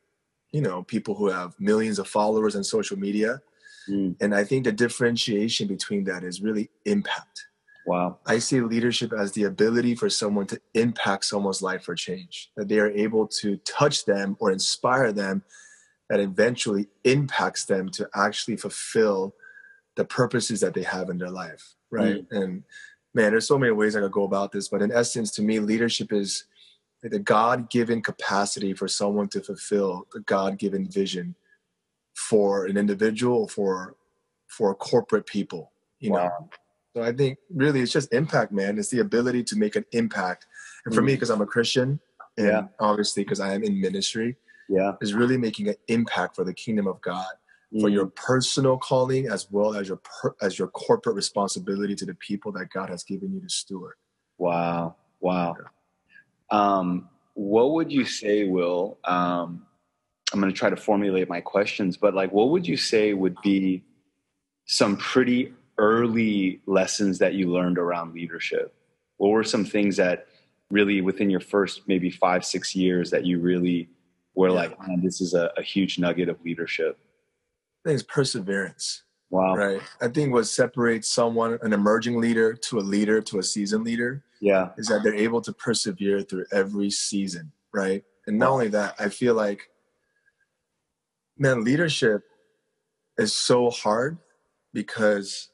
you 0.52 0.62
know, 0.62 0.84
people 0.84 1.14
who 1.14 1.28
have 1.28 1.54
millions 1.60 2.00
of 2.00 2.08
followers 2.08 2.56
on 2.56 2.64
social 2.64 2.98
media. 2.98 3.42
Mm. 3.88 4.16
And 4.20 4.34
I 4.34 4.44
think 4.44 4.64
the 4.66 4.72
differentiation 4.72 5.68
between 5.68 6.06
that 6.06 6.24
is 6.24 6.42
really 6.42 6.70
impact. 6.86 7.46
Wow. 7.86 8.20
I 8.26 8.40
see 8.40 8.62
leadership 8.62 9.14
as 9.14 9.32
the 9.32 9.44
ability 9.44 9.96
for 9.96 10.10
someone 10.10 10.48
to 10.48 10.60
impact 10.74 11.26
someone's 11.26 11.62
life 11.62 11.84
for 11.84 11.96
change, 11.96 12.52
that 12.56 12.68
they 12.68 12.80
are 12.80 12.92
able 12.92 13.28
to 13.42 13.58
touch 13.58 14.06
them 14.06 14.38
or 14.40 14.52
inspire 14.52 15.12
them 15.12 15.44
that 16.10 16.20
eventually 16.20 16.88
impacts 17.04 17.66
them 17.66 17.90
to 17.90 18.10
actually 18.16 18.58
fulfill 18.58 19.36
the 19.96 20.06
purposes 20.06 20.60
that 20.62 20.74
they 20.74 20.84
have 20.84 21.10
in 21.10 21.18
their 21.18 21.30
life. 21.30 21.76
Right. 21.92 22.28
Mm. 22.30 22.44
And 22.44 22.64
man, 23.14 23.32
there's 23.32 23.48
so 23.48 23.58
many 23.58 23.72
ways 23.72 23.96
I 23.96 24.02
could 24.02 24.12
go 24.12 24.24
about 24.24 24.52
this, 24.52 24.68
but 24.68 24.82
in 24.82 24.92
essence, 24.92 25.32
to 25.32 25.42
me, 25.42 25.60
leadership 25.60 26.14
is 26.14 26.46
the 27.02 27.20
God 27.20 27.70
given 27.70 28.02
capacity 28.02 28.74
for 28.74 28.88
someone 28.88 29.30
to 29.30 29.42
fulfill 29.42 30.08
the 30.14 30.20
God 30.20 30.58
given 30.58 30.90
vision 30.90 31.36
for 32.16 32.66
an 32.66 32.78
individual, 32.78 33.48
for 33.48 33.96
for 34.48 34.74
corporate 34.76 35.26
people, 35.26 35.72
you 36.00 36.12
wow. 36.12 36.24
know 36.24 36.50
so 36.96 37.04
I 37.04 37.12
think 37.12 37.38
really 37.54 37.82
it's 37.82 37.92
just 37.92 38.14
impact, 38.14 38.52
man. 38.52 38.78
It's 38.78 38.90
the 38.90 39.00
ability 39.00 39.44
to 39.46 39.56
make 39.56 39.76
an 39.76 39.86
impact. 39.92 40.48
And 40.86 40.94
for 40.94 41.02
mm. 41.02 41.06
me, 41.06 41.14
because 41.14 41.30
I'm 41.30 41.42
a 41.42 41.46
Christian, 41.46 42.00
and 42.38 42.48
yeah. 42.48 42.64
obviously 42.80 43.24
because 43.24 43.40
I 43.40 43.54
am 43.54 43.64
in 43.64 43.80
ministry, 43.80 44.38
yeah, 44.68 44.94
is 45.02 45.14
really 45.14 45.38
making 45.38 45.70
an 45.70 45.76
impact 45.88 46.36
for 46.36 46.44
the 46.44 46.54
kingdom 46.54 46.88
of 46.88 47.00
God, 47.02 47.28
mm. 47.74 47.82
for 47.82 47.90
your 47.90 48.08
personal 48.08 48.78
calling 48.78 49.28
as 49.28 49.48
well 49.52 49.76
as 49.76 49.88
your 49.88 49.98
per, 49.98 50.36
as 50.42 50.58
your 50.58 50.68
corporate 50.70 51.16
responsibility 51.16 51.96
to 51.96 52.06
the 52.06 52.16
people 52.16 52.52
that 52.54 52.70
God 52.70 52.90
has 52.90 53.04
given 53.04 53.34
you 53.34 53.42
to 53.42 53.50
steward. 53.50 53.96
Wow, 54.38 54.96
wow. 55.20 55.56
Yeah. 55.60 56.58
Um, 56.58 57.10
what 57.34 57.72
would 57.72 57.92
you 57.92 58.06
say, 58.06 58.46
Will? 58.46 58.98
Um, 59.04 59.66
I'm 60.34 60.40
going 60.40 60.52
to 60.52 60.58
try 60.58 60.70
to 60.70 60.78
formulate 60.78 61.30
my 61.30 61.42
questions, 61.42 61.98
but 61.98 62.14
like, 62.14 62.32
what 62.32 62.50
would 62.50 62.68
you 62.68 62.78
say 62.78 63.14
would 63.14 63.36
be 63.42 63.84
some 64.66 64.98
pretty 64.98 65.54
early 65.78 66.62
lessons 66.66 67.18
that 67.20 67.34
you 67.34 67.48
learned 67.48 67.78
around 67.80 68.14
leadership? 68.14 68.74
What 69.18 69.30
were 69.30 69.44
some 69.44 69.66
things 69.66 69.98
that 69.98 70.28
really 70.70 71.02
within 71.02 71.30
your 71.30 71.40
first 71.40 71.88
maybe 71.88 72.12
five, 72.12 72.46
six 72.46 72.76
years 72.76 73.10
that 73.10 73.26
you 73.26 73.40
really 73.40 73.90
were 74.36 74.50
yeah. 74.50 74.56
like, 74.56 74.88
man, 74.88 75.02
this 75.02 75.20
is 75.20 75.34
a, 75.34 75.52
a, 75.58 75.64
huge 75.64 75.98
nugget 75.98 76.30
of 76.30 76.42
leadership? 76.44 77.00
I 77.90 77.94
think 77.94 78.02
it's 78.02 78.14
perseverance. 78.14 79.02
Wow. 79.32 79.56
Right. 79.56 79.82
I 80.00 80.10
think 80.10 80.32
what 80.32 80.46
separates 80.46 81.10
someone, 81.10 81.58
an 81.64 81.74
emerging 81.74 82.22
leader 82.22 82.54
to 82.54 82.78
a 82.78 82.82
leader 82.82 83.20
to 83.20 83.40
a 83.40 83.44
seasoned 83.44 83.84
leader, 83.84 84.24
yeah, 84.40 84.70
is 84.78 84.88
that 84.88 85.02
they're 85.04 85.16
able 85.16 85.42
to 85.42 85.52
persevere 85.52 86.22
through 86.22 86.46
every 86.52 86.92
season. 86.92 87.52
Right. 87.74 88.04
And 88.28 88.38
not 88.38 88.50
wow. 88.50 88.54
only 88.54 88.68
that, 88.70 88.94
I 89.00 89.10
feel 89.10 89.34
like, 89.34 89.72
man, 91.36 91.64
leadership 91.64 92.22
is 93.18 93.34
so 93.34 93.72
hard 93.72 94.20
because 94.72 95.50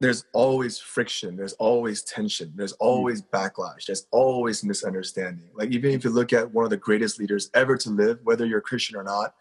there's 0.00 0.24
always 0.32 0.78
friction 0.78 1.36
there's 1.36 1.52
always 1.54 2.02
tension 2.02 2.52
there's 2.56 2.72
hmm. 2.72 2.84
always 2.84 3.22
backlash 3.22 3.86
there's 3.86 4.06
always 4.10 4.64
misunderstanding 4.64 5.48
like 5.54 5.70
even 5.70 5.92
if 5.92 6.02
you 6.02 6.10
look 6.10 6.32
at 6.32 6.50
one 6.52 6.64
of 6.64 6.70
the 6.70 6.76
greatest 6.76 7.18
leaders 7.18 7.48
ever 7.54 7.76
to 7.76 7.90
live 7.90 8.18
whether 8.24 8.44
you're 8.44 8.58
a 8.58 8.62
christian 8.62 8.96
or 8.96 9.04
not 9.04 9.34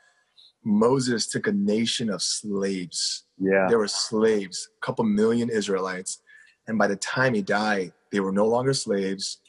moses 0.63 1.27
took 1.27 1.47
a 1.47 1.51
nation 1.51 2.09
of 2.09 2.21
slaves 2.21 3.25
yeah 3.39 3.67
there 3.67 3.77
were 3.77 3.87
slaves 3.87 4.69
a 4.81 4.85
couple 4.85 5.03
million 5.05 5.49
israelites 5.49 6.21
and 6.67 6.77
by 6.77 6.87
the 6.87 6.95
time 6.95 7.33
he 7.33 7.41
died 7.41 7.91
they 8.11 8.19
were 8.19 8.31
no 8.31 8.45
longer 8.45 8.73
slaves 8.73 9.39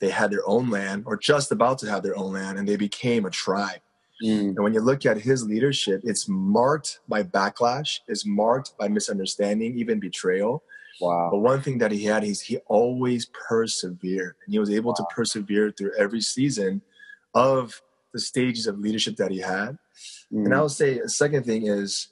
they 0.00 0.10
had 0.10 0.30
their 0.30 0.46
own 0.46 0.70
land 0.70 1.02
or 1.06 1.16
just 1.16 1.52
about 1.52 1.78
to 1.78 1.88
have 1.88 2.02
their 2.02 2.16
own 2.16 2.32
land 2.32 2.58
and 2.58 2.66
they 2.66 2.76
became 2.76 3.26
a 3.26 3.30
tribe 3.30 3.80
Mm. 4.22 4.48
And 4.48 4.62
when 4.62 4.74
you 4.74 4.80
look 4.80 5.06
at 5.06 5.18
his 5.18 5.46
leadership, 5.46 6.02
it's 6.04 6.28
marked 6.28 7.00
by 7.08 7.22
backlash, 7.22 8.00
it's 8.06 8.26
marked 8.26 8.76
by 8.78 8.88
misunderstanding, 8.88 9.78
even 9.78 9.98
betrayal. 9.98 10.62
Wow. 11.00 11.28
But 11.32 11.38
one 11.38 11.62
thing 11.62 11.78
that 11.78 11.92
he 11.92 12.04
had 12.04 12.24
is 12.24 12.42
he 12.42 12.58
always 12.66 13.26
persevered. 13.26 14.36
And 14.44 14.52
he 14.52 14.58
was 14.58 14.70
able 14.70 14.90
wow. 14.90 14.96
to 14.96 15.04
persevere 15.14 15.70
through 15.70 15.92
every 15.98 16.20
season 16.20 16.82
of 17.34 17.80
the 18.12 18.20
stages 18.20 18.66
of 18.66 18.78
leadership 18.78 19.16
that 19.16 19.30
he 19.30 19.38
had. 19.38 19.78
Mm. 20.32 20.46
And 20.46 20.54
I 20.54 20.62
would 20.62 20.70
say 20.70 20.98
a 20.98 21.08
second 21.08 21.44
thing 21.44 21.66
is 21.66 22.08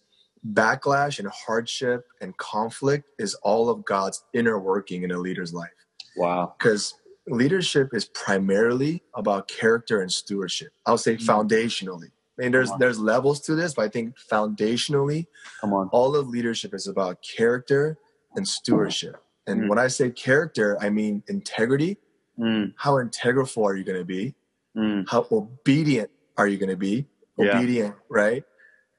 backlash 0.52 1.18
and 1.18 1.28
hardship 1.28 2.06
and 2.20 2.36
conflict 2.36 3.08
is 3.18 3.34
all 3.36 3.68
of 3.68 3.84
God's 3.84 4.24
inner 4.32 4.58
working 4.58 5.02
in 5.02 5.10
a 5.10 5.18
leader's 5.18 5.52
life. 5.52 5.70
Wow. 6.16 6.54
Because 6.58 6.94
leadership 7.26 7.90
is 7.92 8.06
primarily 8.06 9.02
about 9.14 9.48
character 9.48 10.00
and 10.00 10.12
stewardship. 10.12 10.72
I'll 10.86 10.98
say 10.98 11.16
mm-hmm. 11.16 11.30
foundationally. 11.30 12.10
I 12.38 12.42
mean, 12.42 12.52
there's 12.52 12.70
there's 12.78 13.00
levels 13.00 13.40
to 13.42 13.56
this, 13.56 13.74
but 13.74 13.84
I 13.84 13.88
think 13.88 14.14
foundationally, 14.30 15.26
come 15.60 15.74
on, 15.74 15.88
all 15.88 16.14
of 16.14 16.28
leadership 16.28 16.72
is 16.72 16.86
about 16.86 17.18
character 17.20 17.98
and 18.36 18.46
stewardship. 18.46 19.16
And 19.48 19.62
mm. 19.62 19.68
when 19.68 19.78
I 19.78 19.88
say 19.88 20.10
character, 20.10 20.78
I 20.80 20.88
mean 20.88 21.24
integrity. 21.26 21.98
Mm. 22.38 22.74
How 22.76 23.00
integral 23.00 23.48
are 23.64 23.74
you 23.74 23.82
going 23.82 23.98
to 23.98 24.04
be? 24.04 24.36
Mm. 24.76 25.08
How 25.08 25.26
obedient 25.32 26.10
are 26.36 26.46
you 26.46 26.58
going 26.58 26.68
to 26.68 26.76
be? 26.76 27.06
Obedient, 27.38 27.94
yeah. 27.94 28.02
right? 28.08 28.44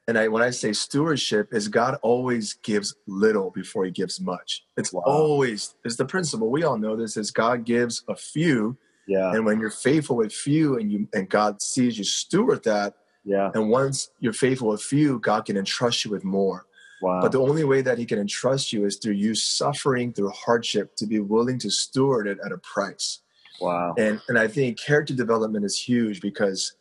And 0.08 0.18
I, 0.18 0.28
when 0.28 0.42
I 0.42 0.50
say 0.50 0.72
stewardship, 0.72 1.52
is 1.52 1.68
God 1.68 1.96
always 2.02 2.54
gives 2.54 2.96
little 3.06 3.50
before 3.50 3.84
He 3.84 3.90
gives 3.90 4.20
much. 4.20 4.64
It's 4.76 4.92
wow. 4.92 5.02
always 5.06 5.74
it's 5.84 5.96
the 5.96 6.04
principle. 6.04 6.50
We 6.50 6.64
all 6.64 6.78
know 6.78 6.96
this: 6.96 7.16
is 7.16 7.30
God 7.30 7.64
gives 7.64 8.02
a 8.08 8.16
few, 8.16 8.76
yeah. 9.06 9.32
And 9.32 9.44
when 9.44 9.60
you're 9.60 9.70
faithful 9.70 10.16
with 10.16 10.32
few, 10.32 10.78
and 10.78 10.90
you 10.90 11.08
and 11.12 11.28
God 11.28 11.60
sees 11.60 11.98
you 11.98 12.04
steward 12.04 12.64
that, 12.64 12.94
yeah. 13.24 13.50
And 13.54 13.70
once 13.70 14.10
you're 14.20 14.32
faithful 14.32 14.68
with 14.68 14.82
few, 14.82 15.18
God 15.18 15.44
can 15.44 15.56
entrust 15.56 16.04
you 16.04 16.10
with 16.10 16.24
more. 16.24 16.66
Wow. 17.02 17.20
But 17.22 17.32
the 17.32 17.40
only 17.40 17.64
way 17.64 17.80
that 17.82 17.98
he 17.98 18.04
can 18.04 18.18
entrust 18.18 18.72
you 18.72 18.84
is 18.84 18.96
through 18.96 19.14
you 19.14 19.34
suffering 19.34 20.12
through 20.12 20.30
hardship 20.30 20.96
to 20.96 21.06
be 21.06 21.18
willing 21.18 21.58
to 21.60 21.70
steward 21.70 22.26
it 22.26 22.38
at 22.44 22.52
a 22.52 22.58
price. 22.58 23.20
wow. 23.60 23.94
And 23.98 24.20
and 24.28 24.38
I 24.38 24.48
think 24.48 24.78
character 24.78 25.14
development 25.14 25.64
is 25.64 25.78
huge 25.78 26.20
because 26.20 26.74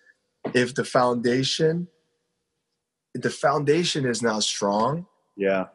if 0.54 0.75
the 0.75 0.84
foundation 0.86 1.88
if 3.15 3.23
the 3.23 3.30
foundation 3.30 4.06
is 4.06 4.21
not 4.21 4.43
strong, 4.43 5.08
Yeah. 5.36 5.69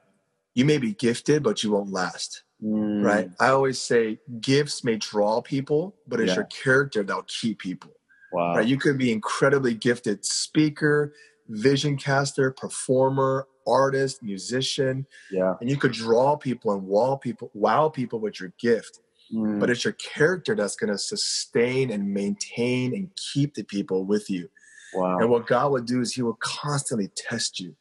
you 0.54 0.64
may 0.64 0.78
be 0.78 0.94
gifted, 0.94 1.42
but 1.42 1.64
you 1.64 1.72
won't 1.72 1.90
last. 1.90 2.44
Mm, 2.62 3.04
Right. 3.04 3.28
I 3.40 3.48
always 3.48 3.80
say 3.80 4.20
gifts 4.40 4.84
may 4.84 4.96
draw 4.96 5.42
people, 5.42 5.96
but 6.06 6.20
it's 6.20 6.28
Yeah. 6.28 6.36
your 6.36 6.44
character 6.44 7.02
that'll 7.02 7.24
keep 7.24 7.58
people. 7.58 7.90
Wow. 8.32 8.56
Right. 8.56 8.66
You 8.68 8.78
could 8.78 8.98
be 8.98 9.10
incredibly 9.10 9.74
gifted 9.74 10.24
speaker, 10.24 11.12
vision 11.48 11.96
caster, 11.96 12.52
performer, 12.52 13.48
artist, 13.66 14.22
musician, 14.22 15.06
yeah. 15.30 15.54
and 15.60 15.68
you 15.68 15.76
could 15.76 15.92
draw 15.92 16.36
people 16.36 16.72
and 16.72 16.86
wow 16.86 17.16
people, 17.16 17.50
wow 17.52 17.88
people 17.88 18.20
with 18.20 18.38
your 18.38 18.52
gift. 18.60 19.00
Mm, 19.32 19.58
But 19.60 19.70
it's 19.70 19.84
your 19.84 19.94
character 19.94 20.54
that's 20.54 20.76
going 20.76 20.92
to 20.92 20.98
sustain 20.98 21.90
and 21.90 22.12
maintain 22.12 22.94
and 22.94 23.10
keep 23.32 23.54
the 23.54 23.62
people 23.64 24.04
with 24.04 24.28
you. 24.28 24.48
wow. 24.92 25.18
And 25.18 25.30
what 25.30 25.46
God 25.46 25.72
would 25.72 25.86
do 25.86 26.00
is 26.00 26.14
He 26.14 26.22
will 26.22 26.38
constantly 26.40 27.08
test 27.16 27.58
you, 27.60 27.74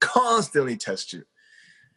constantly 0.00 0.76
test 0.76 1.12
you, 1.12 1.24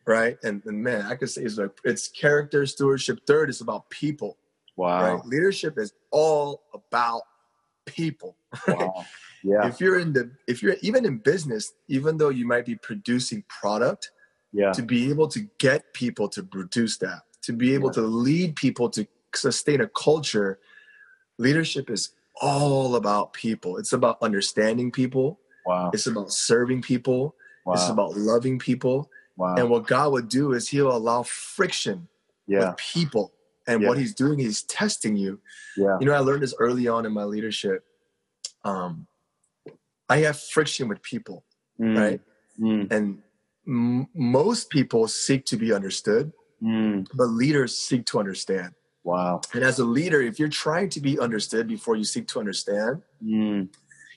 right? 0.05 0.37
And, 0.43 0.61
and 0.65 0.81
man, 0.83 1.05
I 1.05 1.15
could 1.15 1.29
say 1.29 1.41
it's 1.43 1.57
like 1.57 1.71
it's 1.83 2.07
character 2.07 2.65
stewardship. 2.65 3.19
Third 3.27 3.49
is 3.49 3.61
about 3.61 3.89
people, 3.89 4.37
wow. 4.75 5.15
right? 5.15 5.25
Leadership 5.25 5.77
is 5.77 5.93
all 6.11 6.63
about 6.73 7.21
people. 7.85 8.35
Wow. 8.67 9.05
Yeah. 9.43 9.65
If 9.67 9.79
you're 9.81 9.97
in 9.97 10.13
the, 10.13 10.29
if 10.47 10.61
you're 10.61 10.75
even 10.83 11.03
in 11.03 11.17
business, 11.17 11.73
even 11.87 12.17
though 12.17 12.29
you 12.29 12.45
might 12.45 12.63
be 12.63 12.75
producing 12.75 13.43
product, 13.49 14.11
Yeah. 14.53 14.71
to 14.73 14.83
be 14.83 15.09
able 15.09 15.27
to 15.29 15.39
get 15.57 15.93
people 15.93 16.29
to 16.29 16.43
produce 16.43 16.97
that, 16.99 17.21
to 17.43 17.53
be 17.53 17.73
able 17.73 17.91
to 17.91 18.01
lead 18.01 18.55
people 18.55 18.89
to 18.91 19.07
sustain 19.35 19.81
a 19.81 19.87
culture, 19.87 20.59
leadership 21.37 21.89
is 21.89 22.09
all 22.41 22.95
about 22.95 23.33
people. 23.33 23.77
It's 23.77 23.93
about 23.93 24.17
understanding 24.21 24.91
people. 24.91 25.39
Wow. 25.65 25.91
It's 25.93 26.07
about 26.07 26.31
serving 26.31 26.81
people. 26.81 27.35
wow. 27.65 27.73
It's 27.73 27.89
about 27.89 28.15
loving 28.17 28.57
people. 28.59 29.09
Wow. 29.37 29.55
And 29.55 29.69
what 29.69 29.85
God 29.87 30.11
would 30.13 30.27
do 30.29 30.53
is 30.53 30.67
He'll 30.67 30.95
allow 30.95 31.23
friction 31.23 32.07
Yeah. 32.47 32.69
with 32.69 32.77
people. 32.77 33.33
And 33.67 33.81
Yeah. 33.81 33.89
what 33.89 33.97
He's 33.97 34.13
doing, 34.15 34.39
He's 34.39 34.63
testing 34.63 35.15
you. 35.15 35.39
Yeah. 35.77 35.97
You 35.99 36.05
know, 36.07 36.13
I 36.13 36.19
learned 36.19 36.41
this 36.43 36.55
early 36.59 36.87
on 36.87 37.05
in 37.05 37.11
my 37.13 37.23
leadership. 37.23 37.85
Um, 38.63 39.07
I 40.09 40.17
have 40.17 40.39
friction 40.39 40.87
with 40.87 41.01
people, 41.01 41.43
Mm, 41.79 41.97
right? 41.97 42.21
Mm, 42.59 42.91
And 42.91 43.23
m- 43.67 44.07
most 44.13 44.69
people 44.69 45.07
seek 45.07 45.45
to 45.45 45.57
be 45.57 45.71
understood, 45.71 46.33
mm, 46.61 47.07
but 47.13 47.25
leaders 47.25 47.77
seek 47.77 48.05
to 48.07 48.19
understand. 48.19 48.73
wow. 49.03 49.41
And 49.53 49.63
as 49.63 49.79
a 49.79 49.85
leader, 49.85 50.21
if 50.21 50.39
you're 50.39 50.49
trying 50.49 50.89
to 50.89 50.99
be 51.01 51.19
understood 51.19 51.67
before 51.67 51.95
you 51.95 52.03
seek 52.03 52.27
to 52.29 52.39
understand, 52.39 53.01
Mm, 53.23 53.69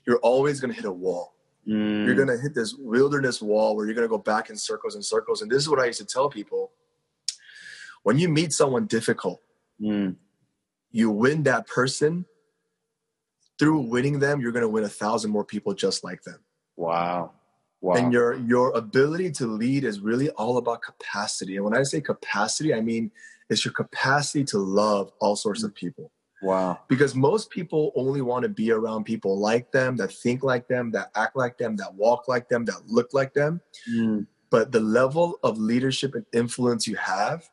you're 0.06 0.18
always 0.18 0.60
going 0.60 0.70
to 0.72 0.76
hit 0.76 0.84
a 0.84 0.92
wall. 0.92 1.34
mm, 1.66 2.04
You're 2.06 2.14
going 2.14 2.28
to 2.28 2.38
hit 2.38 2.54
this 2.54 2.74
wilderness 2.78 3.40
wall 3.40 3.74
where 3.76 3.86
you're 3.86 3.94
going 3.94 4.06
to 4.08 4.16
go 4.16 4.18
back 4.18 4.50
in 4.50 4.56
circles 4.56 4.94
and 4.94 5.04
circles. 5.04 5.40
And 5.42 5.50
this 5.50 5.62
is 5.62 5.68
what 5.68 5.78
I 5.80 5.86
used 5.86 6.00
to 6.00 6.06
tell 6.06 6.28
people 6.28 6.72
when 8.02 8.18
you 8.18 8.28
meet 8.28 8.52
someone 8.52 8.84
difficult, 8.86 9.40
mm, 9.80 10.14
you 10.90 11.10
win 11.10 11.42
that 11.44 11.66
person. 11.66 12.26
Through 13.58 13.82
winning 13.82 14.18
them, 14.18 14.40
you're 14.40 14.50
going 14.52 14.62
to 14.64 14.68
win 14.68 14.82
a 14.84 14.88
thousand 14.88 15.30
more 15.30 15.44
people 15.44 15.74
just 15.74 16.02
like 16.02 16.22
them. 16.24 16.40
wow. 16.76 17.30
Wow. 17.84 17.96
And 17.96 18.14
your 18.14 18.32
your 18.38 18.70
ability 18.74 19.30
to 19.32 19.46
lead 19.46 19.84
is 19.84 20.00
really 20.00 20.30
all 20.30 20.56
about 20.56 20.80
capacity. 20.80 21.56
And 21.56 21.64
when 21.66 21.76
I 21.76 21.82
say 21.82 22.00
capacity, 22.00 22.72
I 22.72 22.80
mean 22.80 23.10
it's 23.50 23.62
your 23.62 23.74
capacity 23.74 24.42
to 24.44 24.58
love 24.58 25.12
all 25.20 25.36
sorts 25.36 25.62
of 25.64 25.74
people. 25.74 26.10
wow. 26.40 26.78
Because 26.88 27.14
most 27.14 27.50
people 27.50 27.92
only 27.94 28.22
want 28.22 28.42
to 28.44 28.48
be 28.48 28.70
around 28.72 29.04
people 29.04 29.38
like 29.38 29.70
them, 29.70 29.96
that 29.96 30.12
think 30.12 30.42
like 30.42 30.66
them, 30.66 30.92
that 30.92 31.10
act 31.14 31.36
like 31.36 31.58
them, 31.58 31.76
that 31.76 31.92
walk 31.94 32.26
like 32.26 32.48
them, 32.48 32.64
that 32.64 32.80
look 32.86 33.10
like 33.12 33.34
them. 33.34 33.60
Mm, 33.94 34.26
But 34.48 34.72
the 34.72 34.80
level 34.80 35.38
of 35.42 35.58
leadership 35.58 36.14
and 36.14 36.24
influence 36.32 36.86
you 36.88 36.96
have 36.96 37.50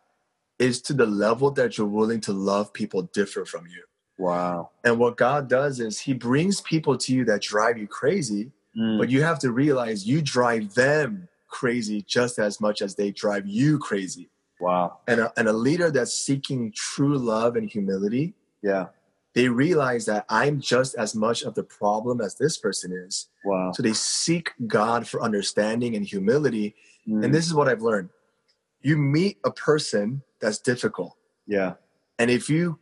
is 0.60 0.82
to 0.84 0.94
the 0.94 1.06
level 1.08 1.52
that 1.52 1.78
you're 1.78 1.96
willing 2.00 2.22
to 2.22 2.32
love 2.32 2.72
people 2.72 3.02
different 3.14 3.50
from 3.50 3.66
you. 3.68 3.84
wow. 4.18 4.70
And 4.86 4.98
what 4.98 5.18
God 5.18 5.50
does 5.50 5.82
is 5.82 6.00
He 6.00 6.14
brings 6.14 6.62
people 6.62 6.98
to 7.04 7.14
you 7.14 7.26
that 7.26 7.42
drive 7.42 7.78
you 7.78 7.88
crazy, 7.88 8.52
Mm, 8.78 8.98
but 9.00 9.10
you 9.10 9.22
have 9.24 9.40
to 9.40 9.52
realize 9.52 10.08
you 10.08 10.22
drive 10.22 10.74
them 10.76 11.28
crazy 11.48 12.02
just 12.08 12.40
as 12.40 12.62
much 12.62 12.82
as 12.82 12.96
they 12.96 13.12
drive 13.12 13.46
you 13.46 13.78
crazy. 13.80 14.30
wow. 14.60 15.00
And 15.08 15.20
a, 15.22 15.34
and 15.38 15.48
a 15.48 15.54
leader 15.54 15.90
that's 15.92 16.14
seeking 16.14 16.72
true 16.76 17.18
love 17.18 17.56
and 17.56 17.68
humility, 17.70 18.34
Yeah. 18.62 18.88
they 19.34 19.50
realize 19.50 20.06
that 20.06 20.26
I'm 20.30 20.62
just 20.62 20.96
as 20.96 21.16
much 21.16 21.42
of 21.44 21.56
the 21.56 21.64
problem 21.64 22.22
as 22.22 22.36
this 22.36 22.58
person 22.58 22.92
is. 22.94 23.28
Wow. 23.44 23.72
So 23.74 23.82
they 23.84 23.94
seek 23.94 24.52
God 24.68 25.08
for 25.08 25.22
understanding 25.22 25.96
and 25.96 26.06
humility. 26.06 26.76
Mm, 27.08 27.26
And 27.26 27.34
this 27.34 27.46
is 27.48 27.54
what 27.54 27.68
I've 27.68 27.82
learned. 27.82 28.10
You 28.82 28.98
meet 28.98 29.38
a 29.44 29.52
person 29.52 30.22
that's 30.40 30.60
difficult, 30.60 31.16
yeah. 31.48 31.74
and 32.20 32.32
if 32.32 32.50
you 32.50 32.80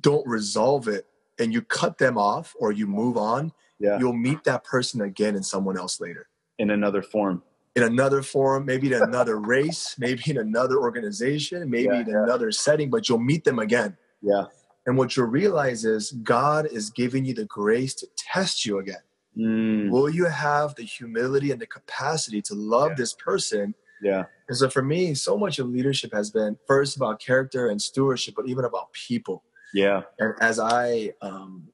don't 0.00 0.26
resolve 0.26 0.86
it 0.88 1.06
and 1.38 1.52
you 1.54 1.62
cut 1.62 1.98
them 1.98 2.16
off 2.18 2.54
or 2.60 2.70
you 2.72 2.86
move 2.86 3.16
on, 3.16 3.52
Yeah. 3.78 3.98
you'll 3.98 4.12
meet 4.14 4.44
that 4.44 4.64
person 4.64 5.00
again 5.02 5.36
in 5.36 5.42
someone 5.42 5.76
else 5.78 6.00
later. 6.00 6.28
In 6.58 6.70
another 6.70 7.02
form. 7.02 7.42
In 7.74 7.82
another 7.82 8.22
form, 8.22 8.64
maybe 8.64 8.86
in 8.92 9.02
another 9.02 9.38
race, 9.54 9.94
maybe 9.98 10.22
in 10.26 10.38
another 10.38 10.78
organization, 10.78 11.68
maybe 11.68 11.84
Yeah, 11.94 12.00
in 12.00 12.06
yeah. 12.08 12.22
another 12.24 12.50
setting, 12.50 12.88
but 12.90 13.08
you'll 13.08 13.18
meet 13.18 13.44
them 13.44 13.58
again. 13.58 13.96
Yeah. 14.22 14.44
And 14.86 14.96
what 14.96 15.16
you'll 15.16 15.26
realize 15.26 15.84
is 15.84 16.12
God 16.22 16.66
is 16.72 16.90
giving 16.90 17.24
you 17.24 17.34
the 17.34 17.44
grace 17.44 17.94
to 17.96 18.06
test 18.16 18.64
you 18.64 18.78
again. 18.78 19.02
Mm, 19.36 19.90
Will 19.90 20.08
you 20.08 20.24
have 20.26 20.74
the 20.76 20.84
humility 20.84 21.50
and 21.50 21.60
the 21.60 21.66
capacity 21.66 22.40
to 22.42 22.54
love 22.54 22.90
Yeah. 22.92 22.96
this 22.96 23.12
person? 23.12 23.74
yeah. 24.02 24.24
And 24.48 24.56
so 24.56 24.70
for 24.70 24.82
me, 24.82 25.12
so 25.14 25.36
much 25.36 25.58
of 25.58 25.66
leadership 25.68 26.12
has 26.14 26.30
been 26.30 26.56
first 26.66 26.96
about 26.96 27.18
character 27.18 27.68
and 27.68 27.82
stewardship, 27.82 28.34
but 28.36 28.46
even 28.48 28.64
about 28.64 28.92
people. 28.92 29.42
Yeah. 29.74 30.02
And 30.18 30.34
as 30.40 30.58
I, 30.60 31.12
um, 31.20 31.68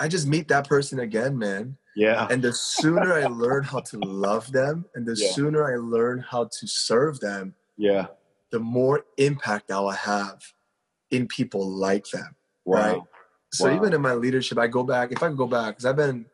I 0.00 0.08
just 0.08 0.26
meet 0.26 0.48
that 0.48 0.68
person 0.68 1.00
again, 1.00 1.38
man. 1.38 1.76
Yeah. 1.94 2.26
And 2.30 2.42
the 2.42 2.52
sooner 2.52 3.12
I 3.12 3.26
learn 3.26 3.64
how 3.64 3.80
to 3.80 3.98
love 3.98 4.50
them, 4.52 4.86
and 4.94 5.06
the 5.06 5.14
Yeah. 5.14 5.32
sooner 5.32 5.70
I 5.72 5.76
learn 5.76 6.20
how 6.20 6.44
to 6.44 6.66
serve 6.66 7.20
them, 7.20 7.54
Yeah. 7.76 8.06
the 8.50 8.58
more 8.60 9.04
impact 9.18 9.70
I 9.70 9.80
will 9.80 9.90
have 9.90 10.42
in 11.10 11.28
people 11.28 11.68
like 11.68 12.08
them. 12.10 12.34
Wow. 12.64 12.78
Right. 12.78 13.02
So 13.52 13.66
Wow. 13.68 13.76
even 13.76 13.92
in 13.92 14.00
my 14.00 14.14
leadership, 14.14 14.56
I 14.58 14.66
go 14.66 14.82
back. 14.82 15.12
If 15.12 15.22
I 15.22 15.28
can 15.28 15.36
go 15.36 15.46
back, 15.46 15.74
because 15.74 15.84
I've 15.84 15.96
been, 15.96 16.24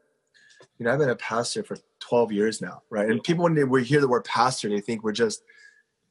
you 0.78 0.84
know, 0.84 0.92
I've 0.92 0.98
been 1.00 1.10
a 1.10 1.16
pastor 1.16 1.64
for 1.64 1.76
12 1.98 2.30
years 2.30 2.62
now, 2.62 2.82
right? 2.90 3.10
And 3.10 3.22
people 3.24 3.42
when 3.42 3.54
they 3.54 3.64
we 3.64 3.82
hear 3.82 4.00
the 4.00 4.06
word 4.08 4.24
pastor, 4.24 4.68
they 4.68 4.80
think 4.80 5.02
we're 5.02 5.10
just 5.12 5.42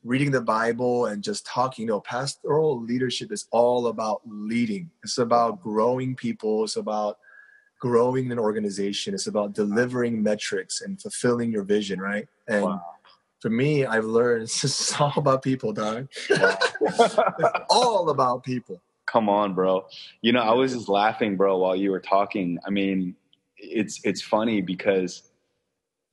reading 0.03 0.31
the 0.31 0.41
Bible 0.41 1.05
and 1.05 1.23
just 1.23 1.45
talking. 1.45 1.87
No, 1.87 2.01
pastoral 2.01 2.81
leadership 2.81 3.31
is 3.31 3.47
all 3.51 3.87
about 3.87 4.21
leading. 4.25 4.91
It's 5.03 5.17
about 5.17 5.61
growing 5.61 6.15
people. 6.15 6.65
It's 6.65 6.75
about 6.75 7.17
growing 7.79 8.31
an 8.31 8.39
organization. 8.39 9.13
It's 9.13 9.27
about 9.27 9.53
delivering 9.53 10.21
metrics 10.21 10.81
and 10.81 10.99
fulfilling 11.01 11.51
your 11.51 11.63
vision, 11.63 11.99
right? 12.01 12.27
And 12.47 12.63
Wow. 12.65 12.81
for 13.39 13.49
me, 13.49 13.85
I've 13.85 14.05
learned 14.05 14.43
it's 14.47 14.61
just 14.61 14.99
all 14.99 15.13
about 15.17 15.41
people, 15.43 15.73
dog. 15.73 16.07
Wow. 16.29 16.57
it's 16.81 17.17
all 17.69 18.09
about 18.09 18.43
people. 18.43 18.81
Come 19.05 19.29
on, 19.29 19.53
bro. 19.53 19.87
You 20.21 20.33
know, 20.33 20.41
I 20.41 20.53
was 20.53 20.73
just 20.73 20.89
laughing, 20.89 21.37
bro, 21.37 21.57
while 21.57 21.75
you 21.75 21.91
were 21.91 22.01
talking. 22.01 22.59
I 22.65 22.69
mean, 22.69 23.15
it's 23.57 24.01
it's 24.03 24.21
funny 24.21 24.61
because 24.61 25.23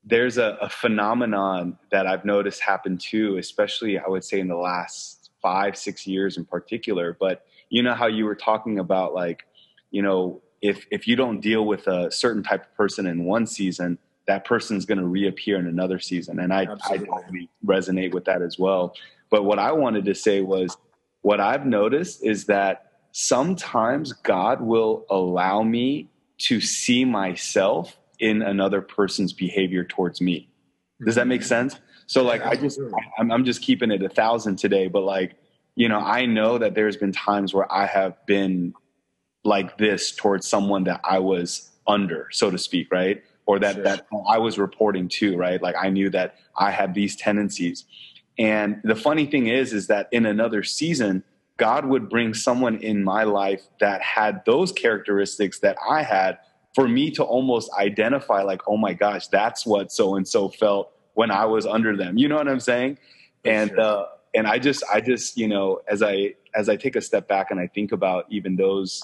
there's 0.04 0.38
a, 0.38 0.58
a 0.60 0.68
phenomenon 0.68 1.78
that 1.90 2.06
I've 2.06 2.24
noticed 2.24 2.60
happen 2.60 2.96
too, 2.98 3.38
especially 3.38 3.98
I 3.98 4.06
would 4.06 4.22
say 4.22 4.38
in 4.38 4.48
the 4.48 4.56
last 4.56 5.30
five, 5.42 5.76
six 5.76 6.06
years 6.06 6.36
in 6.36 6.44
particular. 6.44 7.16
But 7.18 7.44
you 7.68 7.82
know 7.82 7.94
how 7.94 8.06
you 8.06 8.26
were 8.26 8.34
talking 8.36 8.78
about 8.78 9.12
like, 9.14 9.44
you 9.90 10.02
know, 10.02 10.40
if 10.64 10.86
if 10.90 11.06
you 11.06 11.14
don't 11.14 11.40
deal 11.40 11.66
with 11.66 11.86
a 11.86 12.10
certain 12.10 12.42
type 12.42 12.62
of 12.62 12.74
person 12.74 13.06
in 13.06 13.24
one 13.24 13.46
season, 13.46 13.98
that 14.26 14.46
person's 14.46 14.86
going 14.86 14.98
to 14.98 15.06
reappear 15.06 15.58
in 15.58 15.66
another 15.66 15.98
season, 15.98 16.40
and 16.40 16.52
I 16.52 16.62
I 16.62 16.72
Absolutely. 16.72 17.06
totally 17.06 17.50
resonate 17.64 18.14
with 18.14 18.24
that 18.24 18.40
as 18.40 18.58
well. 18.58 18.94
But 19.30 19.44
what 19.44 19.58
I 19.58 19.72
wanted 19.72 20.06
to 20.06 20.14
say 20.14 20.40
was, 20.40 20.76
what 21.20 21.38
I've 21.38 21.66
noticed 21.66 22.24
is 22.24 22.46
that 22.46 22.92
sometimes 23.12 24.14
God 24.14 24.62
will 24.62 25.04
allow 25.10 25.62
me 25.62 26.08
to 26.38 26.62
see 26.62 27.04
myself 27.04 27.98
in 28.18 28.40
another 28.40 28.80
person's 28.80 29.34
behavior 29.34 29.84
towards 29.84 30.22
me. 30.22 30.48
Does 31.04 31.16
that 31.16 31.26
make 31.26 31.42
mm-hmm. 31.42 31.48
sense? 31.48 31.76
So 32.06 32.22
like 32.22 32.44
I 32.44 32.56
just 32.56 32.80
I'm, 33.18 33.30
I'm 33.30 33.44
just 33.44 33.60
keeping 33.60 33.90
it 33.90 34.02
a 34.02 34.08
thousand 34.08 34.56
today, 34.56 34.88
but 34.88 35.02
like 35.02 35.34
you 35.76 35.90
know 35.90 35.98
I 35.98 36.24
know 36.24 36.56
that 36.56 36.74
there's 36.74 36.96
been 36.96 37.12
times 37.12 37.52
where 37.52 37.70
I 37.70 37.84
have 37.84 38.14
been 38.24 38.72
like 39.44 39.78
this 39.78 40.12
towards 40.12 40.48
someone 40.48 40.84
that 40.84 41.00
I 41.04 41.18
was 41.18 41.70
under, 41.86 42.28
so 42.32 42.50
to 42.50 42.58
speak, 42.58 42.90
right? 42.90 43.22
or 43.46 43.58
that 43.58 43.74
sure. 43.74 43.84
that 43.84 44.06
I 44.28 44.38
was 44.38 44.58
reporting 44.58 45.08
to, 45.08 45.36
right? 45.36 45.60
Like 45.60 45.76
I 45.78 45.90
knew 45.90 46.10
that 46.10 46.36
I 46.56 46.70
had 46.70 46.94
these 46.94 47.16
tendencies. 47.16 47.84
And 48.38 48.80
the 48.84 48.96
funny 48.96 49.26
thing 49.26 49.46
is, 49.46 49.72
is 49.72 49.86
that 49.88 50.08
in 50.10 50.26
another 50.26 50.62
season, 50.62 51.22
God 51.56 51.86
would 51.86 52.08
bring 52.08 52.34
someone 52.34 52.78
in 52.78 53.04
my 53.04 53.24
life 53.24 53.62
that 53.80 54.02
had 54.02 54.42
those 54.44 54.72
characteristics 54.72 55.60
that 55.60 55.76
I 55.88 56.02
had 56.02 56.38
for 56.74 56.88
me 56.88 57.12
to 57.12 57.22
almost 57.22 57.70
identify, 57.78 58.42
like, 58.42 58.62
oh 58.66 58.76
my 58.76 58.92
gosh, 58.92 59.28
that's 59.28 59.64
what 59.64 59.92
so 59.92 60.16
and 60.16 60.26
so 60.26 60.48
felt 60.48 60.90
when 61.12 61.30
I 61.30 61.44
was 61.44 61.64
under 61.64 61.96
them. 61.96 62.18
You 62.18 62.28
know 62.28 62.36
what 62.36 62.48
I'm 62.48 62.60
saying? 62.60 62.98
and 63.44 63.70
sure. 63.70 63.80
uh, 63.80 64.04
and 64.34 64.46
I 64.46 64.58
just 64.58 64.82
I 64.92 65.00
just 65.00 65.36
you 65.36 65.46
know 65.46 65.80
as 65.86 66.02
I 66.02 66.34
as 66.54 66.68
I 66.68 66.76
take 66.76 66.96
a 66.96 67.00
step 67.00 67.28
back 67.28 67.50
and 67.50 67.60
I 67.60 67.66
think 67.66 67.92
about 67.92 68.26
even 68.30 68.56
those 68.56 69.02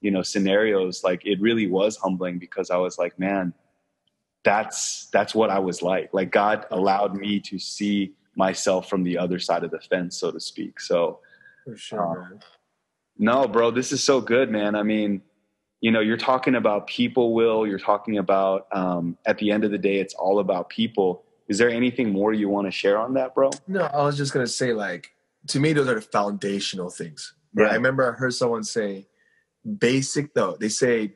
you 0.00 0.10
know 0.10 0.22
scenarios, 0.22 1.04
like 1.04 1.22
it 1.24 1.40
really 1.40 1.66
was 1.66 1.96
humbling 1.96 2.38
because 2.38 2.70
I 2.70 2.76
was 2.76 2.98
like, 2.98 3.18
man, 3.18 3.52
that's 4.44 5.08
that's 5.12 5.34
what 5.34 5.50
I 5.50 5.58
was 5.58 5.82
like. 5.82 6.12
Like 6.12 6.30
God 6.30 6.66
allowed 6.70 7.14
me 7.14 7.40
to 7.40 7.58
see 7.58 8.14
myself 8.36 8.88
from 8.88 9.02
the 9.02 9.18
other 9.18 9.38
side 9.38 9.64
of 9.64 9.70
the 9.70 9.80
fence, 9.80 10.18
so 10.18 10.30
to 10.30 10.40
speak. 10.40 10.80
So, 10.80 11.20
for 11.64 11.76
sure, 11.76 12.22
um, 12.32 12.40
no, 13.18 13.46
bro, 13.46 13.70
this 13.70 13.92
is 13.92 14.02
so 14.02 14.20
good, 14.20 14.50
man. 14.50 14.74
I 14.74 14.82
mean, 14.82 15.20
you 15.80 15.90
know, 15.90 16.00
you're 16.00 16.16
talking 16.16 16.54
about 16.54 16.86
people, 16.86 17.34
will. 17.34 17.66
You're 17.66 17.78
talking 17.78 18.18
about 18.18 18.66
um, 18.72 19.18
at 19.26 19.38
the 19.38 19.50
end 19.50 19.64
of 19.64 19.70
the 19.70 19.78
day, 19.78 19.96
it's 19.96 20.14
all 20.14 20.38
about 20.38 20.70
people. 20.70 21.24
Is 21.48 21.58
there 21.58 21.68
anything 21.68 22.12
more 22.12 22.32
you 22.32 22.48
want 22.48 22.66
to 22.66 22.70
share 22.70 22.96
on 22.98 23.14
that, 23.14 23.34
bro? 23.34 23.50
No, 23.66 23.82
I 23.82 24.02
was 24.04 24.16
just 24.16 24.32
gonna 24.32 24.46
say, 24.46 24.72
like, 24.72 25.12
to 25.48 25.60
me, 25.60 25.72
those 25.72 25.88
are 25.88 25.96
the 25.96 26.00
foundational 26.00 26.90
things. 26.90 27.34
Right? 27.54 27.64
Yeah. 27.66 27.72
I 27.72 27.74
remember 27.74 28.10
I 28.10 28.16
heard 28.16 28.32
someone 28.32 28.62
say, 28.62 29.06
basic 29.78 30.34
though. 30.34 30.56
They 30.58 30.68
say, 30.68 31.14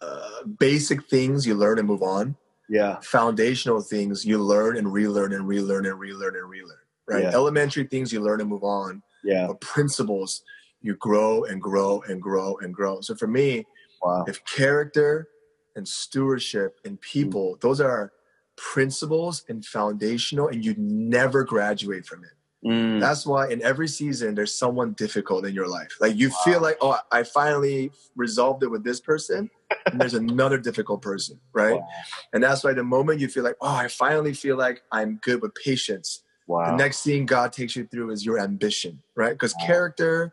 uh, 0.00 0.44
basic 0.58 1.08
things 1.08 1.46
you 1.46 1.54
learn 1.54 1.78
and 1.78 1.88
move 1.88 2.02
on 2.02 2.36
yeah 2.68 2.98
foundational 3.00 3.80
things 3.80 4.24
you 4.24 4.38
learn 4.38 4.76
and 4.76 4.92
relearn 4.92 5.32
and 5.32 5.48
relearn 5.48 5.86
and 5.86 5.98
relearn 5.98 6.36
and 6.36 6.48
relearn 6.48 6.78
right 7.06 7.24
yeah. 7.24 7.30
elementary 7.30 7.84
things 7.84 8.12
you 8.12 8.20
learn 8.20 8.40
and 8.40 8.50
move 8.50 8.62
on 8.62 9.02
yeah 9.24 9.46
but 9.46 9.60
principles 9.60 10.42
you 10.80 10.94
grow 10.96 11.44
and 11.44 11.60
grow 11.60 12.02
and 12.08 12.22
grow 12.22 12.56
and 12.58 12.74
grow 12.74 13.00
so 13.00 13.14
for 13.14 13.26
me 13.26 13.64
wow. 14.02 14.24
if 14.28 14.44
character 14.44 15.28
and 15.76 15.86
stewardship 15.88 16.78
and 16.84 17.00
people 17.00 17.56
mm. 17.56 17.60
those 17.60 17.80
are 17.80 18.12
principles 18.56 19.44
and 19.48 19.64
foundational 19.64 20.48
and 20.48 20.64
you 20.64 20.74
never 20.76 21.44
graduate 21.44 22.04
from 22.04 22.22
it 22.24 22.30
Mm. 22.64 23.00
That's 23.00 23.24
why 23.24 23.48
in 23.48 23.62
every 23.62 23.86
season 23.86 24.34
there's 24.34 24.54
someone 24.54 24.92
difficult 24.94 25.46
in 25.46 25.54
your 25.54 25.68
life. 25.68 25.92
Like 26.00 26.16
you 26.16 26.30
wow. 26.30 26.36
feel 26.44 26.60
like, 26.60 26.76
oh, 26.80 26.98
I 27.12 27.22
finally 27.22 27.92
resolved 28.16 28.62
it 28.64 28.68
with 28.68 28.82
this 28.82 29.00
person, 29.00 29.48
and 29.86 30.00
there's 30.00 30.14
another 30.14 30.58
difficult 30.58 31.00
person, 31.00 31.38
right? 31.52 31.76
Wow. 31.76 31.86
And 32.32 32.42
that's 32.42 32.64
why 32.64 32.72
the 32.72 32.82
moment 32.82 33.20
you 33.20 33.28
feel 33.28 33.44
like, 33.44 33.56
oh, 33.60 33.74
I 33.74 33.88
finally 33.88 34.34
feel 34.34 34.56
like 34.56 34.82
I'm 34.90 35.20
good 35.22 35.40
with 35.40 35.54
patience. 35.54 36.24
Wow. 36.48 36.70
The 36.70 36.76
next 36.76 37.02
thing 37.02 37.26
God 37.26 37.52
takes 37.52 37.76
you 37.76 37.86
through 37.86 38.10
is 38.10 38.24
your 38.24 38.40
ambition, 38.40 39.02
right? 39.14 39.32
Because 39.32 39.54
character 39.54 40.32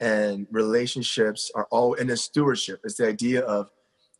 and 0.00 0.46
relationships 0.50 1.50
are 1.54 1.66
all 1.70 1.94
in 1.94 2.08
a 2.10 2.16
stewardship. 2.16 2.80
It's 2.84 2.94
the 2.94 3.08
idea 3.08 3.42
of 3.42 3.70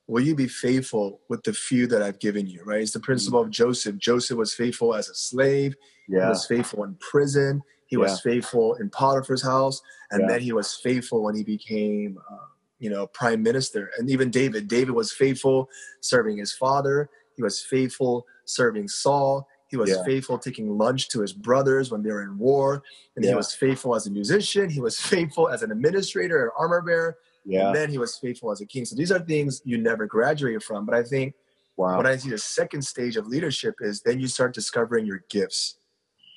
will 0.09 0.23
you 0.23 0.35
be 0.35 0.49
faithful 0.49 1.21
with 1.29 1.44
the 1.44 1.53
few 1.53 1.87
that 1.87 2.03
I've 2.03 2.18
given 2.18 2.47
you, 2.47 2.64
right? 2.64 2.81
It's 2.81 2.92
the 2.92 3.01
principle 3.01 3.40
mm. 3.40 3.44
of 3.44 3.51
Joseph. 3.51 3.97
Joseph 3.99 4.37
was 4.37 4.53
faithful 4.55 4.94
as 4.94 5.09
a 5.09 5.14
slave 5.14 5.77
yeah. 6.09 6.25
He 6.25 6.29
was 6.29 6.47
faithful 6.47 6.85
in 6.85 6.97
prison. 6.97 7.62
He 7.87 7.97
yeah. 7.97 8.03
was 8.03 8.21
faithful 8.21 8.75
in 8.75 8.90
Potiphar's 8.90 9.42
house, 9.42 9.81
and 10.11 10.23
yeah. 10.23 10.29
then 10.29 10.40
he 10.40 10.53
was 10.53 10.75
faithful 10.75 11.23
when 11.23 11.35
he 11.35 11.44
became, 11.44 12.18
uh, 12.31 12.47
you 12.79 12.90
know, 12.90 13.07
prime 13.07 13.42
minister. 13.42 13.90
And 13.99 14.11
even 14.11 14.31
David, 14.31 14.68
David 14.68 14.92
was 14.92 15.12
faithful 15.12 15.68
serving 16.01 16.38
his 16.38 16.53
father. 16.53 17.09
He 17.37 17.42
was 17.42 17.62
faithful 17.62 18.27
serving 18.44 18.88
Saul. 18.88 19.47
He 19.68 19.77
was 19.77 19.90
yeah. 19.90 20.03
faithful 20.05 20.38
taking 20.38 20.79
lunch 20.79 21.09
to 21.11 21.21
his 21.21 21.35
brothers 21.35 21.90
when 21.90 22.03
they 22.03 22.11
were 22.11 22.23
in 22.23 22.38
war. 22.38 22.83
And 23.16 23.25
he 23.25 23.35
was 23.35 23.53
faithful 23.53 23.94
as 23.94 24.07
a 24.07 24.11
musician. 24.11 24.71
He 24.71 24.81
was 24.81 24.99
faithful 25.12 25.51
as 25.51 25.62
an 25.62 25.71
administrator, 25.71 26.44
an 26.44 26.51
armor 26.59 26.81
bearer. 26.81 27.18
Yeah. 27.44 27.68
And 27.68 27.77
then 27.77 27.90
he 27.90 27.98
was 27.98 28.16
faithful 28.16 28.51
as 28.51 28.61
a 28.61 28.66
king. 28.66 28.85
So 28.85 28.96
these 28.96 29.12
are 29.12 29.18
things 29.18 29.62
you 29.64 29.79
never 29.79 30.07
graduate 30.07 30.62
from. 30.62 30.87
But 30.87 30.94
I 30.94 31.03
think 31.03 31.35
wow. 31.77 31.96
what 31.96 32.07
I 32.07 32.16
see 32.16 32.31
the 32.31 32.38
second 32.38 32.83
stage 32.83 33.16
of 33.16 33.27
leadership 33.27 33.77
is 33.81 34.03
then 34.03 34.20
you 34.20 34.29
start 34.29 34.55
discovering 34.55 35.07
your 35.07 35.24
gifts 35.31 35.79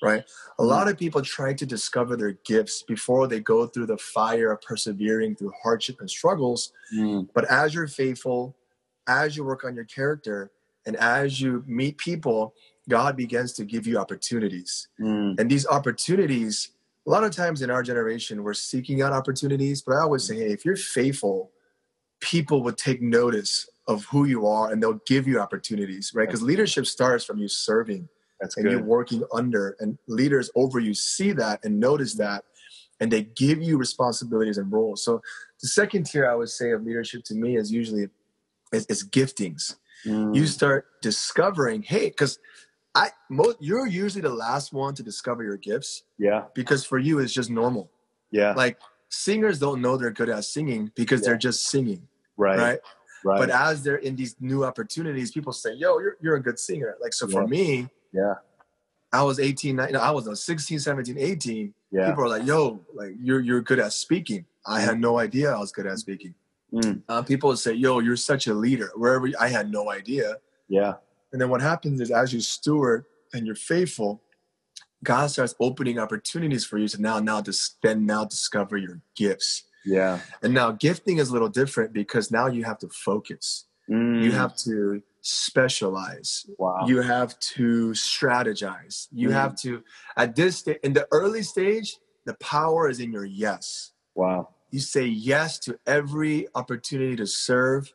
right? 0.01 0.23
A 0.59 0.63
lot 0.63 0.87
of 0.87 0.97
people 0.97 1.21
try 1.21 1.53
to 1.53 1.65
discover 1.65 2.17
their 2.17 2.33
gifts 2.45 2.83
before 2.83 3.27
they 3.27 3.39
go 3.39 3.67
through 3.67 3.85
the 3.85 3.97
fire 3.97 4.51
of 4.51 4.61
persevering 4.61 5.35
through 5.35 5.53
hardship 5.61 5.97
and 5.99 6.09
struggles. 6.09 6.73
Mm. 6.93 7.29
But 7.33 7.45
as 7.51 7.73
you're 7.73 7.87
faithful, 7.87 8.55
as 9.07 9.37
you 9.37 9.43
work 9.43 9.63
on 9.63 9.75
your 9.75 9.85
character, 9.85 10.51
and 10.85 10.95
as 10.95 11.39
you 11.39 11.63
meet 11.67 11.97
people, 11.97 12.55
God 12.89 13.15
begins 13.15 13.53
to 13.53 13.65
give 13.65 13.85
you 13.85 13.99
opportunities. 13.99 14.87
Mm. 14.99 15.39
And 15.39 15.49
these 15.49 15.67
opportunities, 15.67 16.71
a 17.07 17.09
lot 17.09 17.23
of 17.23 17.31
times 17.31 17.61
in 17.61 17.71
our 17.71 17.83
generation, 17.83 18.43
we're 18.43 18.53
seeking 18.53 19.01
out 19.01 19.13
opportunities. 19.13 19.81
But 19.81 19.95
I 19.95 20.01
always 20.01 20.23
say, 20.23 20.37
hey, 20.37 20.51
if 20.51 20.65
you're 20.65 20.75
faithful, 20.75 21.51
people 22.19 22.61
will 22.63 22.73
take 22.73 23.01
notice 23.01 23.69
of 23.87 24.05
who 24.05 24.25
you 24.25 24.45
are 24.45 24.71
and 24.71 24.81
they'll 24.81 25.01
give 25.07 25.27
you 25.27 25.39
opportunities, 25.39 26.11
right? 26.13 26.27
Because 26.27 26.43
leadership 26.43 26.85
starts 26.85 27.25
from 27.25 27.39
you 27.39 27.47
serving 27.47 28.07
that's 28.41 28.57
and 28.57 28.65
good. 28.65 28.71
you're 28.71 28.83
working 28.83 29.23
under 29.33 29.77
and 29.79 29.97
leaders 30.07 30.49
over 30.55 30.79
you 30.79 30.93
see 30.93 31.31
that 31.31 31.63
and 31.63 31.79
notice 31.79 32.15
that 32.15 32.43
and 32.99 33.11
they 33.11 33.23
give 33.23 33.61
you 33.61 33.77
responsibilities 33.77 34.57
and 34.57 34.71
roles 34.71 35.03
so 35.03 35.21
the 35.61 35.67
second 35.67 36.05
tier 36.05 36.29
i 36.29 36.35
would 36.35 36.49
say 36.49 36.71
of 36.71 36.83
leadership 36.83 37.23
to 37.23 37.35
me 37.35 37.55
is 37.55 37.71
usually 37.71 38.07
is, 38.73 38.85
is 38.87 39.07
giftings 39.07 39.75
mm. 40.05 40.35
you 40.35 40.45
start 40.47 40.87
discovering 41.01 41.81
hey 41.83 42.09
because 42.09 42.39
i 42.95 43.10
most 43.30 43.58
you're 43.60 43.88
usually 43.88 44.21
the 44.21 44.30
last 44.30 44.73
one 44.73 44.93
to 44.93 45.04
discover 45.04 45.43
your 45.43 45.58
gifts 45.58 46.04
yeah 46.17 46.43
because 46.54 46.86
for 46.86 46.97
you 46.97 47.19
it's 47.19 47.34
just 47.34 47.49
normal 47.49 47.89
yeah 48.32 48.54
like 48.54 48.77
singers 49.10 49.60
don't 49.60 49.82
know 49.82 49.97
they're 49.97 50.12
good 50.12 50.30
at 50.30 50.43
singing 50.43 50.91
because 50.95 51.21
yeah. 51.21 51.30
they're 51.30 51.38
just 51.38 51.67
singing 51.67 52.08
right 52.38 52.58
right 52.58 52.80
Right. 53.23 53.39
But 53.39 53.49
as 53.49 53.84
they're 53.84 53.97
in 53.97 54.15
these 54.15 54.36
new 54.39 54.65
opportunities, 54.65 55.32
people 55.32 55.54
say, 55.54 55.73
"Yo, 55.73 55.99
you're 55.99 56.17
you're 56.21 56.36
a 56.36 56.41
good 56.41 56.60
singer." 56.60 56.95
Like 57.01 57.13
so, 57.13 57.27
yeah. 57.27 57.34
for 57.34 57.47
me, 57.47 57.88
yeah. 58.12 58.36
I 59.13 59.23
was 59.23 59.39
18, 59.39 59.75
19, 59.75 59.95
I 59.97 60.12
was 60.12 60.43
16, 60.43 60.80
17, 60.80 61.17
18. 61.17 61.73
Yeah. 61.91 62.10
People 62.10 62.23
are 62.23 62.30
like, 62.30 62.45
yo, 62.45 62.80
like 62.93 63.12
you're 63.21 63.41
you're 63.41 63.62
good 63.62 63.80
at 63.80 63.93
speaking. 63.93 64.45
I 64.65 64.80
had 64.80 64.99
no 64.99 65.19
idea 65.19 65.51
I 65.51 65.60
was 65.60 65.71
good 65.71 65.86
at 65.86 65.99
speaking. 65.99 66.34
Mm. 66.73 67.01
Uh, 67.10 67.21
people 67.21 67.49
would 67.49 67.60
say, 67.60 67.73
yo, 67.73 67.99
you're 67.99 68.15
such 68.15 68.47
a 68.47 68.54
leader. 68.54 68.91
Wherever 68.95 69.27
I 69.39 69.49
had 69.49 69.69
no 69.69 69.91
idea. 69.91 70.38
Yeah. 70.69 70.93
And 71.32 71.41
then 71.41 71.50
what 71.50 71.62
happens 71.62 72.02
is 72.02 72.12
as 72.12 72.34
you 72.34 72.41
steward 72.41 73.06
and 73.34 73.46
you're 73.46 73.56
faithful, 73.56 74.22
God 75.04 75.28
starts 75.28 75.56
opening 75.60 75.98
opportunities 75.98 76.65
for 76.65 76.78
you 76.78 76.88
to 76.89 77.02
now 77.02 77.20
now 77.20 77.41
to 77.41 77.58
then 77.82 78.06
now 78.06 78.26
discover 78.26 78.78
your 78.78 79.02
gifts. 79.15 79.63
Yeah. 79.86 80.20
And 80.44 80.54
now 80.54 80.72
gifting 80.72 81.17
is 81.17 81.30
a 81.30 81.34
little 81.34 81.50
different 81.50 81.94
because 81.94 82.32
now 82.32 82.48
you 82.48 82.63
have 82.63 82.78
to 82.80 82.89
focus. 82.89 83.65
Mm. 83.89 84.24
You 84.24 84.32
have 84.32 84.56
to 84.58 85.02
specialize. 85.22 86.46
Wow. 86.58 86.86
You 86.88 87.02
have 87.02 87.39
to 87.39 87.91
strategize. 87.91 89.08
You 89.12 89.30
mm. 89.30 89.34
have 89.34 89.56
to 89.58 89.84
at 90.17 90.36
this 90.36 90.60
st- 90.60 90.80
in 90.84 90.94
the 90.94 91.08
early 91.12 91.44
stage, 91.44 91.98
the 92.26 92.36
power 92.36 92.89
is 92.89 93.00
in 93.00 93.12
your 93.12 93.26
yes. 93.26 93.91
Wow. 94.13 94.50
You 94.70 94.80
say 94.80 95.06
yes 95.06 95.60
to 95.60 95.80
every 95.86 96.48
opportunity 96.56 97.15
to 97.15 97.28
serve. 97.28 97.91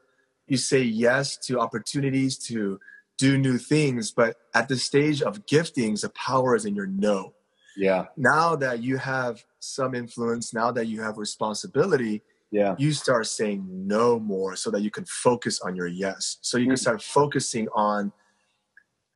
You 0.46 0.56
say 0.56 0.82
yes 0.82 1.36
to 1.46 1.60
opportunities 1.60 2.38
to 2.48 2.80
do 3.18 3.38
new 3.38 3.58
things, 3.58 4.10
but 4.10 4.36
at 4.54 4.68
the 4.68 4.76
stage 4.76 5.22
of 5.22 5.46
giftings, 5.46 6.02
the 6.02 6.10
power 6.10 6.54
is 6.54 6.64
in 6.64 6.74
your 6.74 6.86
no. 6.86 7.32
Yeah. 7.76 8.06
Now 8.16 8.56
that 8.56 8.82
you 8.82 8.96
have 8.96 9.44
some 9.60 9.94
influence, 9.94 10.54
now 10.54 10.70
that 10.72 10.86
you 10.86 11.02
have 11.02 11.18
responsibility, 11.18 12.22
yeah 12.50 12.74
you 12.78 12.92
start 12.92 13.26
saying 13.26 13.66
no 13.68 14.18
more 14.18 14.56
so 14.56 14.70
that 14.70 14.82
you 14.82 14.90
can 14.90 15.04
focus 15.04 15.60
on 15.60 15.74
your 15.74 15.86
yes 15.86 16.38
so 16.40 16.58
you 16.58 16.66
can 16.66 16.74
mm. 16.74 16.78
start 16.78 17.02
focusing 17.02 17.68
on 17.74 18.12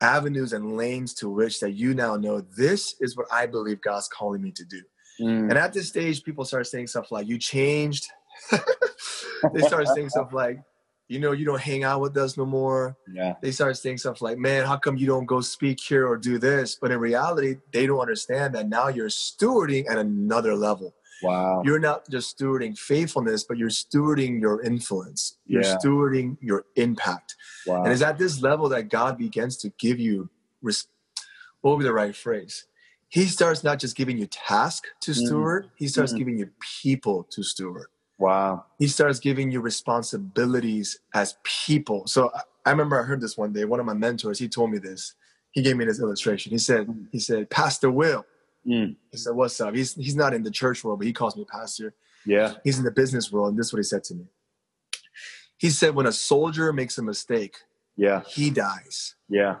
avenues 0.01 0.53
and 0.53 0.75
lanes 0.75 1.13
to 1.13 1.29
which 1.29 1.59
that 1.59 1.71
you 1.71 1.93
now 1.93 2.15
know 2.15 2.41
this 2.57 2.95
is 2.99 3.15
what 3.15 3.27
i 3.31 3.45
believe 3.45 3.81
god's 3.81 4.07
calling 4.07 4.41
me 4.41 4.51
to 4.51 4.65
do 4.65 4.81
mm. 5.21 5.49
and 5.49 5.53
at 5.53 5.73
this 5.73 5.87
stage 5.87 6.23
people 6.23 6.43
start 6.43 6.67
saying 6.67 6.87
stuff 6.87 7.11
like 7.11 7.27
you 7.27 7.37
changed 7.37 8.07
they 9.53 9.61
start 9.61 9.87
saying 9.87 10.09
stuff 10.09 10.33
like 10.33 10.59
you 11.11 11.19
know 11.19 11.33
you 11.33 11.43
don't 11.45 11.59
hang 11.59 11.83
out 11.83 11.99
with 11.99 12.15
us 12.15 12.37
no 12.37 12.45
more 12.45 12.95
yeah 13.11 13.35
they 13.41 13.51
start 13.51 13.75
saying 13.75 13.97
stuff 13.97 14.21
like 14.21 14.37
man 14.37 14.65
how 14.65 14.77
come 14.77 14.95
you 14.95 15.05
don't 15.05 15.25
go 15.25 15.41
speak 15.41 15.79
here 15.79 16.07
or 16.07 16.17
do 16.17 16.37
this 16.37 16.77
but 16.79 16.89
in 16.89 16.99
reality 16.99 17.57
they 17.73 17.85
don't 17.85 17.99
understand 17.99 18.55
that 18.55 18.69
now 18.69 18.87
you're 18.87 19.09
stewarding 19.09 19.89
at 19.89 19.97
another 19.97 20.55
level 20.55 20.93
Wow. 21.23 21.61
You're 21.63 21.77
not 21.77 22.09
just 22.09 22.35
stewarding 22.35 22.75
faithfulness, 22.75 23.43
but 23.43 23.55
you're 23.55 23.69
stewarding 23.69 24.41
your 24.41 24.63
influence. 24.63 25.37
You're 25.45 25.61
yeah. 25.61 25.77
stewarding 25.77 26.37
your 26.41 26.65
impact. 26.75 27.35
Wow. 27.67 27.83
And 27.83 27.93
it's 27.93 28.01
at 28.01 28.17
this 28.17 28.41
level 28.41 28.69
that 28.69 28.89
God 28.89 29.19
begins 29.19 29.57
to 29.57 29.69
give 29.77 29.99
you, 29.99 30.31
res- 30.63 30.87
what 31.61 31.71
would 31.71 31.79
be 31.79 31.85
the 31.85 31.93
right 31.93 32.15
phrase? 32.15 32.65
He 33.09 33.25
starts 33.25 33.63
not 33.63 33.77
just 33.77 33.95
giving 33.95 34.17
you 34.17 34.25
task 34.25 34.85
to 35.01 35.11
mm-hmm. 35.11 35.25
steward, 35.25 35.65
mm. 35.65 35.69
he 35.75 35.87
starts 35.87 36.13
mm. 36.13 36.17
giving 36.17 36.37
you 36.37 36.49
people 36.81 37.27
to 37.29 37.43
steward. 37.43 37.87
Wow. 38.21 38.65
He 38.77 38.87
starts 38.87 39.19
giving 39.19 39.49
you 39.51 39.61
responsibilities 39.61 40.99
as 41.15 41.37
people. 41.43 42.05
So 42.05 42.29
I 42.65 42.69
remember 42.69 42.99
I 43.01 43.03
heard 43.03 43.19
this 43.19 43.35
one 43.35 43.51
day. 43.51 43.65
One 43.65 43.79
of 43.79 43.85
my 43.87 43.93
mentors, 43.95 44.37
he 44.37 44.47
told 44.47 44.69
me 44.69 44.77
this. 44.77 45.15
He 45.51 45.63
gave 45.63 45.75
me 45.75 45.85
this 45.85 45.99
illustration. 45.99 46.51
He 46.51 46.59
said, 46.59 46.87
he 47.11 47.19
said, 47.19 47.49
Pastor 47.49 47.89
Will. 47.89 48.23
Mm. 48.67 48.95
He 49.11 49.17
said, 49.17 49.33
what's 49.35 49.59
up? 49.59 49.73
He's 49.73 49.95
he's 49.95 50.15
not 50.15 50.35
in 50.35 50.43
the 50.43 50.51
church 50.51 50.83
world, 50.83 50.99
but 50.99 51.07
he 51.07 51.13
calls 51.13 51.35
me 51.35 51.45
pastor. 51.45 51.95
Yeah. 52.23 52.53
He's 52.63 52.77
in 52.77 52.85
the 52.85 52.91
business 52.91 53.31
world, 53.31 53.49
and 53.49 53.57
this 53.57 53.67
is 53.67 53.73
what 53.73 53.79
he 53.79 53.83
said 53.83 54.03
to 54.05 54.13
me. 54.13 54.25
He 55.57 55.71
said, 55.71 55.95
when 55.95 56.05
a 56.05 56.11
soldier 56.11 56.71
makes 56.71 56.97
a 56.99 57.01
mistake, 57.01 57.55
Yeah. 57.97 58.21
he 58.27 58.51
dies. 58.51 59.15
Yeah. 59.27 59.55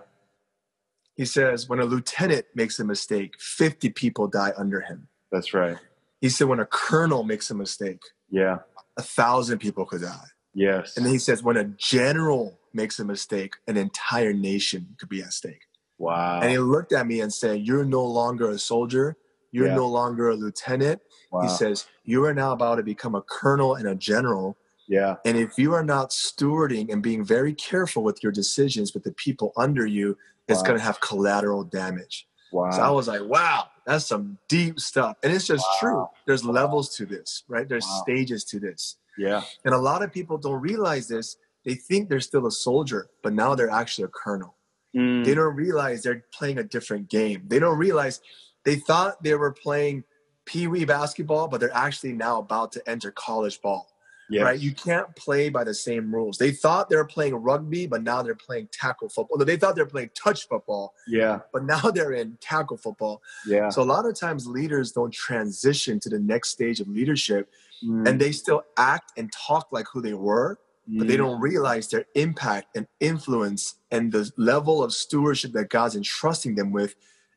He 1.15 1.25
says, 1.25 1.67
when 1.67 1.79
a 1.79 1.85
lieutenant 1.85 2.45
makes 2.53 2.79
a 2.79 2.83
mistake, 2.85 3.39
50 3.39 3.89
people 3.89 4.27
die 4.27 4.53
under 4.55 4.81
him. 4.81 5.07
That's 5.31 5.51
right. 5.53 5.77
He 6.21 6.29
said, 6.29 6.47
when 6.47 6.59
a 6.59 6.65
colonel 6.65 7.23
makes 7.23 7.49
a 7.51 7.55
mistake, 7.55 8.01
Yeah. 8.29 8.59
a 8.97 9.01
thousand 9.01 9.59
people 9.59 9.85
could 9.85 10.01
die. 10.01 10.27
Yes. 10.53 10.95
And 10.95 11.05
then 11.05 11.11
he 11.13 11.19
says, 11.19 11.41
when 11.43 11.57
a 11.57 11.63
general 11.63 12.59
makes 12.73 12.99
a 12.99 13.05
mistake, 13.05 13.55
an 13.67 13.75
entire 13.77 14.31
nation 14.33 14.95
could 14.99 15.09
be 15.09 15.21
at 15.21 15.33
stake. 15.33 15.63
wow. 15.97 16.39
And 16.41 16.49
he 16.51 16.57
looked 16.57 16.93
at 16.93 17.05
me 17.05 17.21
and 17.21 17.31
said, 17.33 17.61
You're 17.61 17.85
no 17.85 18.03
longer 18.03 18.49
a 18.49 18.57
soldier. 18.57 19.17
You're 19.51 19.67
Yeah. 19.67 19.75
no 19.75 19.87
longer 19.87 20.29
a 20.29 20.35
lieutenant. 20.35 21.01
wow. 21.31 21.41
He 21.41 21.49
says, 21.49 21.85
You 22.03 22.25
are 22.25 22.33
now 22.33 22.51
about 22.53 22.75
to 22.75 22.83
become 22.83 23.13
a 23.15 23.21
colonel 23.21 23.75
and 23.75 23.87
a 23.87 23.95
general. 23.95 24.57
yeah. 24.87 25.15
And 25.25 25.37
if 25.37 25.57
you 25.57 25.73
are 25.73 25.83
not 25.83 26.09
stewarding 26.11 26.91
and 26.91 27.01
being 27.03 27.23
very 27.23 27.53
careful 27.53 28.03
with 28.03 28.21
your 28.23 28.31
decisions 28.31 28.93
with 28.93 29.03
the 29.03 29.11
people 29.13 29.53
under 29.57 29.85
you, 29.85 30.17
it's 30.47 30.61
going 30.63 30.77
to 30.77 30.83
have 30.83 30.99
collateral 31.01 31.63
damage. 31.63 32.27
Wow. 32.51 32.71
So 32.71 32.81
I 32.81 32.89
was 32.89 33.07
like, 33.07 33.21
wow, 33.23 33.67
that's 33.85 34.05
some 34.05 34.37
deep 34.47 34.79
stuff. 34.79 35.17
And 35.23 35.33
it's 35.33 35.45
just 35.47 35.65
Wow. 35.67 35.77
true. 35.79 36.07
There's 36.27 36.43
levels 36.45 36.95
to 36.97 37.05
this, 37.05 37.43
right? 37.47 37.67
There's 37.67 37.85
Wow. 37.85 38.01
stages 38.03 38.43
to 38.45 38.59
this. 38.59 38.97
yeah. 39.17 39.43
And 39.65 39.73
a 39.73 39.77
lot 39.77 40.01
of 40.03 40.11
people 40.11 40.37
don't 40.37 40.61
realize 40.61 41.07
this. 41.07 41.35
They 41.65 41.75
think 41.75 42.09
they're 42.09 42.21
still 42.21 42.47
a 42.47 42.51
soldier, 42.51 43.09
but 43.21 43.33
now 43.33 43.53
they're 43.55 43.69
actually 43.69 44.05
a 44.05 44.07
colonel. 44.07 44.55
Mm. 44.95 45.25
They 45.25 45.35
don't 45.35 45.55
realize 45.55 46.01
they're 46.01 46.23
playing 46.33 46.57
a 46.59 46.63
different 46.63 47.09
game. 47.09 47.43
They 47.47 47.59
don't 47.59 47.77
realize 47.77 48.21
they 48.63 48.77
thought 48.77 49.21
they 49.21 49.35
were 49.35 49.51
playing 49.51 50.05
pee 50.45 50.67
wee 50.67 50.85
basketball, 50.85 51.47
but 51.49 51.59
they're 51.59 51.75
actually 51.75 52.13
now 52.13 52.39
about 52.39 52.71
to 52.73 52.89
enter 52.89 53.11
college 53.11 53.61
ball. 53.61 53.87
Yes. 54.31 54.43
Right? 54.43 54.59
You 54.59 54.73
can't 54.73 55.13
play 55.15 55.49
by 55.49 55.63
the 55.65 55.73
same 55.73 56.13
rules. 56.13 56.37
They 56.37 56.51
thought 56.51 56.89
they 56.89 56.95
were 56.95 57.05
playing 57.05 57.35
rugby, 57.35 57.85
but 57.85 58.01
now 58.01 58.21
they're 58.23 58.33
playing 58.33 58.69
tackle 58.71 59.09
football. 59.09 59.37
They 59.37 59.57
thought 59.57 59.75
they 59.75 59.81
were 59.83 59.89
playing 59.89 60.11
touch 60.15 60.47
football, 60.47 60.93
Yeah. 61.07 61.39
but 61.51 61.65
now 61.65 61.81
they're 61.91 62.13
in 62.13 62.37
tackle 62.39 62.77
football. 62.77 63.21
Yeah. 63.45 63.69
So 63.69 63.81
a 63.81 63.89
lot 63.95 64.05
of 64.05 64.15
times 64.15 64.47
leaders 64.47 64.93
don't 64.93 65.13
transition 65.13 65.99
to 65.99 66.09
the 66.09 66.19
next 66.19 66.49
stage 66.49 66.79
of 66.79 66.87
leadership 66.87 67.49
Mm. 67.83 68.07
and 68.07 68.21
they 68.21 68.31
still 68.31 68.61
act 68.77 69.11
and 69.17 69.31
talk 69.33 69.69
like 69.71 69.87
who 69.91 70.01
they 70.01 70.13
were, 70.13 70.59
but 70.87 71.07
they 71.07 71.15
Mm. 71.15 71.23
don't 71.25 71.41
realize 71.41 71.87
their 71.87 72.05
impact 72.13 72.77
and 72.77 72.85
influence 72.99 73.75
and 73.89 74.11
the 74.11 74.31
level 74.37 74.83
of 74.83 74.93
stewardship 74.93 75.51
that 75.53 75.69
God's 75.69 75.95
entrusting 75.95 76.53
them 76.55 76.71
with 76.71 76.93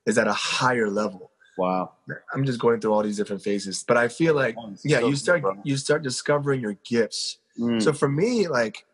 is 0.07 0.19
at 0.19 0.29
a 0.29 0.35
higher 0.35 0.91
level. 0.91 1.31
Wow. 1.57 1.93
I'm 2.33 2.45
just 2.45 2.59
going 2.59 2.81
through 2.81 2.93
all 2.93 3.03
these 3.03 3.17
different 3.17 3.43
phases, 3.43 3.85
but 3.87 3.97
I 3.97 4.09
feel 4.09 4.35
like 4.35 4.57
Oh, 4.59 4.75
yeah, 4.85 5.01
so 5.01 5.09
you 5.09 5.17
start 5.17 5.43
you 5.63 5.77
start 5.77 6.03
discovering 6.03 6.61
your 6.61 6.77
gifts. 6.85 7.39
Mm. 7.59 7.83
So 7.83 7.93
for 7.93 8.09
me, 8.09 8.49
like, 8.49 8.85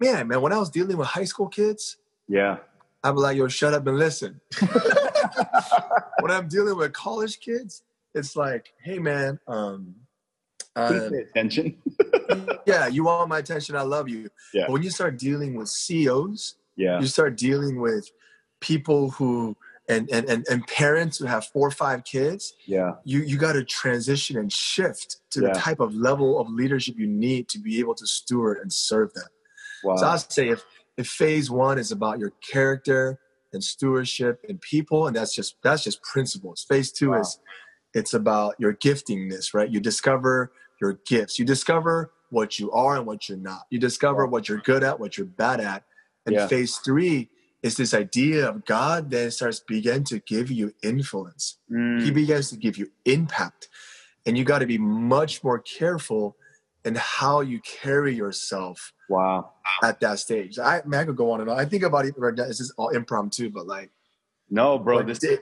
man, 0.00 0.28
man, 0.28 0.40
when 0.40 0.52
I 0.52 0.58
was 0.58 0.70
dealing 0.70 0.96
with 0.96 1.06
high 1.06 1.24
school 1.24 1.48
kids, 1.48 1.96
yeah. 2.28 2.58
Be 3.02 3.10
like, 3.10 3.36
yo, 3.36 3.48
shut 3.48 3.72
up 3.72 3.86
and 3.86 3.98
listen. 3.98 4.40
when 6.20 6.30
I'm 6.30 6.48
dealing 6.48 6.76
with 6.76 6.92
college 6.92 7.40
kids, 7.40 7.82
it's 8.14 8.36
like, 8.36 8.72
hey 8.82 8.98
man, 8.98 9.38
um, 9.46 9.94
uh, 10.76 11.08
pay 11.10 11.18
attention. 11.18 11.76
yeah, 12.66 12.86
you 12.88 13.04
want 13.04 13.28
my 13.28 13.38
attention, 13.38 13.76
I 13.76 13.82
love 13.82 14.08
you. 14.08 14.28
Yeah. 14.52 14.64
But 14.66 14.72
when 14.74 14.82
you 14.82 14.90
start 14.90 15.18
dealing 15.18 15.54
with 15.54 15.68
CEOs, 15.68 16.56
yeah. 16.76 17.00
you 17.00 17.06
start 17.06 17.36
dealing 17.36 17.80
with 17.80 18.10
people 18.60 19.10
who 19.10 19.56
and, 19.90 20.10
and, 20.10 20.28
and, 20.30 20.46
and 20.50 20.66
parents 20.66 21.18
who 21.18 21.26
have 21.26 21.46
four 21.46 21.66
or 21.68 21.70
five 21.72 22.04
kids, 22.04 22.54
Yeah. 22.66 22.92
you, 23.04 23.20
you 23.20 23.36
got 23.36 23.54
to 23.54 23.64
transition 23.64 24.36
and 24.38 24.52
shift 24.52 25.16
to 25.30 25.40
Yeah. 25.40 25.48
the 25.48 25.54
type 25.58 25.80
of 25.80 25.94
level 25.94 26.40
of 26.40 26.48
leadership 26.48 26.94
you 26.96 27.06
need 27.06 27.48
to 27.48 27.58
be 27.58 27.78
able 27.80 27.94
to 27.96 28.06
steward 28.06 28.58
and 28.58 28.72
serve 28.72 29.12
them. 29.14 29.28
Wow. 29.82 29.96
So 29.96 30.06
I'd 30.06 30.32
say 30.32 30.48
if, 30.48 30.64
if 30.96 31.08
phase 31.08 31.50
one 31.50 31.78
is 31.78 31.90
about 31.92 32.18
your 32.18 32.32
character 32.52 33.18
and 33.52 33.62
stewardship 33.64 34.44
and 34.48 34.60
people, 34.60 35.06
and 35.06 35.16
that's 35.16 35.34
just 35.34 35.56
that's 35.62 35.82
just 35.82 36.02
principles. 36.02 36.64
Phase 36.68 36.92
two 36.92 37.10
Wow. 37.10 37.20
is 37.20 37.38
it's 37.94 38.14
about 38.14 38.54
your 38.58 38.74
giftingness, 38.74 39.52
right? 39.54 39.68
You 39.68 39.80
discover 39.80 40.52
your 40.80 41.00
gifts. 41.06 41.38
You 41.38 41.44
discover 41.44 42.12
what 42.30 42.58
you 42.60 42.70
are 42.70 42.96
and 42.96 43.06
what 43.06 43.28
you're 43.28 43.38
not. 43.38 43.62
You 43.70 43.80
discover 43.80 44.24
Wow. 44.26 44.30
what 44.32 44.48
you're 44.48 44.58
good 44.60 44.84
at, 44.84 45.00
what 45.00 45.16
you're 45.18 45.26
bad 45.26 45.60
at. 45.60 45.84
And 46.26 46.36
Yeah. 46.36 46.46
phase 46.46 46.76
three 46.76 47.30
is 47.62 47.76
this 47.76 47.92
idea 47.92 48.48
of 48.48 48.64
God 48.64 49.10
then 49.10 49.30
starts 49.30 49.60
begin 49.60 50.04
to 50.04 50.18
give 50.20 50.50
you 50.50 50.72
influence. 50.82 51.58
Mm. 51.70 52.02
He 52.02 52.10
begins 52.10 52.50
to 52.50 52.56
give 52.56 52.78
you 52.78 52.90
impact. 53.04 53.68
And 54.26 54.36
you 54.36 54.44
got 54.44 54.60
to 54.60 54.66
be 54.66 54.78
much 54.78 55.42
more 55.44 55.58
careful 55.58 56.36
in 56.84 56.94
how 56.94 57.40
you 57.40 57.60
carry 57.60 58.14
yourself 58.14 58.92
wow. 59.08 59.50
at 59.82 60.00
that 60.00 60.18
stage. 60.18 60.58
I, 60.58 60.82
man, 60.86 61.00
I 61.00 61.04
could 61.04 61.16
go 61.16 61.30
on 61.32 61.40
and 61.40 61.50
on. 61.50 61.58
I 61.58 61.64
think 61.64 61.82
about 61.82 62.06
it. 62.06 62.14
right 62.16 62.34
now. 62.34 62.46
This 62.46 62.60
is 62.60 62.72
all 62.76 62.88
impromptu, 62.88 63.50
but 63.50 63.66
like, 63.66 63.90
No, 64.50 64.78
bro. 64.78 64.98
like 64.98 65.06
This, 65.06 65.18
Da- 65.18 65.38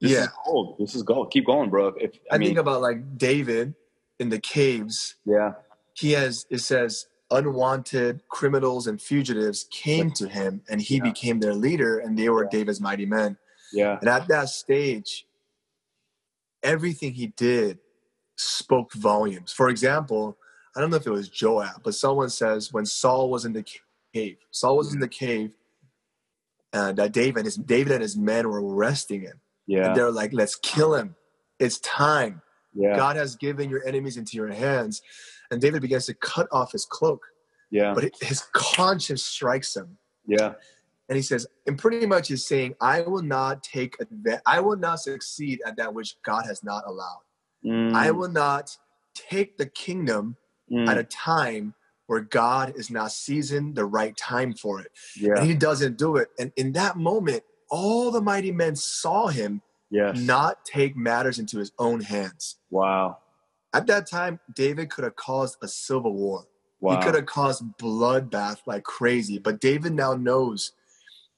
this 0.00 0.10
yeah, 0.12 0.22
is 0.22 0.28
gold. 0.44 0.76
This 0.78 0.94
is 0.94 1.02
gold. 1.02 1.30
Keep 1.32 1.46
going, 1.46 1.70
bro. 1.70 1.88
If 1.88 2.12
I, 2.30 2.34
I, 2.34 2.38
mean, 2.38 2.48
think 2.48 2.58
about 2.58 2.82
like 2.82 3.18
David 3.18 3.74
in 4.18 4.28
the 4.28 4.40
caves. 4.40 5.16
yeah. 5.24 5.54
He 5.94 6.12
has 6.12 6.46
it 6.48 6.58
says 6.60 7.06
unwanted 7.32 8.22
criminals 8.28 8.86
and 8.86 9.00
fugitives 9.00 9.64
came 9.70 10.10
to 10.12 10.28
him, 10.28 10.62
and 10.68 10.80
he 10.80 10.96
Yeah. 10.96 11.02
became 11.04 11.40
their 11.40 11.54
leader, 11.54 11.98
and 11.98 12.18
they 12.18 12.28
were 12.28 12.44
Yeah. 12.44 12.50
David's 12.50 12.80
mighty 12.80 13.06
men. 13.06 13.38
Yeah. 13.72 13.98
And 14.00 14.08
at 14.08 14.28
that 14.28 14.48
stage, 14.50 15.26
everything 16.62 17.14
he 17.14 17.28
did 17.28 17.78
spoke 18.36 18.92
volumes. 18.92 19.52
For 19.52 19.68
example, 19.68 20.38
I 20.76 20.80
don't 20.80 20.90
know 20.90 20.96
if 20.96 21.06
it 21.06 21.10
was 21.10 21.28
Joab, 21.28 21.82
but 21.82 21.94
someone 21.94 22.30
says 22.30 22.72
when 22.72 22.86
Saul 22.86 23.30
was 23.30 23.44
in 23.44 23.52
the 23.52 23.64
cave, 24.14 24.38
Saul 24.50 24.76
was 24.76 24.92
in 24.92 25.00
the 25.00 25.08
cave, 25.08 25.56
and 26.72 26.98
uh, 26.98 27.08
David, 27.08 27.38
and 27.38 27.44
his, 27.46 27.56
David 27.56 27.92
and 27.92 28.02
his 28.02 28.16
men 28.16 28.48
were 28.48 28.62
arresting 28.64 29.22
him. 29.22 29.40
Yeah. 29.66 29.88
And 29.88 29.96
they're 29.96 30.10
like, 30.10 30.32
let's 30.32 30.56
kill 30.56 30.94
him. 30.94 31.14
It's 31.58 31.78
time. 31.80 32.42
Yeah. 32.74 32.96
God 32.96 33.16
has 33.16 33.36
given 33.36 33.68
your 33.68 33.86
enemies 33.86 34.16
into 34.16 34.36
your 34.36 34.48
hands. 34.48 35.02
And 35.52 35.60
David 35.60 35.82
begins 35.82 36.06
to 36.06 36.14
cut 36.14 36.48
off 36.50 36.72
his 36.72 36.84
cloak, 36.86 37.22
Yeah. 37.70 37.92
but 37.94 38.10
his 38.20 38.40
conscience 38.52 39.22
strikes 39.22 39.76
him. 39.76 39.98
Yeah. 40.26 40.54
And 41.08 41.16
he 41.16 41.22
says, 41.22 41.46
and 41.66 41.78
pretty 41.78 42.06
much 42.06 42.28
he's 42.28 42.46
saying, 42.46 42.74
I 42.80 43.02
will 43.02 43.22
not 43.22 43.62
take 43.62 44.00
advantage, 44.00 44.42
I 44.46 44.60
will 44.60 44.76
not 44.76 45.00
succeed 45.00 45.60
at 45.66 45.76
that 45.76 45.92
which 45.92 46.16
God 46.22 46.46
has 46.46 46.64
not 46.64 46.84
allowed. 46.86 47.20
Mm. 47.64 47.92
I 47.94 48.10
will 48.12 48.30
not 48.30 48.76
take 49.14 49.56
the 49.58 49.66
kingdom 49.66 50.36
Mm. 50.70 50.88
at 50.88 50.96
a 50.96 51.04
time 51.04 51.74
where 52.06 52.20
God 52.20 52.72
is 52.76 52.88
not 52.90 53.12
seasoned 53.12 53.74
the 53.74 53.84
right 53.84 54.16
time 54.16 54.54
for 54.54 54.80
it. 54.80 54.90
yeah. 55.16 55.34
And 55.36 55.46
he 55.46 55.54
doesn't 55.54 55.98
do 55.98 56.16
it. 56.16 56.28
And 56.38 56.50
in 56.56 56.72
that 56.72 56.96
moment, 56.96 57.42
all 57.68 58.10
the 58.10 58.22
mighty 58.22 58.52
men 58.52 58.74
saw 58.76 59.26
him 59.26 59.60
Yes. 59.90 60.16
not 60.18 60.64
take 60.64 60.96
matters 60.96 61.38
into 61.38 61.58
his 61.58 61.72
own 61.78 62.00
hands. 62.00 62.56
Wow. 62.70 63.18
At 63.74 63.86
that 63.86 64.08
time, 64.08 64.38
David 64.54 64.90
could 64.90 65.04
have 65.04 65.16
caused 65.16 65.56
a 65.62 65.68
civil 65.68 66.14
war. 66.14 66.46
Wow. 66.80 66.96
He 66.96 67.04
could 67.04 67.14
have 67.14 67.26
caused 67.26 67.62
bloodbath 67.78 68.58
like 68.66 68.82
crazy. 68.84 69.38
But 69.38 69.60
David 69.60 69.94
now 69.94 70.14
knows 70.14 70.72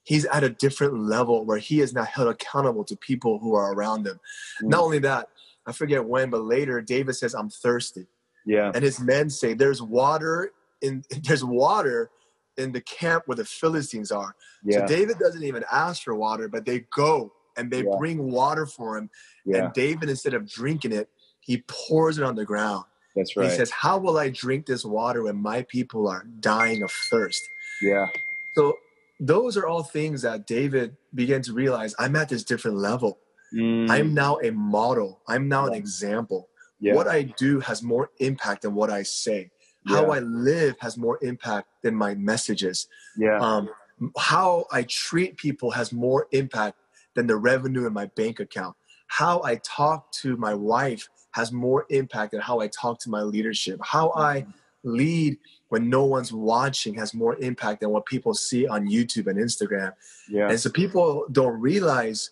he's 0.03 0.25
at 0.25 0.43
a 0.43 0.49
different 0.49 0.99
level 0.99 1.45
where 1.45 1.57
he 1.59 1.81
is 1.81 1.93
now 1.93 2.03
held 2.03 2.29
accountable 2.29 2.83
to 2.85 2.95
people 2.97 3.39
who 3.39 3.53
are 3.53 3.73
around 3.73 4.07
him. 4.07 4.19
Mm. 4.63 4.69
Not 4.69 4.81
only 4.81 4.99
that, 4.99 5.29
I 5.67 5.71
forget 5.71 6.03
when, 6.03 6.29
but 6.29 6.43
later 6.43 6.81
David 6.81 7.15
says, 7.15 7.33
I'm 7.33 7.49
thirsty. 7.49 8.07
Yeah. 8.45 8.71
And 8.73 8.83
his 8.83 8.99
men 8.99 9.29
say, 9.29 9.53
There's 9.53 9.81
water 9.81 10.51
in 10.81 11.03
there's 11.23 11.43
water 11.43 12.09
in 12.57 12.71
the 12.71 12.81
camp 12.81 13.23
where 13.25 13.35
the 13.35 13.45
Philistines 13.45 14.11
are. 14.11 14.35
Yeah. 14.63 14.79
So 14.79 14.87
David 14.87 15.19
doesn't 15.19 15.43
even 15.43 15.63
ask 15.71 16.03
for 16.03 16.15
water, 16.15 16.47
but 16.47 16.65
they 16.65 16.85
go 16.95 17.33
and 17.57 17.71
they 17.71 17.83
Yeah. 17.83 17.95
bring 17.97 18.31
water 18.31 18.65
for 18.65 18.97
him. 18.97 19.09
Yeah. 19.45 19.65
And 19.65 19.73
David, 19.73 20.09
instead 20.09 20.33
of 20.33 20.49
drinking 20.49 20.91
it, 20.93 21.09
he 21.45 21.63
pours 21.67 22.17
it 22.17 22.23
on 22.23 22.35
the 22.35 22.45
ground. 22.45 22.85
That's 23.15 23.37
right. 23.37 23.49
He 23.49 23.55
says, 23.55 23.71
How 23.71 23.97
will 23.97 24.17
I 24.17 24.29
drink 24.29 24.65
this 24.65 24.83
water 24.83 25.23
when 25.23 25.37
my 25.37 25.61
people 25.63 26.07
are 26.07 26.25
dying 26.39 26.83
of 26.83 26.91
thirst? 27.11 27.41
yeah. 27.81 28.07
So 28.55 28.73
those 29.19 29.57
are 29.57 29.67
all 29.67 29.83
things 29.83 30.21
that 30.23 30.47
David 30.47 30.95
began 31.13 31.41
to 31.43 31.53
realize 31.53 31.93
I'm 31.99 32.15
at 32.15 32.29
this 32.29 32.43
different 32.43 32.77
level. 32.77 33.19
Mm. 33.53 33.89
I'm 33.89 34.13
now 34.13 34.37
a 34.43 34.51
model. 34.51 35.21
I'm 35.27 35.47
now 35.47 35.67
an 35.67 35.73
example. 35.73 36.49
yeah. 36.79 36.93
What 36.93 37.07
I 37.07 37.23
do 37.23 37.59
has 37.59 37.83
more 37.83 38.11
impact 38.19 38.63
than 38.63 38.73
what 38.75 38.89
I 38.89 39.03
say. 39.03 39.51
How 39.87 40.11
I 40.11 40.19
live 40.19 40.75
has 40.79 40.97
more 40.97 41.19
impact 41.21 41.67
than 41.83 41.93
my 41.95 42.15
messages. 42.15 42.87
yeah. 43.17 43.39
Um, 43.39 43.69
how 44.17 44.65
I 44.71 44.83
treat 44.83 45.37
people 45.37 45.71
has 45.71 45.93
more 45.93 46.27
impact 46.31 46.77
than 47.15 47.27
the 47.27 47.37
revenue 47.37 47.85
in 47.85 47.93
my 47.93 48.07
bank 48.07 48.39
account. 48.39 48.75
How 49.07 49.41
I 49.43 49.55
talk 49.63 50.11
to 50.23 50.35
my 50.37 50.53
wife 50.53 51.07
has 51.35 51.51
more 51.51 51.85
impact 51.89 52.31
than 52.31 52.39
how 52.39 52.61
I 52.61 52.67
talk 52.67 52.97
to 53.01 53.09
my 53.09 53.21
leadership. 53.21 53.77
How 53.83 54.11
I 54.15 54.45
lead 54.83 55.37
when 55.67 55.89
no 55.89 56.05
one's 56.05 56.31
watching 56.31 56.93
has 56.95 57.13
more 57.13 57.35
impact 57.39 57.81
than 57.81 57.89
what 57.89 58.05
people 58.05 58.33
see 58.33 58.65
on 58.65 58.87
YouTube 58.87 59.27
and 59.27 59.37
Instagram. 59.37 59.91
Yeah. 60.29 60.49
And 60.49 60.57
so 60.57 60.69
people 60.69 61.25
don't 61.31 61.59
realize 61.59 62.29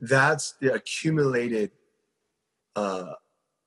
that's 0.00 0.54
the 0.60 0.72
accumulated 0.72 1.72
uh 2.74 3.12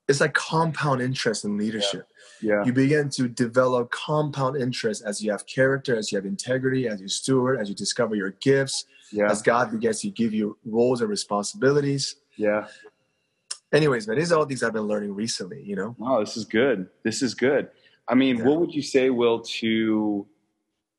it's 0.08 0.20
like 0.20 0.34
compound 0.34 1.00
interest 1.02 1.46
in 1.46 1.58
leadership. 1.58 2.08
Yeah. 2.42 2.66
You 2.66 2.74
begin 2.74 3.10
to 3.12 3.28
develop 3.30 3.92
compound 3.92 4.58
interest 4.58 5.04
as 5.06 5.22
you 5.24 5.32
have 5.32 5.46
character, 5.46 5.96
as 5.96 6.12
you 6.12 6.18
have 6.18 6.26
integrity, 6.26 6.88
as 6.88 7.00
you 7.00 7.08
steward, 7.08 7.60
as 7.60 7.70
you 7.70 7.76
discover 7.76 8.16
your 8.16 8.32
gifts, 8.42 8.86
Yeah. 9.12 9.30
as 9.32 9.42
God 9.44 9.72
begins 9.72 10.02
to 10.02 10.10
give 10.10 10.34
you 10.34 10.58
roles 10.66 11.02
and 11.02 11.10
responsibilities. 11.10 12.16
Yeah. 12.36 12.68
Anyways, 13.74 14.08
man, 14.08 14.18
these 14.18 14.32
are 14.32 14.40
all 14.40 14.46
things 14.46 14.64
I've 14.64 14.74
been 14.74 14.84
learning 14.84 15.16
recently, 15.16 15.62
you 15.64 15.76
know? 15.76 15.96
Wow, 15.98 16.20
this 16.20 16.36
is 16.36 16.44
good. 16.46 16.88
This 17.04 17.22
is 17.22 17.34
good. 17.34 17.70
I 18.08 18.16
mean, 18.16 18.38
Yeah. 18.38 18.44
what 18.46 18.60
would 18.60 18.74
you 18.74 18.82
say, 18.82 19.10
Will, 19.10 19.40
to 19.40 20.28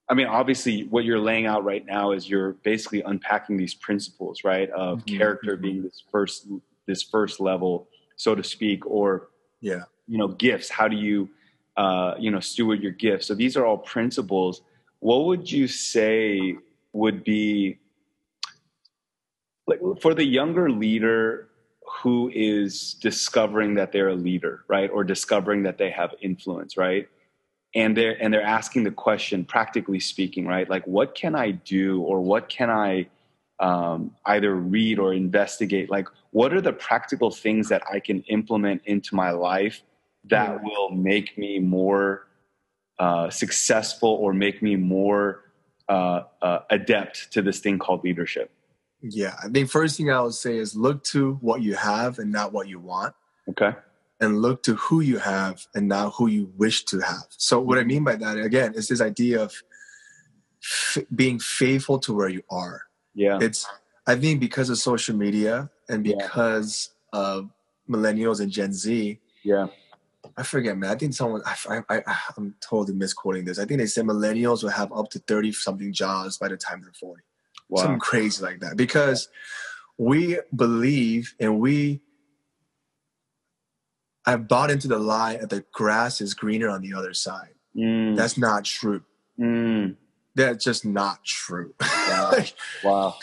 I 0.09 0.15
mean, 0.15 0.27
obviously 0.27 0.83
what 0.89 1.05
you're 1.05 1.21
laying 1.21 1.47
out 1.47 1.65
right 1.65 1.87
now 1.87 2.11
is 2.13 2.29
you're 2.29 2.55
basically 2.65 3.01
unpacking 3.03 3.57
these 3.57 3.73
principles, 3.73 4.45
right? 4.45 4.69
Of 4.71 5.03
Mhm, 5.07 5.17
character 5.17 5.57
mhm. 5.57 5.63
being 5.63 5.83
this 5.83 6.03
first 6.11 6.49
this 6.87 7.03
first 7.03 7.41
level, 7.41 7.89
so 8.17 8.35
to 8.35 8.43
speak, 8.43 8.85
or 8.85 9.31
Yeah. 9.61 9.85
you 10.07 10.19
know, 10.19 10.29
gifts. 10.29 10.69
How 10.69 10.89
do 10.89 10.97
you 10.97 11.31
uh, 11.79 12.15
you 12.19 12.31
know, 12.31 12.41
steward 12.41 12.83
your 12.83 12.93
gifts? 12.93 13.27
So 13.27 13.35
these 13.35 13.57
are 13.57 13.65
all 13.65 13.79
principles. 13.79 14.61
What 14.99 15.25
would 15.25 15.51
you 15.51 15.67
say 15.67 16.59
would 16.93 17.25
be 17.25 17.79
like 19.67 19.81
for 20.03 20.13
the 20.13 20.25
younger 20.25 20.71
leader 20.71 21.49
who 22.03 22.31
is 22.35 22.95
discovering 22.95 23.75
that 23.75 23.93
they're 23.93 24.09
a 24.09 24.15
leader, 24.15 24.65
right? 24.67 24.91
Or 24.91 25.05
discovering 25.05 25.63
that 25.63 25.79
they 25.79 25.91
have 25.91 26.11
influence, 26.21 26.77
right? 26.77 27.09
And 27.75 27.97
they're 27.97 28.21
and 28.21 28.35
they're 28.35 28.43
asking 28.61 28.85
the 28.85 28.91
question, 28.91 29.45
practically 29.45 30.01
speaking, 30.01 30.47
right? 30.47 30.69
Like, 30.69 30.85
what 30.87 31.15
can 31.15 31.35
I 31.37 31.53
do, 31.53 32.03
or 32.03 32.21
what 32.21 32.49
can 32.49 32.71
I 32.71 33.07
um, 33.61 34.11
either 34.27 34.55
read 34.57 34.99
or 34.99 35.15
investigate? 35.15 35.91
Like, 35.91 36.09
what 36.33 36.53
are 36.53 36.61
the 36.61 36.73
practical 36.73 37.31
things 37.31 37.69
that 37.69 37.83
I 37.91 38.01
can 38.01 38.23
implement 38.23 38.83
into 38.87 39.15
my 39.15 39.31
life 39.31 39.83
that 40.25 40.55
Yeah. 40.55 40.61
will 40.65 40.91
make 40.91 41.39
me 41.39 41.59
more 41.61 42.27
uh, 42.99 43.31
successful 43.31 44.11
or 44.11 44.33
make 44.33 44.61
me 44.63 44.77
more 44.77 45.53
uh, 45.89 46.23
uh, 46.43 46.61
adept 46.71 47.33
to 47.33 47.43
this 47.43 47.61
thing 47.61 47.79
called 47.79 48.03
leadership? 48.05 48.51
Yeah. 49.03 49.35
I 49.43 49.49
think 49.49 49.69
first 49.69 49.97
thing 49.97 50.11
I 50.11 50.21
would 50.21 50.35
say 50.35 50.57
is 50.57 50.75
look 50.77 51.03
to 51.05 51.35
what 51.41 51.63
you 51.63 51.75
have 51.75 52.19
and 52.19 52.33
not 52.33 52.53
what 52.53 52.69
you 52.69 52.79
want. 52.79 53.15
Okay. 53.49 53.73
and 54.21 54.41
look 54.41 54.63
to 54.63 54.77
who 54.77 55.01
you 55.01 55.19
have 55.19 55.67
and 55.75 55.89
not 55.89 56.11
who 56.13 56.29
you 56.29 56.53
wish 56.57 56.85
to 56.85 57.01
have. 57.01 57.27
So 57.31 57.59
what 57.61 57.77
I 57.77 57.81
mm-hmm. 57.81 57.89
mean 57.89 58.05
by 58.05 58.15
that 58.15 58.39
again 58.39 58.73
is 58.75 58.87
this 58.87 59.01
idea 59.01 59.43
of 59.43 59.53
f- 60.63 61.03
being 61.13 61.41
faithful 61.41 61.99
to 61.99 62.15
where 62.15 62.29
you 62.29 62.43
are. 62.49 62.83
Yeah. 63.15 63.39
It's 63.43 63.67
I 64.07 64.15
think 64.15 64.39
because 64.39 64.71
of 64.71 64.79
social 64.79 65.17
media 65.17 65.69
and 65.89 66.07
Yeah. 66.07 66.15
because 66.21 66.91
of 67.13 67.51
millennials 67.91 68.41
and 68.41 68.51
Gen 68.53 68.73
Z. 68.73 69.19
Yeah. 69.43 69.67
I 70.37 70.45
forget, 70.45 70.79
man. 70.79 70.91
I 70.91 70.95
think 70.95 71.15
someone 71.15 71.43
I, 71.45 71.83
I, 71.91 72.03
I 72.07 72.17
I'm 72.37 72.55
totally 72.61 72.97
misquoting 72.97 73.45
this. 73.45 73.59
I 73.59 73.65
think 73.65 73.81
they 73.81 73.87
said 73.87 74.07
millennials 74.07 74.63
will 74.63 74.71
have 74.71 74.93
up 74.93 75.11
to 75.11 75.19
thirty 75.19 75.51
something 75.51 75.93
jobs 75.93 76.39
by 76.39 76.47
the 76.47 76.57
time 76.57 76.81
they're 76.81 76.93
forty. 76.93 77.23
Wow. 77.73 77.83
Something 77.85 78.01
crazy 78.01 78.45
like 78.45 78.61
that 78.61 78.77
because 78.77 79.29
we 79.97 80.39
believe 80.55 81.35
and 81.41 81.59
we 81.59 82.03
I've 84.27 84.47
bought 84.47 84.71
into 84.71 84.89
the 84.89 84.99
lie 84.99 85.37
that 85.39 85.49
the 85.51 85.65
grass 85.73 86.21
is 86.21 86.35
greener 86.35 86.69
on 86.69 86.83
the 86.83 86.93
other 86.95 87.15
side. 87.15 87.55
Mm, 87.77 88.15
That's 88.15 88.37
not 88.37 88.65
true. 88.65 89.03
mm, 89.41 89.97
That's 90.35 90.63
just 90.63 90.85
not 90.85 91.25
true. 91.25 91.75
Wow. 91.83 92.33
wow. 92.85 93.15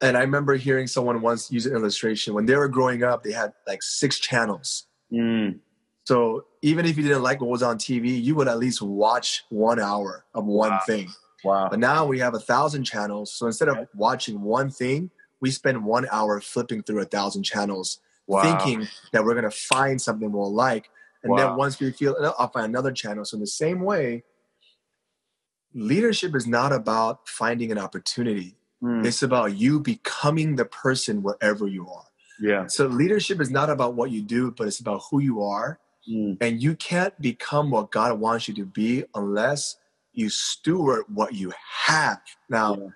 and 0.00 0.16
I 0.16 0.20
remember 0.22 0.56
hearing 0.56 0.88
someone 0.88 1.20
once 1.22 1.52
use 1.52 1.66
an 1.66 1.72
illustration. 1.74 2.34
When 2.34 2.46
they 2.46 2.56
were 2.56 2.66
growing 2.68 3.04
up, 3.04 3.22
they 3.22 3.30
had 3.32 3.52
like 3.66 3.80
six 3.82 4.18
channels. 4.18 4.86
Mm, 5.12 5.60
So 6.04 6.46
even 6.62 6.84
if 6.84 6.96
you 6.96 7.04
didn't 7.04 7.22
like 7.22 7.40
what 7.40 7.48
was 7.50 7.62
on 7.62 7.78
TV, 7.78 8.20
you 8.20 8.34
would 8.34 8.48
at 8.48 8.58
least 8.58 8.82
watch 8.82 9.44
one 9.50 9.78
hour 9.78 10.24
of 10.34 10.44
one 10.46 10.70
Wow. 10.72 10.80
thing. 10.84 11.08
Wow. 11.44 11.68
But 11.70 11.78
now 11.78 12.06
we 12.06 12.18
have 12.20 12.34
a 12.34 12.38
thousand 12.40 12.84
channels. 12.84 13.32
So 13.32 13.46
instead 13.46 13.68
of 13.68 13.78
watching 13.94 14.40
one 14.42 14.70
thing, 14.70 15.10
we 15.40 15.50
spend 15.50 15.84
one 15.84 16.06
hour 16.10 16.40
flipping 16.40 16.82
through 16.82 17.00
a 17.00 17.04
thousand 17.04 17.42
channels 17.44 18.00
Wow. 18.26 18.42
thinking 18.42 18.88
that 19.12 19.24
we're 19.24 19.34
going 19.34 19.44
to 19.44 19.50
find 19.50 20.00
something 20.00 20.32
we'll 20.32 20.52
like. 20.52 20.88
And 21.22 21.32
Wow. 21.32 21.36
then 21.50 21.56
once 21.56 21.78
we 21.80 21.90
feel, 21.92 22.16
"Oh, 22.18 22.34
I'll 22.38 22.48
find 22.50 22.66
another 22.66 22.92
channel. 22.92 23.24
So 23.24 23.36
in 23.36 23.40
the 23.40 23.46
same 23.46 23.82
way, 23.82 24.24
leadership 25.74 26.34
is 26.34 26.46
not 26.46 26.72
about 26.72 27.28
finding 27.28 27.70
an 27.72 27.78
opportunity. 27.78 28.56
Mm, 28.82 29.04
It's 29.06 29.22
about 29.22 29.56
you 29.56 29.80
becoming 29.80 30.56
the 30.56 30.64
person 30.64 31.22
wherever 31.22 31.66
you 31.66 31.88
are. 31.88 32.06
yeah. 32.40 32.66
So 32.66 32.86
leadership 32.86 33.40
is 33.40 33.50
not 33.50 33.70
about 33.70 33.94
what 33.94 34.10
you 34.10 34.22
do, 34.22 34.50
but 34.52 34.66
it's 34.68 34.80
about 34.80 35.02
who 35.10 35.20
you 35.20 35.42
are. 35.42 35.78
Mm, 36.10 36.36
And 36.40 36.62
you 36.62 36.76
can't 36.76 37.18
become 37.20 37.70
what 37.70 37.90
God 37.90 38.18
wants 38.20 38.48
you 38.48 38.54
to 38.54 38.64
be 38.64 39.04
unless 39.14 39.76
you 40.14 40.28
steward 40.30 41.04
what 41.12 41.34
you 41.34 41.52
have. 41.86 42.20
Now, 42.48 42.76
Yeah. 42.76 42.88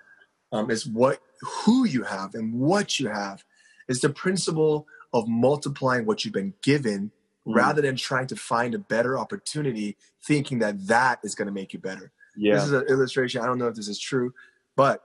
um, 0.51 0.71
it's 0.71 0.85
what 0.85 1.21
who 1.41 1.85
you 1.85 2.03
have 2.03 2.33
and 2.35 2.53
what 2.59 2.99
you 2.99 3.07
have. 3.09 3.43
is 3.87 4.01
the 4.01 4.09
principle 4.09 4.85
of 5.13 5.27
multiplying 5.27 6.05
what 6.05 6.23
you've 6.23 6.33
been 6.33 6.53
given 6.61 7.11
Mm. 7.47 7.55
rather 7.55 7.81
than 7.81 7.95
trying 7.95 8.27
to 8.27 8.35
find 8.35 8.75
a 8.75 8.79
better 8.79 9.17
opportunity, 9.17 9.97
thinking 10.23 10.59
that 10.59 10.85
that 10.87 11.19
is 11.23 11.33
going 11.33 11.47
to 11.47 11.51
make 11.53 11.73
you 11.73 11.79
better. 11.79 12.11
yeah. 12.35 12.53
This 12.55 12.65
is 12.65 12.71
an 12.73 12.85
illustration. 12.87 13.41
I 13.41 13.45
don't 13.47 13.57
know 13.57 13.67
if 13.67 13.75
this 13.75 13.87
is 13.87 13.97
true, 13.97 14.33
but 14.75 15.01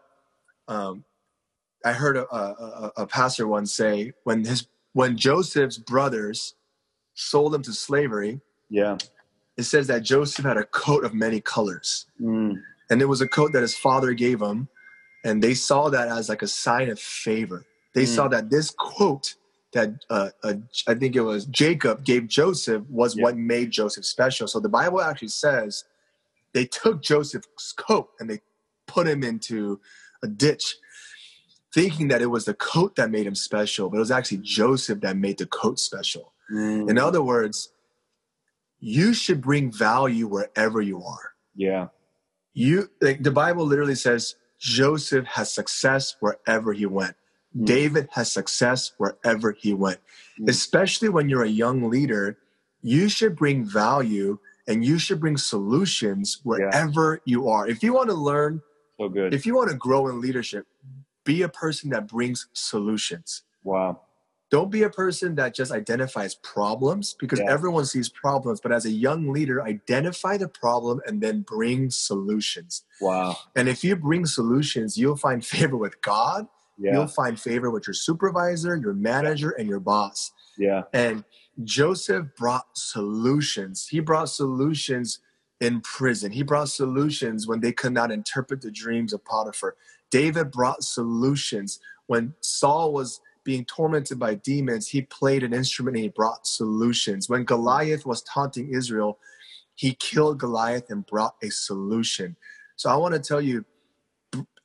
um, 0.68 1.04
I 1.84 1.92
heard 1.92 2.16
a, 2.18 2.26
a, 2.34 2.40
a, 2.42 2.92
a 3.02 3.06
pastor 3.06 3.46
once 3.48 3.72
say 3.72 4.12
when 4.24 4.44
his 4.44 4.66
when 4.92 5.16
Joseph's 5.16 5.78
brothers 5.78 6.54
sold 7.14 7.54
him 7.54 7.62
to 7.62 7.72
slavery, 7.72 8.40
yeah. 8.68 8.98
It 9.56 9.64
says 9.64 9.86
that 9.88 10.02
Joseph 10.02 10.44
had 10.44 10.56
a 10.56 10.64
coat 10.64 11.04
of 11.04 11.14
many 11.14 11.40
colors, 11.40 12.06
Mm, 12.20 12.62
and 12.90 13.02
it 13.02 13.06
was 13.06 13.20
a 13.20 13.28
coat 13.28 13.52
that 13.52 13.62
his 13.62 13.76
father 13.76 14.12
gave 14.14 14.40
him, 14.40 14.68
and 15.24 15.42
they 15.42 15.54
saw 15.54 15.88
that 15.90 16.08
as 16.08 16.28
like 16.28 16.42
a 16.42 16.48
sign 16.48 16.88
of 16.90 16.98
favor. 17.00 17.64
They 17.94 18.04
Mm. 18.04 18.08
saw 18.16 18.28
that 18.28 18.50
this 18.50 18.70
coat 18.78 19.34
that 19.72 19.90
uh, 20.10 20.30
uh, 20.44 20.54
I 20.86 20.94
think 20.94 21.16
it 21.16 21.22
was 21.22 21.46
Jacob 21.46 22.04
gave 22.04 22.28
Joseph 22.28 22.82
was 22.88 23.16
Yeah. 23.16 23.24
what 23.24 23.36
made 23.36 23.70
Joseph 23.72 24.04
special. 24.04 24.46
So 24.46 24.60
the 24.60 24.68
Bible 24.68 25.00
actually 25.00 25.28
says 25.28 25.84
they 26.52 26.66
took 26.66 27.02
Joseph's 27.02 27.72
coat 27.72 28.10
and 28.20 28.30
they 28.30 28.40
put 28.86 29.08
him 29.08 29.24
into 29.24 29.80
a 30.22 30.28
ditch, 30.28 30.76
thinking 31.74 32.08
that 32.08 32.22
it 32.22 32.26
was 32.26 32.44
the 32.44 32.54
coat 32.54 32.94
that 32.96 33.10
made 33.10 33.26
him 33.26 33.34
special, 33.34 33.90
but 33.90 33.96
it 33.96 34.00
was 34.00 34.10
actually 34.12 34.38
Joseph 34.38 35.00
that 35.00 35.16
made 35.16 35.38
the 35.38 35.46
coat 35.46 35.78
special. 35.80 36.32
mm, 36.52 36.88
In 36.88 36.98
other 36.98 37.22
words, 37.22 37.70
you 38.84 39.14
should 39.14 39.40
bring 39.40 39.72
value 39.72 40.26
wherever 40.26 40.80
you 40.80 41.02
are. 41.02 41.32
yeah. 41.56 41.88
You 42.56 42.88
like 43.00 43.22
the 43.22 43.32
Bible 43.32 43.64
literally 43.66 43.96
says 43.96 44.36
Joseph 44.60 45.26
has 45.26 45.52
success 45.52 46.14
wherever 46.20 46.72
he 46.72 46.86
went. 46.86 47.16
Mm. 47.56 47.66
David 47.66 48.08
has 48.12 48.30
success 48.30 48.92
wherever 48.96 49.50
he 49.52 49.74
went. 49.74 49.98
Mm. 50.40 50.48
Especially 50.48 51.08
when 51.08 51.28
you're 51.28 51.42
a 51.42 51.48
young 51.64 51.90
leader, 51.90 52.38
you 52.80 53.08
should 53.08 53.34
bring 53.34 53.64
value 53.64 54.38
and 54.68 54.84
you 54.84 54.98
should 55.00 55.18
bring 55.18 55.36
solutions 55.36 56.40
wherever 56.44 57.20
you 57.24 57.48
are. 57.48 57.66
If 57.66 57.82
you 57.82 57.92
want 57.92 58.08
to 58.10 58.14
learn, 58.14 58.62
So 59.00 59.08
good. 59.08 59.34
if 59.34 59.46
you 59.46 59.56
want 59.56 59.70
to 59.70 59.76
grow 59.76 60.06
in 60.08 60.20
leadership, 60.20 60.64
be 61.24 61.42
a 61.42 61.48
person 61.48 61.90
that 61.90 62.06
brings 62.06 62.46
solutions. 62.52 63.42
wow. 63.64 64.00
Don't 64.50 64.70
be 64.70 64.82
a 64.82 64.90
person 64.90 65.34
that 65.36 65.54
just 65.54 65.72
identifies 65.72 66.34
problems 66.36 67.14
because 67.18 67.40
Yeah. 67.40 67.50
everyone 67.50 67.86
sees 67.86 68.08
problems. 68.08 68.60
But 68.60 68.72
as 68.72 68.84
a 68.84 68.90
young 68.90 69.32
leader, 69.32 69.62
identify 69.62 70.36
the 70.36 70.48
problem 70.48 71.00
and 71.06 71.20
then 71.20 71.40
bring 71.42 71.90
solutions. 71.90 72.82
Wow. 73.00 73.36
And 73.56 73.68
if 73.68 73.82
you 73.82 73.96
bring 73.96 74.26
solutions, 74.26 74.96
you'll 74.96 75.16
find 75.16 75.44
favor 75.72 75.76
with 75.76 76.00
God, 76.02 76.46
Yeah. 76.78 76.92
you'll 76.92 77.06
find 77.08 77.40
favor 77.40 77.70
with 77.70 77.86
your 77.86 77.94
supervisor, 77.94 78.76
your 78.76 78.94
manager, 78.94 79.50
and 79.50 79.68
your 79.68 79.80
boss. 79.80 80.32
Yeah. 80.58 80.82
And 80.92 81.24
Joseph 81.64 82.26
brought 82.36 82.76
solutions. 82.76 83.88
He 83.88 84.00
brought 84.00 84.28
solutions 84.28 85.20
in 85.60 85.80
prison. 85.80 86.32
He 86.32 86.42
brought 86.42 86.68
solutions 86.68 87.46
when 87.46 87.60
they 87.60 87.72
could 87.72 87.92
not 87.92 88.10
interpret 88.10 88.60
the 88.60 88.70
dreams 88.70 89.12
of 89.12 89.24
Potiphar. 89.24 89.76
David 90.10 90.50
brought 90.50 90.82
solutions 90.84 91.80
when 92.06 92.34
Saul 92.40 92.92
was 92.92 93.20
being 93.44 93.64
tormented 93.66 94.18
by 94.18 94.34
demons. 94.34 94.88
He 94.88 95.02
played 95.02 95.42
an 95.42 95.52
instrument 95.52 95.96
and 95.96 96.04
he 96.04 96.08
brought 96.08 96.46
solutions. 96.46 97.28
When 97.28 97.44
Goliath 97.44 98.06
was 98.06 98.22
taunting 98.22 98.70
Israel, 98.74 99.18
he 99.74 99.94
killed 99.94 100.38
Goliath 100.38 100.90
and 100.90 101.04
brought 101.06 101.34
a 101.42 101.50
solution. 101.50 102.36
So 102.76 102.90
I 102.90 102.96
want 102.96 103.14
to 103.14 103.20
tell 103.20 103.40
you, 103.40 103.64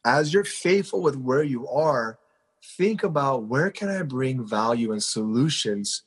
as 0.06 0.34
you're 0.34 0.44
faithful 0.46 1.02
with 1.02 1.16
where 1.18 1.44
you 1.44 1.68
are, 1.68 2.20
think 2.78 3.04
about 3.04 3.44
where 3.44 3.70
can 3.70 3.90
I 3.90 4.02
bring 4.04 4.46
value 4.46 4.92
and 4.92 5.04
solutions 5.04 6.04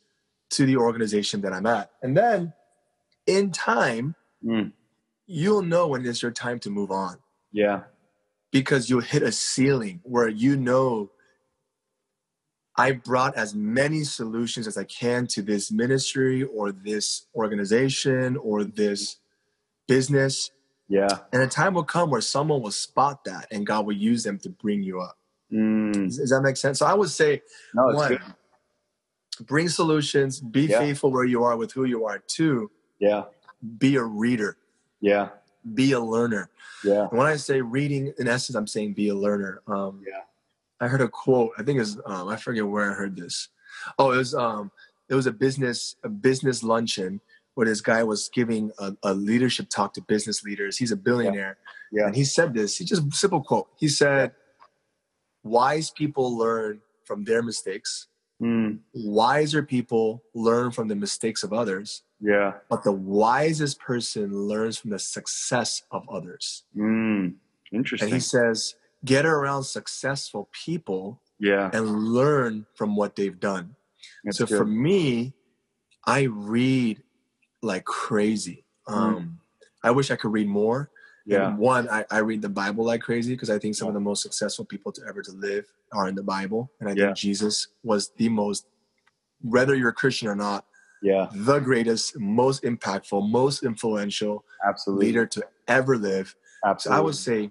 to 0.51 0.67
the 0.67 0.77
organization 0.77 1.41
that 1.43 1.53
I'm 1.53 1.67
at. 1.67 1.91
And 2.03 2.17
then 2.17 2.53
in 3.27 3.53
time, 3.53 4.15
Mm. 4.45 4.73
you'll 5.27 5.63
know 5.63 5.87
when 5.87 6.05
it's 6.05 6.21
your 6.21 6.33
time 6.33 6.59
to 6.61 6.71
move 6.71 6.91
on 6.91 7.19
Yeah. 7.53 7.85
because 8.51 8.91
you'll 8.91 9.01
hit 9.01 9.23
a 9.23 9.31
ceiling 9.31 10.01
where 10.03 10.29
you 10.29 10.57
know 10.57 11.11
I 12.77 12.93
brought 12.93 13.37
as 13.37 13.55
many 13.55 14.03
solutions 14.05 14.67
as 14.67 14.79
I 14.79 14.85
can 14.85 15.27
to 15.29 15.43
this 15.43 15.71
ministry 15.71 16.43
or 16.45 16.73
this 16.73 17.27
organization 17.35 18.37
or 18.39 18.65
this 18.65 19.19
business. 19.87 20.51
Yeah. 20.89 21.09
And 21.33 21.43
a 21.43 21.47
time 21.47 21.75
will 21.75 21.85
come 21.85 22.11
where 22.11 22.21
someone 22.21 22.63
will 22.63 22.71
spot 22.71 23.25
that 23.25 23.47
and 23.51 23.67
God 23.67 23.87
will 23.87 23.97
use 23.97 24.23
them 24.25 24.39
to 24.41 24.49
bring 24.49 24.83
you 24.83 25.01
up. 25.01 25.19
Mm. 25.53 25.93
Does, 25.93 26.19
does 26.19 26.31
that 26.31 26.41
make 26.43 26.57
sense? 26.57 26.79
So 26.79 26.87
I 26.87 26.95
would 26.95 27.11
say, 27.11 27.43
No, 27.75 27.95
one, 27.95 28.09
good. 28.09 29.47
bring 29.47 29.69
solutions, 29.69 30.41
be 30.41 30.63
Yeah. 30.67 30.79
faithful 30.79 31.11
where 31.13 31.25
you 31.25 31.45
are 31.45 31.57
with 31.57 31.73
who 31.73 31.85
you 31.85 32.07
are. 32.07 32.19
Two, 32.27 32.71
Yeah. 32.99 33.25
be 33.79 33.97
a 33.97 34.03
reader, 34.03 34.57
Yeah. 35.01 35.31
be 35.75 35.93
a 35.93 36.01
learner. 36.01 36.49
Yeah. 36.85 37.09
And 37.11 37.19
when 37.19 37.27
I 37.27 37.37
say 37.37 37.61
reading, 37.61 38.13
in 38.19 38.29
essence, 38.29 38.57
I'm 38.57 38.67
saying 38.67 38.95
be 38.95 39.09
a 39.09 39.15
learner. 39.15 39.61
Um, 39.67 40.03
Yeah. 40.07 40.21
I 40.83 40.89
heard 40.89 41.01
a 41.01 41.09
quote. 41.09 41.53
I 41.57 41.63
think 41.63 41.79
it's 41.81 41.97
um, 42.07 42.29
I 42.29 42.37
forget 42.37 42.67
where 42.67 42.91
I 42.91 42.95
heard 42.95 43.17
this. 43.17 43.49
Oh, 43.99 44.11
it 44.11 44.17
was 44.17 44.35
um, 44.35 44.73
it 45.09 45.15
was 45.15 45.27
a 45.27 45.33
business 45.33 45.95
a 46.03 46.09
business 46.09 46.65
luncheon 46.65 47.21
where 47.55 47.67
this 47.67 47.81
guy 47.81 48.03
was 48.03 48.29
giving 48.35 48.73
a, 48.81 48.93
a 49.05 49.15
leadership 49.15 49.69
talk 49.69 49.95
to 49.95 50.03
business 50.03 50.43
leaders. 50.43 50.77
He's 50.77 50.91
a 50.91 50.97
billionaire, 50.97 51.59
Yeah. 51.93 52.07
and 52.07 52.17
he 52.17 52.25
said 52.25 52.53
this. 52.53 52.77
He 52.79 52.85
just 52.85 53.13
simple 53.15 53.43
quote. 53.43 53.69
He 53.79 53.87
said, 53.87 54.33
"Wise 55.45 55.91
people 55.91 56.37
learn 56.37 56.81
from 57.05 57.23
their 57.25 57.43
mistakes. 57.45 58.09
Mm. 58.43 58.81
Wiser 58.93 59.63
people 59.63 60.25
learn 60.35 60.73
from 60.73 60.89
the 60.89 60.97
mistakes 60.97 61.45
of 61.45 61.53
others." 61.53 62.03
Yeah. 62.21 62.55
But 62.69 62.83
the 62.83 62.91
wisest 62.93 63.79
person 63.79 64.37
learns 64.49 64.79
from 64.79 64.91
the 64.91 64.99
success 64.99 65.83
of 65.93 66.03
others. 66.09 66.65
Mm. 66.77 67.35
Interesting. 67.73 68.07
And 68.09 68.15
he 68.15 68.21
says, 68.21 68.75
get 69.05 69.27
around 69.27 69.65
successful 69.65 70.49
people 70.53 71.21
yeah. 71.39 71.71
and 71.73 71.91
learn 71.91 72.67
from 72.75 72.97
what 72.97 73.17
they've 73.17 73.39
done. 73.41 73.75
That's 74.25 74.39
so 74.39 74.47
good. 74.47 74.59
for 74.59 74.65
me, 74.65 75.33
I 76.07 76.23
read 76.23 77.03
like 77.63 77.85
crazy. 77.85 78.65
Um, 78.87 79.39
I 79.85 79.91
wish 79.91 80.11
I 80.11 80.17
could 80.17 80.33
read 80.33 80.49
more. 80.49 80.91
yeah. 81.27 81.49
And 81.49 81.59
one, 81.59 81.89
I, 81.89 82.05
I 82.11 82.19
read 82.19 82.43
the 82.43 82.49
Bible 82.49 82.85
like 82.85 83.01
crazy 83.01 83.35
because 83.35 83.51
I 83.51 83.59
think 83.59 83.75
some 83.77 83.89
of 83.89 83.95
the 83.95 84.01
most 84.01 84.23
successful 84.23 84.65
people 84.65 84.91
to 84.93 85.03
ever 85.09 85.23
to 85.23 85.33
live 85.33 85.65
are 85.93 86.09
in 86.09 86.15
the 86.15 86.23
Bible. 86.23 86.71
And 86.81 86.89
I 86.89 86.93
Yeah. 86.93 87.07
think 87.07 87.17
Jesus 87.17 87.69
was 87.85 88.11
the 88.17 88.29
most, 88.29 88.67
whether 89.41 89.75
you're 89.77 89.91
a 89.91 89.95
Christian 89.95 90.29
or 90.29 90.35
not, 90.37 90.65
Yeah. 91.01 91.29
the 91.33 91.59
greatest, 91.61 92.19
most 92.19 92.63
impactful, 92.65 93.29
most 93.31 93.63
influential 93.63 94.45
Absolutely. 94.67 95.07
leader 95.07 95.27
to 95.27 95.45
ever 95.69 95.97
live. 95.97 96.35
So 96.65 96.69
Absolutely. 96.71 96.99
I 96.99 97.01
would 97.05 97.15
say, 97.17 97.51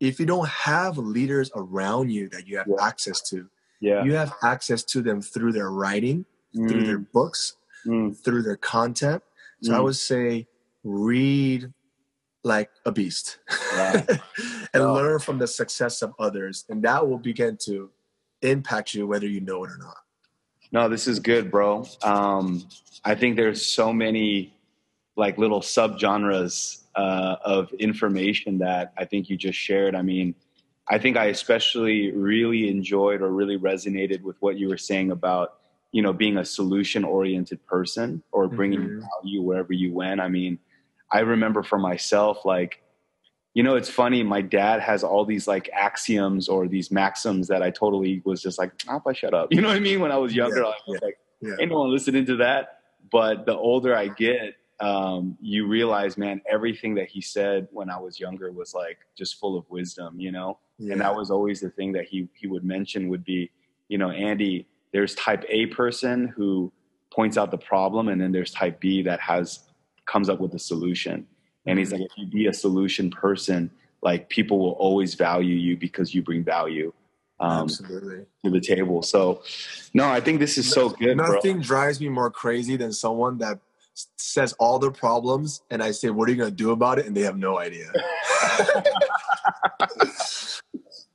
if 0.00 0.20
you 0.20 0.26
don't 0.26 0.48
have 0.48 0.98
leaders 0.98 1.50
around 1.54 2.10
you 2.10 2.28
that 2.30 2.46
you 2.46 2.58
have 2.58 2.68
Yeah. 2.68 2.84
access 2.86 3.20
to, 3.30 3.48
Yeah. 3.80 4.04
you 4.04 4.14
have 4.14 4.34
access 4.42 4.82
to 4.84 5.02
them 5.02 5.20
through 5.22 5.52
their 5.52 5.70
writing, 5.70 6.24
through 6.54 6.82
their 6.84 6.98
Mm. 6.98 7.12
books, 7.12 7.56
Mm. 7.86 8.16
through 8.22 8.42
their 8.42 8.56
content. 8.56 9.22
So 9.62 9.74
I 9.74 9.78
Mm. 9.78 9.84
would 9.84 9.96
say, 9.96 10.48
read 10.84 11.72
like 12.42 12.70
a 12.86 12.92
beast 12.92 13.38
Wow. 13.76 13.92
and 14.72 14.84
Wow. 14.84 14.94
learn 14.94 15.18
from 15.20 15.38
the 15.38 15.46
success 15.46 16.00
of 16.02 16.14
others, 16.18 16.64
and 16.70 16.82
that 16.84 17.06
will 17.06 17.18
begin 17.18 17.58
to 17.64 17.90
impact 18.42 18.94
you 18.94 19.06
whether 19.06 19.26
you 19.26 19.40
know 19.42 19.62
it 19.64 19.70
or 19.70 19.76
not. 19.76 19.98
No, 20.72 20.88
this 20.88 21.06
is 21.06 21.18
good, 21.20 21.50
bro. 21.50 21.84
Um, 22.02 22.66
I 23.04 23.14
think 23.14 23.36
there's 23.36 23.64
so 23.66 23.92
many 23.92 24.54
like 25.16 25.36
little 25.36 25.60
subgenres 25.60 26.79
uh, 26.96 27.36
of 27.44 27.72
information 27.74 28.58
that 28.58 28.92
I 28.96 29.04
think 29.04 29.28
you 29.30 29.36
just 29.36 29.58
shared. 29.58 29.94
I 29.94 30.02
mean, 30.02 30.34
I 30.88 30.98
think 30.98 31.16
I 31.16 31.26
especially 31.26 32.10
really 32.12 32.68
enjoyed 32.68 33.22
or 33.22 33.30
really 33.30 33.56
resonated 33.58 34.22
with 34.22 34.36
what 34.40 34.58
you 34.58 34.68
were 34.68 34.76
saying 34.78 35.10
about 35.10 35.54
you 35.92 36.02
know 36.02 36.12
being 36.12 36.36
a 36.36 36.44
solution 36.44 37.04
oriented 37.04 37.64
person 37.66 38.22
or 38.32 38.48
bringing 38.48 38.80
Mhm. 38.80 39.02
value 39.22 39.42
wherever 39.42 39.72
you 39.72 39.92
went. 39.92 40.20
I 40.20 40.28
mean, 40.28 40.58
I 41.12 41.20
remember 41.20 41.62
for 41.62 41.78
myself 41.78 42.44
like 42.44 42.82
you 43.52 43.64
know, 43.64 43.74
it's 43.74 43.90
funny. 43.90 44.22
My 44.22 44.42
dad 44.42 44.80
has 44.80 45.02
all 45.02 45.24
these 45.24 45.48
like 45.48 45.68
axioms 45.72 46.48
or 46.48 46.68
these 46.68 46.92
maxims 46.92 47.48
that 47.48 47.62
I 47.64 47.70
totally 47.70 48.22
was 48.24 48.40
just 48.40 48.60
like, 48.60 48.84
"Papa, 48.86 49.12
shut 49.12 49.34
up." 49.34 49.48
You 49.52 49.60
know 49.60 49.66
what 49.66 49.76
I 49.76 49.80
mean? 49.80 49.98
When 49.98 50.12
I 50.12 50.18
was 50.18 50.32
younger, 50.32 50.60
Yeah, 50.60 50.66
I 50.66 50.74
was 50.86 50.98
yeah, 51.02 51.06
like, 51.06 51.18
yeah. 51.40 51.54
"Ain't 51.58 51.72
no 51.72 51.80
one 51.80 51.90
listening 51.90 52.26
to 52.26 52.36
that." 52.36 52.78
But 53.10 53.46
the 53.46 53.56
older 53.56 53.92
I 53.96 54.06
get, 54.06 54.54
um, 54.80 55.36
you 55.40 55.66
realize, 55.66 56.16
man, 56.16 56.40
everything 56.50 56.94
that 56.94 57.08
he 57.08 57.20
said 57.20 57.68
when 57.70 57.90
I 57.90 57.98
was 57.98 58.18
younger 58.18 58.50
was 58.50 58.74
like 58.74 58.98
just 59.16 59.38
full 59.38 59.56
of 59.58 59.64
wisdom. 59.68 60.18
You 60.18 60.32
know, 60.32 60.58
Yeah. 60.78 60.92
and 60.92 61.00
that 61.00 61.14
was 61.14 61.30
always 61.30 61.60
the 61.60 61.70
thing 61.70 61.92
that 61.92 62.06
he 62.06 62.28
he 62.34 62.46
would 62.46 62.64
mention 62.64 63.08
would 63.08 63.24
be, 63.24 63.50
you 63.88 63.98
know, 63.98 64.10
Andy, 64.10 64.66
there's 64.92 65.14
type 65.14 65.44
A 65.48 65.66
person 65.66 66.28
who 66.28 66.72
points 67.12 67.36
out 67.36 67.50
the 67.50 67.58
problem, 67.58 68.08
and 68.08 68.20
then 68.20 68.32
there's 68.32 68.50
type 68.52 68.80
B 68.80 69.02
that 69.02 69.20
has 69.20 69.60
comes 70.06 70.28
up 70.28 70.40
with 70.40 70.54
a 70.54 70.58
solution. 70.58 71.26
And 71.66 71.78
he's 71.78 71.92
like, 71.92 72.00
if 72.00 72.10
you 72.16 72.26
be 72.26 72.46
a 72.46 72.52
solution 72.54 73.10
person, 73.10 73.70
like 74.02 74.28
people 74.30 74.58
will 74.58 74.72
always 74.72 75.14
value 75.14 75.54
you 75.56 75.76
because 75.76 76.14
you 76.14 76.22
bring 76.22 76.42
value 76.42 76.92
um, 77.38 77.64
Absolutely. 77.64 78.24
to 78.44 78.50
the 78.50 78.60
table. 78.60 79.02
So, 79.02 79.42
no, 79.92 80.08
I 80.08 80.20
think 80.20 80.40
this 80.40 80.56
is 80.58 80.68
so 80.70 80.88
good, 80.88 81.16
bro. 81.18 81.32
Nothing 81.34 81.60
drives 81.60 82.00
me 82.00 82.08
more 82.08 82.30
crazy 82.30 82.76
than 82.76 82.92
someone 82.92 83.38
that 83.38 83.58
says 84.16 84.52
all 84.54 84.78
their 84.78 84.90
problems 84.90 85.62
and 85.70 85.82
I 85.82 85.90
say, 85.92 86.10
What 86.10 86.28
are 86.28 86.32
you 86.32 86.38
going 86.38 86.50
to 86.50 86.56
do 86.56 86.70
about 86.70 86.98
it? 86.98 87.06
And 87.06 87.16
they 87.16 87.22
have 87.22 87.36
no 87.38 87.58
idea. 87.58 87.92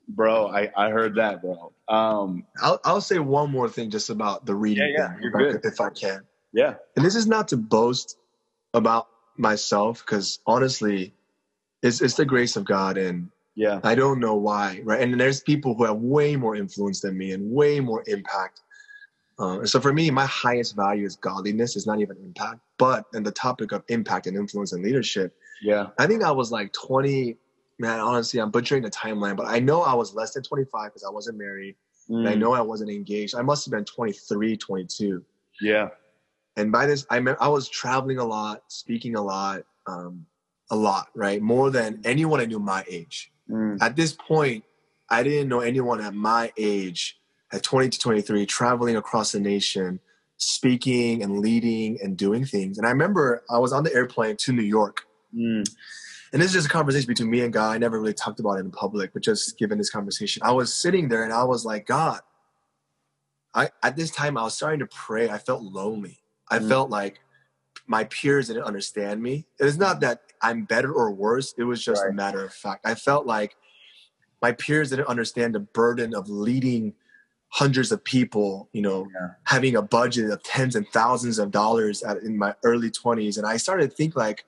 Bro, 0.08 0.48
I, 0.48 0.72
I 0.78 0.92
heard 0.92 1.16
that, 1.16 1.42
bro. 1.42 1.74
Um, 1.90 2.46
I'll, 2.62 2.80
I'll 2.86 3.02
say 3.02 3.20
one 3.20 3.50
more 3.52 3.68
thing 3.68 3.90
just 3.90 4.10
about 4.10 4.46
the 4.46 4.56
reading 4.56 4.94
Yeah, 4.96 5.10
yeah, 5.10 5.16
you're 5.20 5.30
if 5.30 5.36
I 5.36 5.40
good. 5.40 5.62
could- 5.62 5.72
if 5.74 5.82
I 5.82 5.90
can. 5.90 6.22
yeah, 6.54 6.76
And 6.96 7.04
this 7.04 7.16
is 7.16 7.28
not 7.28 7.48
to 7.50 7.58
boast 7.58 8.18
about 8.74 9.08
myself 9.36 10.04
because 10.06 10.40
honestly, 10.46 11.14
it's, 11.82 12.02
it's 12.02 12.14
the 12.14 12.24
grace 12.26 12.56
of 12.56 12.66
God 12.66 12.98
and 12.98 13.30
yeah, 13.56 13.80
I 13.84 13.96
don't 13.96 14.20
know 14.20 14.36
why, 14.36 14.82
right? 14.84 15.02
And 15.02 15.20
there's 15.20 15.42
people 15.42 15.76
who 15.76 15.86
have 15.86 15.98
way 15.98 16.36
more 16.36 16.56
influence 16.56 17.02
than 17.02 17.18
me 17.18 17.32
and 17.32 17.52
way 17.52 17.80
more 17.80 18.04
impact. 18.08 18.62
Um, 19.40 19.60
and 19.60 19.70
so 19.70 19.82
for 19.82 19.94
me, 19.94 20.12
my 20.12 20.26
highest 20.26 20.76
value 20.76 21.06
is 21.06 21.16
godliness. 21.18 21.76
It's 21.76 21.88
not 21.88 22.00
even 22.00 22.18
impact, 22.18 22.60
but 22.78 23.06
in 23.14 23.24
the 23.24 23.32
topic 23.32 23.72
of 23.74 23.84
impact 23.90 24.28
and 24.28 24.38
influence 24.38 24.72
and 24.74 24.84
leadership, 24.84 25.36
yeah, 25.62 25.88
I 25.98 26.08
think 26.08 26.24
I 26.24 26.32
was 26.32 26.52
like 26.52 26.74
20. 26.74 27.38
Man, 27.78 28.00
honestly, 28.00 28.40
I'm 28.40 28.52
butchering 28.52 28.84
the 28.84 28.92
timeline, 28.92 29.36
but 29.36 29.48
I 29.48 29.60
know 29.60 29.82
I 29.82 29.94
was 29.96 30.16
less 30.16 30.34
than 30.34 30.44
25 30.44 30.92
because 30.94 31.04
I 31.04 31.10
wasn't 31.12 31.38
married. 31.38 31.76
And 32.08 32.30
I 32.30 32.36
Mm, 32.36 32.40
know 32.40 32.54
I 32.54 32.62
wasn't 32.62 32.90
engaged. 32.92 33.36
I 33.36 33.42
must 33.42 33.66
have 33.66 33.72
been 33.74 33.84
23, 33.84 34.56
22 34.58 35.26
yeah, 35.62 35.90
and 36.58 36.72
by 36.72 36.86
this 36.86 37.06
i 37.10 37.20
meant 37.20 37.38
i 37.42 37.48
was 37.48 37.70
traveling 37.70 38.18
a 38.18 38.26
lot 38.26 38.64
speaking 38.68 39.16
a 39.16 39.22
lot 39.22 39.62
um, 39.88 40.26
a 40.72 40.76
lot 40.76 41.08
right 41.16 41.42
more 41.42 41.70
than 41.70 42.02
anyone 42.06 42.40
i 42.40 42.46
knew 42.46 42.60
my 42.60 42.84
age 42.90 43.32
mm, 43.50 43.78
at 43.82 43.96
this 43.96 44.14
point 44.14 44.64
i 45.10 45.24
didn't 45.24 45.48
know 45.50 45.60
anyone 45.62 46.02
at 46.02 46.14
my 46.14 46.52
age 46.58 47.20
at 47.56 47.64
20 47.64 47.90
to 47.90 48.00
23 48.00 48.46
traveling 48.46 48.96
across 48.96 49.32
the 49.32 49.40
nation 49.40 50.00
speaking 50.38 51.24
and 51.24 51.40
leading 51.40 51.98
and 52.04 52.18
doing 52.18 52.44
things 52.46 52.78
and 52.78 52.86
i 52.86 52.90
remember 52.90 53.44
i 53.50 53.58
was 53.58 53.72
on 53.72 53.84
the 53.84 53.94
airplane 53.94 54.36
to 54.38 54.52
new 54.52 54.62
york 54.64 55.08
mm, 55.36 55.66
and 56.34 56.42
this 56.42 56.50
is 56.50 56.54
just 56.54 56.68
a 56.68 56.70
conversation 56.70 57.08
between 57.08 57.30
me 57.30 57.42
and 57.42 57.54
God. 57.54 57.74
I 57.74 57.78
never 57.78 57.98
really 57.98 58.14
talked 58.14 58.42
about 58.42 58.58
it 58.58 58.66
in 58.66 58.72
public, 58.72 59.14
but 59.14 59.24
just 59.24 59.58
given 59.58 59.78
this 59.78 59.90
conversation, 59.90 60.44
I 60.44 60.52
was 60.52 60.74
sitting 60.74 61.08
there 61.08 61.24
and 61.24 61.32
I 61.32 61.46
was 61.46 61.64
like, 61.64 61.86
God, 61.88 62.20
I 63.54 63.70
at 63.82 63.96
this 63.96 64.12
time 64.12 64.38
I 64.38 64.44
was 64.44 64.54
starting 64.54 64.80
to 64.80 64.88
pray. 64.88 65.30
I 65.30 65.38
felt 65.38 65.62
lonely. 65.64 66.20
I 66.52 66.60
Mm. 66.60 66.68
felt 66.68 66.90
like 66.90 67.22
my 67.88 68.04
peers 68.06 68.48
didn't 68.48 68.64
understand 68.64 69.22
me. 69.22 69.48
It's 69.60 69.78
not 69.78 70.02
that 70.02 70.24
I'm 70.42 70.66
better 70.66 70.92
or 70.92 71.12
worse. 71.12 71.54
It 71.58 71.64
was 71.64 71.82
just 71.82 72.04
a 72.04 72.12
matter 72.12 72.44
of 72.44 72.54
fact. 72.54 72.86
I 72.86 72.96
felt 72.96 73.26
like 73.26 73.56
my 74.42 74.52
peers 74.52 74.90
didn't 74.90 75.08
understand 75.08 75.56
the 75.56 75.62
burden 75.62 76.14
of 76.14 76.28
leading 76.30 76.96
hundreds 77.50 77.92
of 77.92 78.04
people, 78.04 78.70
you 78.74 78.82
know, 78.82 79.08
Yeah. 79.14 79.30
having 79.46 79.76
a 79.76 79.82
budget 79.82 80.30
of 80.30 80.44
tens 80.44 80.76
and 80.76 80.88
thousands 80.90 81.40
of 81.40 81.52
dollars 81.52 82.04
at, 82.04 82.18
in 82.18 82.38
my 82.38 82.54
early 82.64 82.92
20s. 82.92 83.38
And 83.38 83.46
I 83.48 83.58
started 83.58 83.92
to 83.92 83.96
think 83.96 84.16
like, 84.16 84.46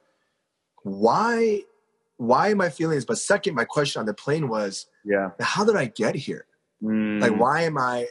why 0.83 1.61
why 2.17 2.49
am 2.49 2.61
I 2.61 2.69
feeling 2.69 2.95
this? 2.95 3.05
But 3.05 3.19
second, 3.19 3.53
my 3.53 3.63
question 3.63 3.99
on 3.99 4.07
the 4.07 4.13
plane 4.13 4.49
was, 4.49 4.87
yeah. 5.05 5.29
how 5.39 5.63
did 5.63 5.75
I 5.75 5.85
get 5.85 6.15
here? 6.15 6.47
Mm, 6.81 7.21
Like, 7.21 7.33
why 7.39 7.61
am 7.61 7.77
I 7.77 8.07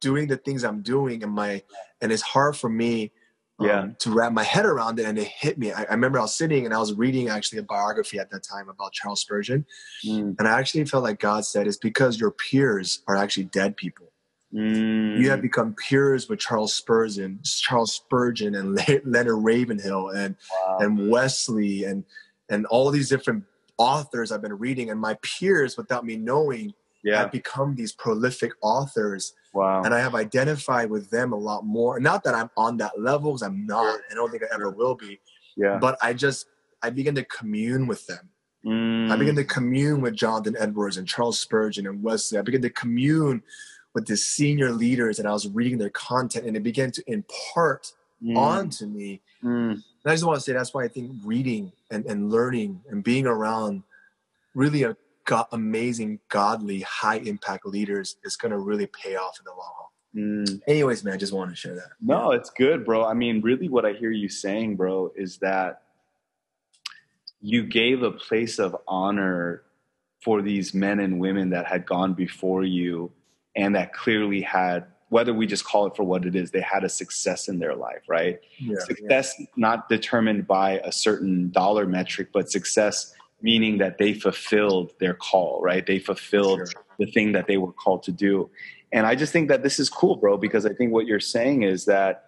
doing 0.00 0.28
the 0.28 0.38
things 0.38 0.64
I'm 0.64 0.80
doing? 0.80 1.22
And 1.22 1.30
my 1.32 1.62
and 2.00 2.10
it's 2.10 2.22
hard 2.22 2.56
for 2.56 2.70
me 2.70 3.12
um, 3.58 3.66
Yeah. 3.66 3.86
to 3.98 4.10
wrap 4.10 4.32
my 4.32 4.44
head 4.44 4.64
around 4.64 4.98
it. 4.98 5.04
And 5.04 5.18
it 5.18 5.28
hit 5.28 5.58
me. 5.58 5.72
I, 5.72 5.82
I 5.84 5.90
remember 5.90 6.18
I 6.18 6.22
was 6.22 6.34
sitting 6.34 6.64
and 6.64 6.72
I 6.72 6.78
was 6.78 6.94
reading 6.94 7.28
actually 7.28 7.58
a 7.58 7.62
biography 7.64 8.18
at 8.18 8.30
that 8.30 8.42
time 8.42 8.70
about 8.70 8.92
Charles 8.94 9.20
Spurgeon, 9.20 9.66
mm, 10.06 10.34
and 10.38 10.48
I 10.48 10.58
actually 10.58 10.86
felt 10.86 11.04
like 11.04 11.20
God 11.20 11.44
said, 11.44 11.66
"It's 11.66 11.76
because 11.76 12.18
your 12.18 12.30
peers 12.30 13.02
are 13.06 13.16
actually 13.16 13.44
dead 13.44 13.76
people." 13.76 14.10
Mm. 14.54 15.18
You 15.18 15.30
have 15.30 15.42
become 15.42 15.74
peers 15.74 16.28
with 16.28 16.38
Charles 16.38 16.72
Spurgeon, 16.74 17.40
Charles 17.42 17.94
Spurgeon, 17.94 18.54
and 18.54 18.78
Leonard 19.04 19.42
Ravenhill, 19.42 20.10
and 20.10 20.36
wow. 20.66 20.78
and 20.80 21.10
Wesley, 21.10 21.84
and 21.84 22.04
and 22.48 22.64
all 22.66 22.90
these 22.90 23.08
different 23.08 23.44
authors 23.78 24.30
I've 24.30 24.42
been 24.42 24.56
reading, 24.58 24.90
and 24.90 25.00
my 25.00 25.14
peers, 25.22 25.76
without 25.76 26.04
me 26.06 26.16
knowing, 26.16 26.72
yeah. 27.02 27.18
have 27.18 27.32
become 27.32 27.74
these 27.74 27.92
prolific 27.92 28.52
authors, 28.62 29.34
Wow. 29.52 29.82
and 29.82 29.92
I 29.92 29.98
have 29.98 30.14
identified 30.14 30.88
with 30.88 31.10
them 31.10 31.32
a 31.32 31.36
lot 31.36 31.64
more. 31.64 31.98
Not 31.98 32.22
that 32.24 32.34
I'm 32.34 32.50
on 32.56 32.76
that 32.76 33.00
level, 33.00 33.32
because 33.32 33.42
I'm 33.42 33.66
not. 33.66 33.98
I 34.10 34.14
don't 34.14 34.30
think 34.30 34.44
I 34.44 34.54
ever 34.54 34.70
will 34.70 34.94
be. 34.94 35.18
yeah. 35.56 35.78
But 35.80 35.98
I 36.00 36.12
just 36.12 36.46
I 36.82 36.90
begin 36.90 37.14
to 37.16 37.24
commune 37.24 37.86
with 37.88 38.06
them. 38.06 38.28
Mm. 38.64 39.10
I 39.10 39.16
begin 39.16 39.36
to 39.36 39.44
commune 39.44 40.00
with 40.00 40.14
Jonathan 40.14 40.54
Edwards 40.58 40.96
and 40.96 41.06
Charles 41.08 41.38
Spurgeon 41.38 41.86
and 41.86 42.02
Wesley. 42.02 42.38
I 42.38 42.42
begin 42.42 42.62
to 42.62 42.70
commune 42.70 43.42
with 43.94 44.06
the 44.06 44.16
senior 44.16 44.70
leaders, 44.72 45.18
and 45.18 45.28
I 45.28 45.32
was 45.32 45.48
reading 45.48 45.78
their 45.78 45.90
content, 45.90 46.46
and 46.46 46.56
it 46.56 46.62
began 46.62 46.90
to 46.92 47.02
impart 47.06 47.92
Mm. 48.22 48.36
onto 48.38 48.86
me. 48.86 49.20
Mm. 49.42 49.72
And 49.72 49.82
I 50.06 50.12
just 50.12 50.24
want 50.24 50.36
to 50.38 50.40
say 50.40 50.52
that's 50.52 50.72
why 50.72 50.84
I 50.84 50.88
think 50.88 51.12
reading 51.24 51.72
and, 51.90 52.06
and 52.06 52.30
learning 52.30 52.80
and 52.88 53.04
being 53.04 53.26
around 53.26 53.82
really 54.54 54.82
a 54.84 54.96
go- 55.24 55.46
amazing, 55.52 56.20
godly, 56.28 56.80
high 56.82 57.18
impact 57.18 57.66
leaders 57.66 58.16
is 58.24 58.36
going 58.36 58.52
to 58.52 58.58
really 58.58 58.86
pay 58.86 59.16
off 59.16 59.38
in 59.38 59.44
the 59.44 59.50
long 59.50 59.72
haul. 59.76 59.92
Mm. 60.16 60.62
Anyways, 60.66 61.04
man, 61.04 61.14
I 61.14 61.16
just 61.18 61.32
want 61.34 61.50
to 61.50 61.56
share 61.56 61.74
that. 61.74 61.90
No, 62.00 62.30
it's 62.30 62.48
good, 62.50 62.84
bro. 62.86 63.04
I 63.04 63.12
mean, 63.14 63.42
really, 63.42 63.68
what 63.68 63.84
I 63.84 63.92
hear 63.92 64.12
you 64.12 64.28
saying, 64.30 64.76
bro, 64.76 65.12
is 65.16 65.38
that 65.38 65.82
you 67.42 67.64
gave 67.64 68.02
a 68.02 68.12
place 68.12 68.58
of 68.58 68.74
honor 68.88 69.64
for 70.22 70.40
these 70.40 70.72
men 70.72 71.00
and 71.00 71.20
women 71.20 71.50
that 71.50 71.66
had 71.66 71.84
gone 71.84 72.14
before 72.14 72.62
you 72.64 73.12
and 73.56 73.74
that 73.74 73.92
clearly 73.92 74.40
had, 74.40 74.86
whether 75.08 75.32
we 75.32 75.46
just 75.46 75.64
call 75.64 75.86
it 75.86 75.96
for 75.96 76.02
what 76.04 76.24
it 76.24 76.34
is, 76.34 76.50
they 76.50 76.60
had 76.60 76.84
a 76.84 76.88
success 76.88 77.48
in 77.48 77.58
their 77.58 77.74
life, 77.74 78.02
right? 78.08 78.40
Yeah, 78.58 78.78
success 78.80 79.34
not 79.56 79.88
determined 79.88 80.46
by 80.46 80.80
a 80.84 80.90
certain 80.90 81.50
dollar 81.50 81.86
metric, 81.86 82.28
but 82.32 82.50
success 82.50 83.14
meaning 83.42 83.78
that 83.78 83.98
they 83.98 84.14
fulfilled 84.14 84.92
their 85.00 85.14
call, 85.14 85.60
right? 85.62 85.86
They 85.86 85.98
fulfilled 85.98 86.60
Sure. 86.60 86.82
the 86.98 87.06
thing 87.06 87.32
that 87.32 87.46
they 87.46 87.58
were 87.58 87.72
called 87.72 88.02
to 88.04 88.12
do. 88.12 88.48
And 88.90 89.06
I 89.06 89.14
just 89.14 89.32
think 89.32 89.48
that 89.48 89.62
this 89.62 89.78
is 89.78 89.90
cool, 89.90 90.16
bro, 90.16 90.38
because 90.38 90.64
I 90.64 90.72
think 90.72 90.92
what 90.92 91.06
you're 91.06 91.20
saying 91.20 91.62
is 91.62 91.84
that 91.84 92.24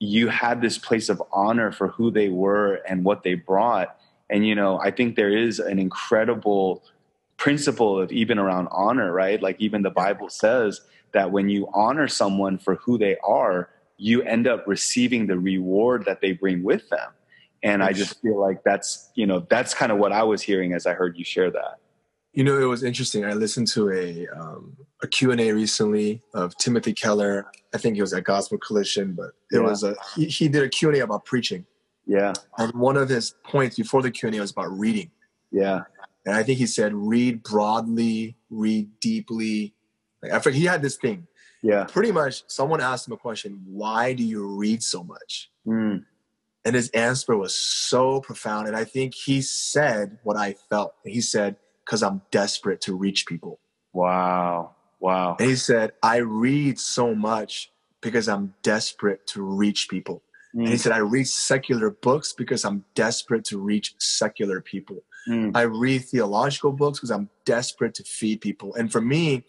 you 0.00 0.28
had 0.28 0.60
this 0.60 0.76
place 0.76 1.08
of 1.08 1.22
honor 1.32 1.72
for 1.72 1.88
who 1.88 2.10
they 2.10 2.28
were 2.28 2.80
and 2.88 3.04
what 3.04 3.22
they 3.22 3.34
brought. 3.34 3.96
And, 4.28 4.46
you 4.46 4.54
know, 4.54 4.78
I 4.78 4.90
think 4.90 5.16
there 5.16 5.30
is 5.30 5.60
an 5.60 5.78
incredible 5.78 6.82
principle 7.40 7.98
of 7.98 8.12
even 8.12 8.38
around 8.38 8.68
honor, 8.70 9.10
right? 9.12 9.42
Like 9.42 9.56
even 9.60 9.82
the 9.82 9.90
Bible 9.90 10.28
says 10.28 10.82
that 11.12 11.32
when 11.32 11.48
you 11.48 11.68
honor 11.72 12.06
someone 12.06 12.58
for 12.58 12.74
who 12.76 12.98
they 12.98 13.16
are, 13.24 13.70
you 13.96 14.22
end 14.22 14.46
up 14.46 14.64
receiving 14.66 15.26
the 15.26 15.38
reward 15.38 16.04
that 16.04 16.20
they 16.20 16.32
bring 16.32 16.62
with 16.62 16.88
them. 16.90 17.10
And 17.62 17.82
I 17.82 17.92
just 17.92 18.20
feel 18.22 18.38
like 18.38 18.62
that's, 18.62 19.10
you 19.14 19.26
know, 19.26 19.40
that's 19.50 19.72
kind 19.74 19.90
of 19.90 19.98
what 19.98 20.12
I 20.12 20.22
was 20.22 20.42
hearing 20.42 20.74
as 20.74 20.86
I 20.86 20.92
heard 20.92 21.16
you 21.18 21.24
share 21.24 21.50
that. 21.50 21.76
You 22.32 22.44
know, 22.44 22.58
it 22.60 22.64
was 22.64 22.82
interesting. 22.84 23.24
I 23.24 23.32
listened 23.32 23.68
to 23.72 23.90
a 23.90 24.28
um, 24.28 24.76
a 25.02 25.08
Q 25.08 25.30
and 25.32 25.40
A 25.40 25.50
recently 25.52 26.20
of 26.34 26.54
Timothy 26.58 26.92
Keller. 26.92 27.46
I 27.74 27.78
think 27.78 27.96
it 27.96 28.02
was 28.02 28.12
at 28.12 28.24
Gospel 28.24 28.58
Coalition, 28.58 29.14
but 29.14 29.30
it 29.50 29.60
Yeah. 29.60 29.60
was 29.60 29.82
a 29.82 29.96
he, 30.14 30.26
he 30.26 30.48
did 30.48 30.62
a 30.62 30.68
Q 30.68 30.90
and 30.90 30.98
A 30.98 31.00
about 31.00 31.24
preaching, 31.24 31.66
Yeah. 32.06 32.32
and 32.58 32.72
one 32.74 32.96
of 32.96 33.08
his 33.08 33.34
points 33.44 33.76
before 33.76 34.02
the 34.02 34.10
Q 34.10 34.28
and 34.28 34.36
A 34.36 34.40
was 34.40 34.52
about 34.52 34.70
reading. 34.78 35.10
Yeah. 35.50 35.80
And 36.26 36.34
I 36.34 36.42
think 36.42 36.58
he 36.58 36.66
said, 36.66 36.92
read 36.94 37.42
broadly, 37.42 38.36
read 38.50 38.88
deeply. 39.00 39.74
Like, 40.22 40.32
I 40.32 40.38
forget, 40.38 40.58
he 40.58 40.66
had 40.66 40.82
this 40.82 40.96
thing. 40.96 41.26
Yeah. 41.62 41.84
Pretty 41.84 42.12
much, 42.12 42.42
someone 42.48 42.80
asked 42.80 43.08
him 43.08 43.14
a 43.14 43.18
question, 43.18 43.62
why 43.66 44.12
do 44.12 44.22
you 44.22 44.46
read 44.46 44.82
so 44.82 45.02
much? 45.02 45.50
Mm. 45.66 46.04
And 46.64 46.74
his 46.74 46.90
answer 46.90 47.36
was 47.36 47.54
so 47.54 48.20
profound. 48.20 48.68
And 48.68 48.76
I 48.76 48.84
think 48.84 49.14
he 49.14 49.40
said 49.40 50.18
what 50.22 50.36
I 50.36 50.56
felt. 50.68 50.94
He 51.04 51.20
said, 51.20 51.56
because 51.84 52.02
I'm 52.02 52.22
desperate 52.30 52.80
to 52.82 52.94
reach 52.94 53.26
people. 53.26 53.60
Wow. 53.92 54.76
Wow. 55.00 55.36
And 55.40 55.48
he 55.48 55.56
said, 55.56 55.92
I 56.02 56.18
read 56.18 56.78
so 56.78 57.14
much 57.14 57.70
because 58.02 58.28
I'm 58.28 58.54
desperate 58.62 59.26
to 59.28 59.42
reach 59.42 59.88
people. 59.88 60.22
And 60.52 60.68
he 60.68 60.74
Mm. 60.74 60.80
said, 60.80 60.92
I 60.92 60.98
read 60.98 61.28
secular 61.28 61.90
books 61.90 62.32
because 62.32 62.64
I'm 62.64 62.84
desperate 62.94 63.44
to 63.46 63.58
reach 63.58 63.94
secular 63.98 64.60
people. 64.60 65.04
Mm. 65.28 65.56
I 65.56 65.62
read 65.62 66.04
theological 66.04 66.72
books 66.72 66.98
because 66.98 67.10
I'm 67.10 67.28
desperate 67.44 67.94
to 67.94 68.04
feed 68.04 68.40
people. 68.40 68.74
And 68.74 68.90
for 68.90 69.00
me, 69.00 69.44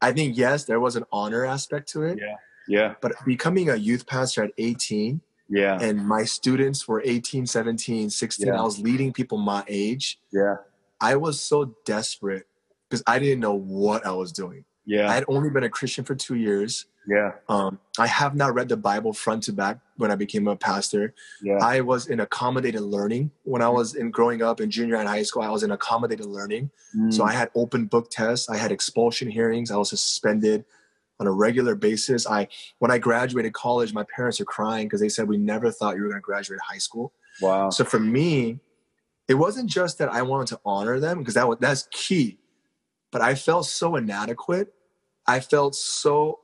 I 0.00 0.12
think, 0.12 0.36
yes, 0.36 0.64
there 0.64 0.80
was 0.80 0.96
an 0.96 1.04
honor 1.12 1.44
aspect 1.44 1.88
to 1.90 2.02
it. 2.04 2.18
Yeah. 2.20 2.36
Yeah. 2.68 2.94
But 3.00 3.12
becoming 3.26 3.68
a 3.70 3.76
youth 3.76 4.06
pastor 4.06 4.44
at 4.44 4.52
18 4.58 5.20
Yeah. 5.48 5.78
and 5.80 6.06
my 6.06 6.24
students 6.24 6.86
were 6.88 7.02
18, 7.04 7.46
17, 7.46 8.08
16, 8.10 8.46
Yeah. 8.46 8.58
I 8.60 8.62
was 8.62 8.78
leading 8.78 9.12
people 9.12 9.38
my 9.38 9.64
age. 9.68 10.18
Yeah. 10.32 10.56
I 11.00 11.16
was 11.16 11.40
so 11.40 11.74
desperate 11.84 12.46
because 12.88 13.02
I 13.06 13.18
didn't 13.18 13.40
know 13.40 13.54
what 13.54 14.06
I 14.06 14.12
was 14.12 14.32
doing. 14.32 14.64
I 15.10 15.14
had 15.14 15.24
only 15.28 15.50
been 15.50 15.64
a 15.64 15.68
Christian 15.68 16.04
for 16.04 16.14
two 16.14 16.34
years. 16.36 16.86
Yeah. 17.08 17.32
Um, 17.48 17.78
I 17.98 18.06
have 18.06 18.34
not 18.34 18.54
read 18.54 18.68
the 18.68 18.76
Bible 18.76 19.12
front 19.12 19.42
to 19.44 19.52
back 19.52 19.78
when 19.96 20.10
I 20.10 20.16
became 20.16 20.46
a 20.48 20.56
pastor. 20.56 21.14
Yeah. 21.42 21.58
I 21.62 21.80
was 21.80 22.06
in 22.08 22.20
accommodated 22.20 22.82
learning 22.82 23.30
when 23.44 23.62
I 23.62 23.68
was 23.68 23.94
in 23.94 24.10
growing 24.10 24.42
up 24.42 24.60
in 24.60 24.70
junior 24.70 24.96
and 24.96 25.08
high 25.08 25.22
school. 25.22 25.42
I 25.42 25.48
was 25.50 25.62
in 25.62 25.70
accommodated 25.70 26.26
learning, 26.26 26.70
so 27.10 27.22
Mm. 27.22 27.28
I 27.28 27.32
had 27.32 27.50
open 27.54 27.86
book 27.86 28.10
tests. 28.10 28.48
I 28.48 28.56
had 28.56 28.70
expulsion 28.72 29.30
hearings. 29.30 29.70
I 29.70 29.76
was 29.76 29.90
suspended 29.90 30.64
on 31.18 31.26
a 31.26 31.32
regular 31.32 31.74
basis. 31.74 32.26
I 32.26 32.48
when 32.78 32.90
I 32.90 32.98
graduated 32.98 33.52
college, 33.54 33.92
my 33.92 34.04
parents 34.14 34.40
are 34.40 34.44
crying 34.46 34.86
because 34.86 35.00
they 35.00 35.08
said 35.08 35.28
we 35.28 35.36
never 35.38 35.70
thought 35.70 35.96
you 35.96 36.02
were 36.02 36.08
going 36.08 36.20
to 36.20 36.24
graduate 36.24 36.60
high 36.60 36.78
school. 36.78 37.12
wow. 37.40 37.70
So 37.70 37.84
for 37.84 38.00
me, 38.00 38.60
it 39.28 39.34
wasn't 39.34 39.70
just 39.70 39.98
that 39.98 40.10
I 40.10 40.22
wanted 40.22 40.48
to 40.48 40.60
honor 40.64 40.98
them 41.00 41.18
because 41.18 41.34
that 41.34 41.48
was 41.48 41.58
that's 41.60 41.88
key, 41.92 42.38
but 43.10 43.20
I 43.20 43.34
felt 43.34 43.66
so 43.66 43.96
inadequate. 43.96 44.72
I 45.26 45.40
felt 45.40 45.74
so 45.74 46.40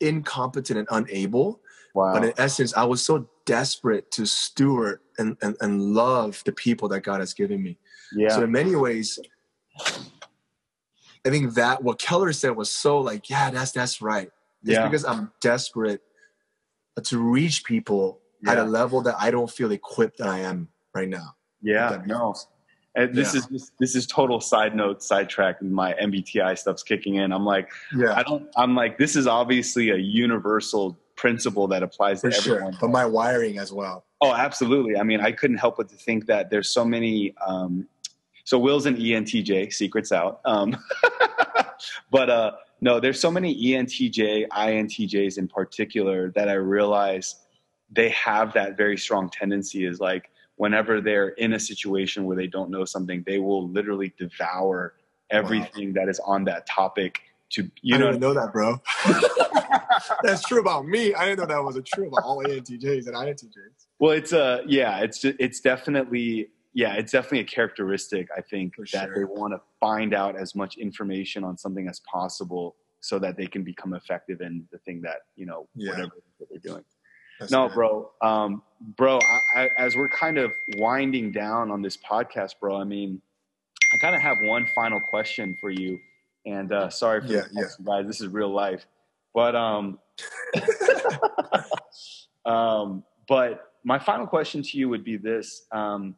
incompetent 0.00 0.78
and 0.78 0.88
unable. 0.90 1.60
Wow. 1.94 2.12
But 2.12 2.24
in 2.24 2.32
essence, 2.38 2.74
I 2.76 2.84
was 2.84 3.04
so 3.04 3.28
desperate 3.46 4.10
to 4.12 4.26
steward 4.26 5.00
and, 5.18 5.36
and, 5.42 5.56
and 5.60 5.82
love 5.82 6.42
the 6.44 6.52
people 6.52 6.88
that 6.90 7.00
God 7.00 7.20
has 7.20 7.34
given 7.34 7.62
me. 7.62 7.78
yeah. 8.12 8.28
So 8.28 8.44
in 8.44 8.52
many 8.52 8.76
ways, 8.76 9.18
I 11.26 11.30
think 11.30 11.54
that 11.54 11.82
what 11.82 11.98
Keller 11.98 12.32
said 12.32 12.50
was 12.56 12.70
so 12.70 13.00
like, 13.00 13.28
yeah, 13.28 13.50
that's 13.50 13.72
that's 13.72 14.00
right. 14.00 14.30
It's 14.62 14.72
Yeah. 14.72 14.84
because 14.86 15.04
I'm 15.04 15.32
desperate 15.40 16.02
uh, 16.96 17.00
to 17.02 17.18
reach 17.18 17.64
people 17.64 18.20
at 18.46 18.58
a 18.58 18.64
level 18.64 19.02
that 19.02 19.16
I 19.18 19.30
don't 19.30 19.50
feel 19.50 19.72
equipped 19.72 20.18
that 20.18 20.28
I 20.28 20.40
am 20.40 20.68
right 20.94 21.08
now. 21.08 21.34
Yeah, 21.60 22.02
no. 22.06 22.34
And 22.94 23.14
this 23.14 23.34
Yeah. 23.34 23.38
is 23.40 23.46
this, 23.46 23.72
this 23.78 23.94
is 23.96 24.06
total 24.06 24.40
side 24.40 24.74
note, 24.74 25.02
sidetrack. 25.02 25.60
and 25.60 25.72
My 25.72 25.94
MBTI 25.94 26.56
stuff's 26.58 26.82
kicking 26.82 27.16
in. 27.16 27.32
I'm 27.32 27.44
like, 27.44 27.70
Yeah, 27.94 28.14
I 28.14 28.22
don't. 28.22 28.48
I'm 28.56 28.74
like, 28.74 28.98
this 28.98 29.14
is 29.16 29.26
obviously 29.26 29.90
a 29.90 29.96
universal 29.96 30.98
principle 31.16 31.66
that 31.68 31.82
applies 31.82 32.20
for 32.20 32.30
to 32.30 32.40
sure. 32.40 32.54
everyone. 32.56 32.76
But 32.80 32.90
my 32.90 33.04
wiring 33.04 33.58
as 33.58 33.72
well. 33.72 34.04
Oh, 34.20 34.32
absolutely. 34.32 34.96
I 34.96 35.02
mean, 35.02 35.20
I 35.20 35.32
couldn't 35.32 35.58
help 35.58 35.76
but 35.76 35.88
to 35.90 35.96
think 35.96 36.26
that 36.26 36.50
there's 36.50 36.70
so 36.70 36.84
many. 36.84 37.34
Um, 37.46 37.86
so 38.44 38.58
Will's 38.58 38.86
an 38.86 38.96
ENTJ, 38.96 39.72
secrets 39.72 40.10
out. 40.10 40.40
Um, 40.44 40.76
but 42.10 42.30
uh, 42.30 42.52
no, 42.80 42.98
there's 42.98 43.20
so 43.20 43.30
many 43.30 43.54
ENTJ, 43.54 44.48
INTJs 44.48 45.38
in 45.38 45.46
particular 45.48 46.30
that 46.30 46.48
I 46.48 46.54
realize 46.54 47.36
they 47.90 48.08
have 48.10 48.52
that 48.54 48.76
very 48.76 48.96
strong 48.96 49.28
tendency. 49.28 49.84
Is 49.84 50.00
like 50.00 50.30
whenever 50.58 51.00
they're 51.00 51.30
in 51.30 51.54
a 51.54 51.60
situation 51.60 52.26
where 52.26 52.36
they 52.36 52.46
don't 52.46 52.70
know 52.70 52.84
something, 52.84 53.22
they 53.26 53.38
will 53.38 53.66
literally 53.68 54.12
devour 54.18 54.94
everything 55.30 55.94
that 55.94 56.08
is 56.08 56.20
on 56.20 56.44
that 56.44 56.66
topic. 56.66 57.20
To 57.52 57.70
you 57.80 57.94
I 57.94 57.98
know, 57.98 58.10
know 58.12 58.34
that, 58.34 58.52
bro. 58.52 58.78
That's 60.22 60.42
true 60.42 60.60
about 60.60 60.86
me. 60.86 61.14
I 61.14 61.24
didn't 61.24 61.38
know 61.38 61.46
that 61.46 61.64
was 61.64 61.76
a 61.76 61.82
true 61.82 62.08
about 62.08 62.24
all 62.24 62.44
ENTJs 62.44 63.06
and 63.06 63.16
INTJs. 63.16 63.86
Well, 63.98 64.12
it's 64.12 64.32
a 64.32 64.62
yeah, 64.66 64.98
it's 64.98 65.24
it's 65.24 65.60
definitely 65.60 66.50
yeah, 66.74 66.94
it's 66.94 67.12
definitely 67.12 67.40
a 67.40 67.44
characteristic. 67.44 68.28
I 68.36 68.42
think 68.42 68.74
For 68.74 68.84
that 68.92 69.06
sure. 69.06 69.14
they 69.16 69.24
want 69.24 69.54
to 69.54 69.60
find 69.80 70.12
out 70.12 70.36
as 70.36 70.54
much 70.54 70.76
information 70.76 71.42
on 71.42 71.56
something 71.56 71.88
as 71.88 72.00
possible 72.00 72.76
so 73.00 73.18
that 73.20 73.36
they 73.38 73.46
can 73.46 73.62
become 73.62 73.94
effective 73.94 74.40
in 74.42 74.66
the 74.70 74.78
thing 74.78 75.00
that 75.02 75.20
you 75.34 75.46
know 75.46 75.68
Yeah. 75.74 75.92
whatever 75.92 76.12
that 76.40 76.48
they're 76.50 76.58
doing. 76.72 76.84
That's 77.38 77.52
no, 77.52 77.68
bro, 77.68 78.10
um, 78.20 78.62
bro. 78.96 79.18
I, 79.18 79.62
I, 79.62 79.70
as 79.78 79.96
we're 79.96 80.08
kind 80.08 80.38
of 80.38 80.52
winding 80.76 81.32
down 81.32 81.70
on 81.70 81.82
this 81.82 81.96
podcast, 81.96 82.54
bro. 82.60 82.76
I 82.76 82.84
mean, 82.84 83.20
I 83.94 83.98
kind 83.98 84.14
of 84.14 84.22
have 84.22 84.38
one 84.42 84.66
final 84.74 85.00
question 85.00 85.56
for 85.60 85.70
you, 85.70 85.98
and 86.46 86.72
uh, 86.72 86.90
sorry 86.90 87.20
for 87.20 87.26
Yeah, 87.28 87.42
text, 87.54 87.84
guys. 87.84 88.06
This 88.06 88.20
is 88.20 88.28
real 88.28 88.52
life, 88.52 88.86
but 89.34 89.54
um, 89.54 89.98
um, 92.44 93.04
but 93.28 93.72
my 93.84 93.98
final 93.98 94.26
question 94.26 94.62
to 94.62 94.78
you 94.78 94.88
would 94.88 95.04
be 95.04 95.16
this: 95.16 95.66
um, 95.70 96.16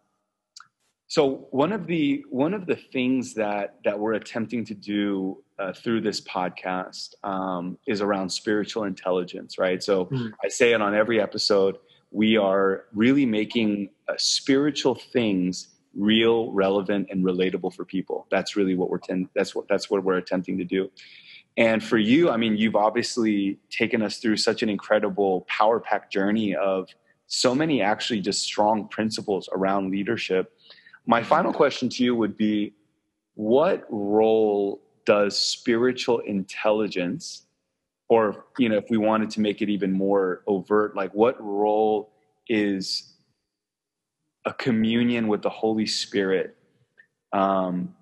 So 1.11 1.49
one 1.51 1.73
of 1.73 1.89
the 1.89 2.25
one 2.31 2.55
of 2.55 2.67
the 2.67 2.77
things 2.77 3.35
that 3.35 3.81
that 3.83 3.99
we're 3.99 4.13
attempting 4.13 4.65
to 4.67 4.75
do 4.75 5.43
uh, 5.59 5.73
through 5.73 6.03
this 6.03 6.21
podcast 6.21 7.15
um, 7.25 7.79
is 7.85 8.01
around 8.01 8.31
spiritual 8.31 8.85
intelligence, 8.85 9.59
right? 9.59 9.83
So 9.83 10.05
mm. 10.05 10.31
I 10.45 10.47
say 10.47 10.73
it 10.73 10.81
on 10.81 10.95
every 10.95 11.21
episode. 11.21 11.79
We 12.13 12.37
are 12.37 12.85
really 12.95 13.27
making 13.27 13.91
uh, 14.09 14.13
spiritual 14.19 14.95
things 14.95 15.71
real, 15.97 16.53
relevant, 16.53 17.09
and 17.11 17.25
relatable 17.25 17.75
for 17.75 17.85
people. 17.85 18.29
That's 18.31 18.55
really 18.55 18.77
what 18.77 18.89
we're 18.89 18.99
ten- 18.99 19.29
that's 19.35 19.53
what 19.53 19.67
that's 19.67 19.91
what 19.91 20.05
we're 20.05 20.19
attempting 20.19 20.59
to 20.59 20.65
do. 20.65 20.93
And 21.57 21.83
for 21.83 21.99
you, 21.99 22.31
I 22.31 22.37
mean, 22.37 22.57
you've 22.57 22.77
obviously 22.77 23.59
taken 23.69 24.01
us 24.01 24.19
through 24.19 24.37
such 24.37 24.63
an 24.63 24.69
incredible 24.69 25.41
power 25.49 25.81
pack 25.81 26.09
journey 26.09 26.55
of 26.55 26.89
so 27.27 27.53
many 27.53 27.83
actually 27.83 28.21
just 28.21 28.43
strong 28.43 28.87
principles 28.87 29.49
around 29.53 29.91
leadership. 29.91 30.53
My 31.11 31.25
final 31.25 31.53
question 31.53 31.89
to 31.89 32.05
you 32.05 32.15
would 32.15 32.37
be 32.37 32.73
what 33.35 33.85
role 33.91 34.81
does 35.05 35.37
spiritual 35.37 36.21
intelligence 36.21 37.47
or 38.09 38.45
you 38.59 38.69
know 38.69 38.77
if 38.77 38.85
we 38.91 38.97
wanted 38.97 39.29
to 39.31 39.41
make 39.41 39.61
it 39.61 39.69
even 39.69 39.91
more 39.91 40.43
overt 40.47 40.95
like 40.95 41.13
what 41.13 41.37
role 41.43 42.13
is 42.49 43.15
a 44.45 44.53
communion 44.53 45.27
with 45.27 45.43
the 45.43 45.51
Holy 45.51 45.85
Spirit. 45.85 46.57
Um, 47.33 47.93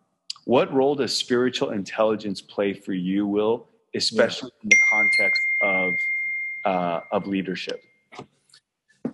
what 0.45 0.71
role 0.75 0.95
does 0.95 1.17
spiritual 1.17 1.71
intelligence 1.71 2.43
play 2.43 2.75
for 2.75 2.93
you, 2.93 3.27
Will, 3.27 3.67
especially 3.95 4.51
yeah. 4.59 4.65
in 4.65 4.69
the 4.69 4.79
context 4.91 5.43
of 5.63 5.93
uh, 6.67 7.01
of 7.11 7.27
leadership? 7.27 7.83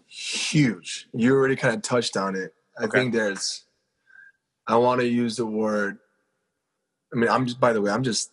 Huge. 0.09 1.07
You 1.13 1.33
already 1.33 1.55
kind 1.55 1.77
of 1.77 1.83
touched 1.83 2.17
on 2.17 2.35
it. 2.35 2.53
I 2.77 2.85
okay. 2.87 2.99
think 2.99 3.13
there's. 3.13 3.63
I 4.67 4.77
want 4.77 5.01
to 5.01 5.07
use 5.07 5.37
the 5.37 5.47
word. 5.47 5.99
I 7.13 7.17
mean, 7.17 7.31
I'm 7.31 7.47
just. 7.47 7.61
By 7.61 7.73
the 7.73 7.81
way, 7.81 7.91
I'm 7.91 8.03
just. 8.03 8.31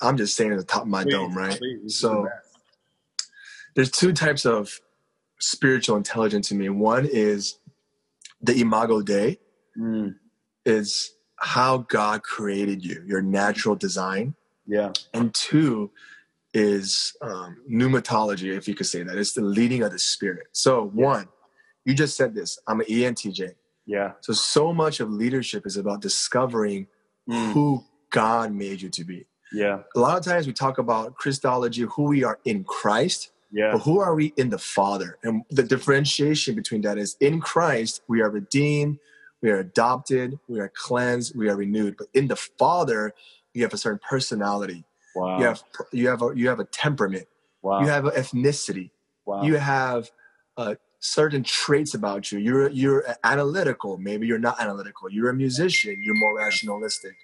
I'm 0.00 0.16
just 0.16 0.36
saying 0.36 0.52
at 0.52 0.58
the 0.58 0.64
top 0.64 0.82
of 0.82 0.88
my 0.88 1.04
please, 1.04 1.12
dome, 1.12 1.36
right? 1.36 1.56
Please, 1.56 1.98
so, 1.98 2.28
there's 3.74 3.90
two 3.90 4.12
types 4.12 4.44
of 4.44 4.80
spiritual 5.40 5.96
intelligence 5.96 6.48
to 6.48 6.54
me. 6.54 6.68
One 6.68 7.06
is 7.10 7.58
the 8.40 8.60
imago 8.60 9.02
dei 9.02 9.38
mm. 9.78 10.14
is 10.64 11.14
how 11.36 11.78
God 11.78 12.22
created 12.22 12.84
you, 12.84 13.02
your 13.06 13.22
natural 13.22 13.74
design. 13.74 14.34
Yeah. 14.66 14.92
And 15.12 15.34
two 15.34 15.90
is 16.52 17.16
um, 17.20 17.58
pneumatology, 17.70 18.56
if 18.56 18.68
you 18.68 18.74
could 18.74 18.86
say 18.86 19.02
that. 19.02 19.18
It's 19.18 19.32
the 19.32 19.42
leading 19.42 19.82
of 19.82 19.92
the 19.92 19.98
spirit. 19.98 20.46
So 20.52 20.92
yeah. 20.94 21.04
one, 21.04 21.28
you 21.84 21.94
just 21.94 22.16
said 22.16 22.34
this. 22.34 22.58
I'm 22.66 22.80
an 22.80 22.86
ENTJ. 22.86 23.54
Yeah. 23.86 24.12
So 24.20 24.32
so 24.32 24.72
much 24.72 25.00
of 25.00 25.10
leadership 25.10 25.66
is 25.66 25.76
about 25.76 26.00
discovering 26.00 26.86
mm. 27.28 27.52
who 27.52 27.84
God 28.10 28.52
made 28.52 28.80
you 28.80 28.88
to 28.90 29.04
be. 29.04 29.26
Yeah. 29.52 29.80
A 29.94 30.00
lot 30.00 30.18
of 30.18 30.24
times 30.24 30.46
we 30.46 30.52
talk 30.52 30.78
about 30.78 31.16
Christology, 31.16 31.82
who 31.82 32.04
we 32.04 32.24
are 32.24 32.38
in 32.44 32.64
Christ. 32.64 33.30
Yeah. 33.52 33.72
But 33.72 33.82
who 33.82 34.00
are 34.00 34.14
we 34.14 34.32
in 34.36 34.50
the 34.50 34.58
Father? 34.58 35.18
And 35.22 35.44
the 35.50 35.62
differentiation 35.62 36.56
between 36.56 36.80
that 36.82 36.98
is 36.98 37.16
in 37.20 37.40
Christ, 37.40 38.02
we 38.08 38.20
are 38.20 38.28
redeemed, 38.28 38.98
we 39.42 39.50
are 39.50 39.58
adopted, 39.58 40.38
we 40.48 40.58
are 40.58 40.72
cleansed, 40.74 41.36
we 41.36 41.48
are 41.48 41.54
renewed. 41.56 41.96
But 41.96 42.08
in 42.14 42.26
the 42.26 42.36
Father, 42.36 43.14
you 43.52 43.62
have 43.62 43.72
a 43.72 43.76
certain 43.78 44.00
personality. 44.08 44.84
Wow. 45.14 45.38
You 45.38 45.44
have 45.44 45.62
you 45.92 46.08
have 46.08 46.22
a 46.22 46.32
you 46.34 46.48
have 46.48 46.58
a 46.58 46.64
temperament. 46.64 47.28
Wow. 47.62 47.80
You 47.80 47.86
have 47.86 48.06
an 48.06 48.12
ethnicity. 48.12 48.90
Wow. 49.24 49.42
You 49.44 49.56
have 49.56 50.10
uh, 50.56 50.74
certain 51.04 51.42
traits 51.42 51.92
about 51.92 52.32
you. 52.32 52.38
You're 52.38 52.70
you're 52.70 53.04
analytical. 53.24 53.98
Maybe 53.98 54.26
you're 54.26 54.38
not 54.38 54.60
analytical. 54.60 55.10
You're 55.10 55.30
a 55.30 55.34
musician. 55.34 55.96
You're 56.02 56.14
more 56.14 56.36
rationalistic. 56.36 57.14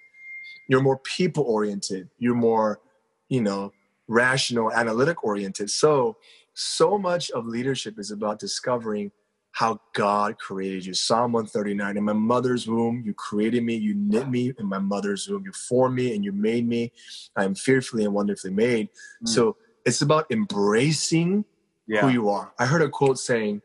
You're 0.67 0.81
more 0.81 0.99
people 0.99 1.43
oriented. 1.43 2.09
You're 2.19 2.35
more, 2.35 2.79
you 3.27 3.41
know, 3.41 3.73
rational, 4.07 4.71
analytic 4.71 5.23
oriented. 5.23 5.71
So, 5.71 6.17
so 6.53 6.97
much 6.97 7.31
of 7.31 7.47
leadership 7.47 7.97
is 7.97 8.11
about 8.11 8.39
discovering 8.39 9.11
how 9.53 9.79
God 9.93 10.37
created 10.37 10.85
you. 10.85 10.93
Psalm 10.93 11.31
139 11.33 11.97
In 11.97 12.03
my 12.03 12.13
mother's 12.13 12.67
womb, 12.67 13.01
you 13.03 13.13
created 13.15 13.63
me, 13.63 13.75
you 13.75 13.95
knit 13.95 14.29
me 14.29 14.53
in 14.59 14.65
my 14.67 14.79
mother's 14.79 15.27
womb, 15.27 15.43
you 15.43 15.51
formed 15.53 15.95
me 15.95 16.15
and 16.15 16.23
you 16.23 16.31
made 16.31 16.67
me. 16.67 16.91
I 17.35 17.45
am 17.45 17.55
fearfully 17.55 18.05
and 18.05 18.13
wonderfully 18.13 18.51
made. 18.51 18.89
Mm. 19.23 19.29
So, 19.29 19.57
it's 19.85 20.03
about 20.03 20.29
embracing 20.29 21.45
yeah. 21.87 22.01
who 22.01 22.09
you 22.09 22.29
are. 22.29 22.53
I 22.59 22.67
heard 22.67 22.83
a 22.83 22.89
quote 22.89 23.17
saying, 23.17 23.63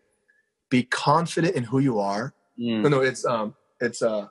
be 0.70 0.82
confident 0.82 1.54
in 1.54 1.64
who 1.64 1.78
you 1.78 1.98
are. 1.98 2.34
Mm. 2.58 2.82
No, 2.82 2.88
no, 2.88 3.00
it's 3.00 3.24
um, 3.24 3.54
it's 3.80 4.02
uh, 4.02 4.28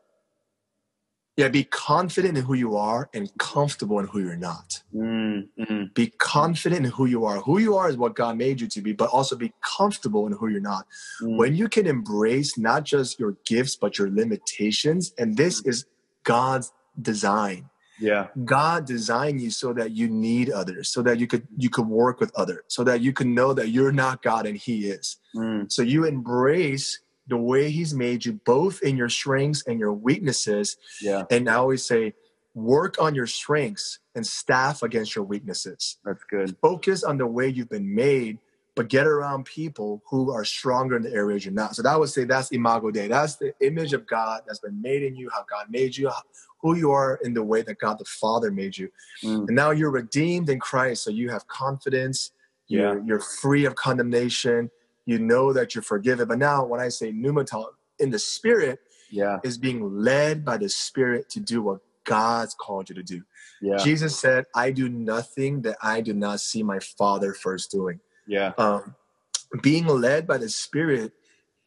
yeah, 1.37 1.49
be 1.49 1.65
confident 1.65 2.37
in 2.37 2.45
who 2.45 2.53
you 2.53 2.77
are 2.77 3.09
and 3.13 3.29
comfortable 3.37 3.99
in 3.99 4.07
who 4.07 4.19
you're 4.19 4.37
not. 4.37 4.81
Mm-hmm. 4.93 5.83
Be 5.93 6.07
confident 6.17 6.85
in 6.85 6.91
who 6.91 7.07
you 7.07 7.25
are. 7.25 7.41
Who 7.41 7.57
you 7.57 7.75
are 7.75 7.89
is 7.89 7.97
what 7.97 8.15
God 8.15 8.37
made 8.37 8.61
you 8.61 8.67
to 8.67 8.81
be, 8.81 8.93
but 8.93 9.09
also 9.09 9.35
be 9.35 9.51
comfortable 9.77 10.25
in 10.27 10.33
who 10.33 10.47
you're 10.47 10.61
not. 10.61 10.85
Mm. 11.21 11.37
When 11.37 11.55
you 11.55 11.67
can 11.67 11.87
embrace 11.87 12.57
not 12.57 12.85
just 12.85 13.19
your 13.19 13.35
gifts, 13.45 13.75
but 13.75 13.97
your 13.97 14.09
limitations, 14.09 15.13
and 15.17 15.35
this 15.35 15.61
mm. 15.61 15.67
is 15.67 15.85
God's 16.23 16.71
design. 17.01 17.69
Yeah. 17.99 18.27
God 18.43 18.85
designed 18.85 19.41
you 19.41 19.51
so 19.51 19.73
that 19.73 19.91
you 19.91 20.09
need 20.09 20.49
others, 20.49 20.89
so 20.89 21.01
that 21.03 21.19
you 21.19 21.27
could 21.27 21.47
you 21.57 21.69
could 21.69 21.87
work 21.87 22.19
with 22.19 22.31
others, 22.35 22.63
so 22.67 22.83
that 22.83 23.01
you 23.01 23.13
can 23.13 23.33
know 23.33 23.53
that 23.53 23.69
you're 23.69 23.91
not 23.91 24.21
God 24.21 24.45
and 24.45 24.57
He 24.57 24.87
is. 24.87 25.17
Mm. 25.35 25.71
So 25.71 25.81
you 25.81 26.05
embrace 26.05 26.99
the 27.27 27.37
way 27.37 27.69
he's 27.69 27.93
made 27.93 28.25
you 28.25 28.33
both 28.45 28.81
in 28.81 28.97
your 28.97 29.09
strengths 29.09 29.63
and 29.67 29.79
your 29.79 29.93
weaknesses 29.93 30.77
yeah 31.01 31.23
and 31.31 31.49
i 31.49 31.55
always 31.55 31.85
say 31.85 32.13
work 32.53 32.95
on 33.01 33.13
your 33.15 33.27
strengths 33.27 33.99
and 34.15 34.25
staff 34.25 34.83
against 34.83 35.15
your 35.15 35.25
weaknesses 35.25 35.97
that's 36.05 36.23
good 36.23 36.55
focus 36.61 37.03
on 37.03 37.17
the 37.17 37.27
way 37.27 37.47
you've 37.47 37.69
been 37.69 37.93
made 37.93 38.37
but 38.75 38.89
get 38.89 39.07
around 39.07 39.45
people 39.45 40.03
who 40.05 40.31
are 40.31 40.45
stronger 40.45 40.95
in 40.95 41.03
the 41.03 41.11
areas 41.13 41.45
you're 41.45 41.53
not 41.53 41.75
so 41.75 41.81
that 41.81 41.99
would 41.99 42.09
say 42.09 42.23
that's 42.23 42.51
imago 42.51 42.91
dei 42.91 43.07
that's 43.07 43.35
the 43.37 43.53
image 43.61 43.93
of 43.93 44.05
god 44.07 44.41
that's 44.45 44.59
been 44.59 44.81
made 44.81 45.03
in 45.03 45.15
you 45.15 45.29
how 45.33 45.43
god 45.49 45.65
made 45.69 45.95
you 45.95 46.09
who 46.61 46.75
you 46.75 46.91
are 46.91 47.19
in 47.23 47.33
the 47.33 47.43
way 47.43 47.61
that 47.61 47.79
god 47.79 47.97
the 47.97 48.05
father 48.05 48.51
made 48.51 48.77
you 48.77 48.89
mm. 49.23 49.47
and 49.47 49.55
now 49.55 49.71
you're 49.71 49.91
redeemed 49.91 50.49
in 50.49 50.59
christ 50.59 51.03
so 51.03 51.09
you 51.09 51.29
have 51.29 51.47
confidence 51.47 52.31
you're, 52.67 52.97
yeah. 52.97 53.03
you're 53.05 53.19
free 53.19 53.65
of 53.65 53.75
condemnation 53.75 54.69
you 55.05 55.19
know 55.19 55.53
that 55.53 55.73
you're 55.73 55.83
forgiven. 55.83 56.27
But 56.27 56.39
now, 56.39 56.65
when 56.65 56.79
I 56.79 56.89
say 56.89 57.11
pneumaton 57.11 57.67
in 57.99 58.09
the 58.09 58.19
spirit, 58.19 58.79
yeah, 59.09 59.39
is 59.43 59.57
being 59.57 60.01
led 60.01 60.43
by 60.43 60.57
the 60.57 60.69
spirit 60.69 61.29
to 61.29 61.39
do 61.39 61.61
what 61.61 61.79
God's 62.03 62.55
called 62.55 62.89
you 62.89 62.95
to 62.95 63.03
do. 63.03 63.21
Yeah. 63.61 63.77
Jesus 63.77 64.19
said, 64.19 64.45
"I 64.55 64.71
do 64.71 64.89
nothing 64.89 65.61
that 65.61 65.77
I 65.81 66.01
do 66.01 66.13
not 66.13 66.39
see 66.39 66.63
my 66.63 66.79
Father 66.79 67.33
first 67.33 67.71
doing." 67.71 67.99
Yeah. 68.27 68.53
Um, 68.57 68.95
being 69.61 69.85
led 69.87 70.27
by 70.27 70.37
the 70.37 70.49
Spirit 70.49 71.13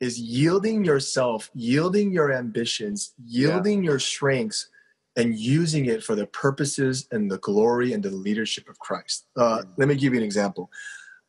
is 0.01 0.19
yielding 0.19 0.85
yourself, 0.85 1.51
yielding 1.55 2.13
your 2.13 2.33
ambitions, 2.33 3.15
yielding 3.25 3.83
yeah. 3.83 3.91
your 3.91 3.99
strengths, 3.99 4.69
and 5.17 5.37
using 5.37 5.87
it 5.87 6.03
for 6.03 6.15
the 6.15 6.27
purposes 6.27 7.09
and 7.11 7.29
the 7.31 7.39
glory 7.39 7.93
and 7.93 8.03
the 8.03 8.11
leadership 8.11 8.69
of 8.69 8.79
Christ. 8.79 9.27
Uh, 9.37 9.59
mm. 9.59 9.69
Let 9.77 9.89
me 9.89 9.97
give 9.97 10.13
you 10.13 10.21
an 10.21 10.25
example. 10.25 10.71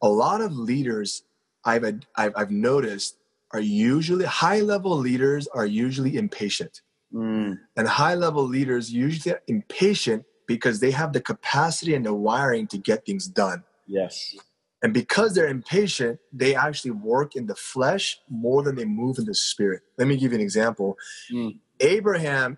A 0.03 0.07
lot 0.07 0.41
of 0.41 0.55
leaders 0.55 1.23
I've, 1.65 1.83
I've, 2.15 2.33
I've 2.35 2.51
noticed 2.51 3.17
are 3.51 3.59
usually 3.59 4.25
high 4.25 4.59
level 4.59 4.95
leaders 4.95 5.47
are 5.47 5.65
usually 5.65 6.17
impatient. 6.17 6.81
Mm. 7.11 7.57
And 7.75 7.87
high 7.87 8.13
level 8.13 8.43
leaders 8.43 8.93
usually 8.93 9.33
are 9.33 9.41
impatient 9.47 10.23
because 10.45 10.79
they 10.79 10.91
have 10.91 11.11
the 11.11 11.21
capacity 11.21 11.95
and 11.95 12.05
the 12.05 12.13
wiring 12.13 12.67
to 12.67 12.77
get 12.77 13.05
things 13.05 13.27
done. 13.27 13.63
Yes. 13.87 14.35
And 14.81 14.93
because 14.93 15.33
they're 15.33 15.47
impatient, 15.47 16.19
they 16.31 16.55
actually 16.55 16.91
work 16.91 17.35
in 17.35 17.47
the 17.47 17.55
flesh 17.55 18.19
more 18.29 18.63
than 18.63 18.75
they 18.75 18.85
move 18.85 19.17
in 19.17 19.25
the 19.25 19.35
spirit. 19.35 19.81
Let 19.97 20.07
me 20.07 20.15
give 20.15 20.31
you 20.31 20.37
an 20.37 20.43
example. 20.43 20.97
Mm. 21.31 21.59
Abraham 21.81 22.57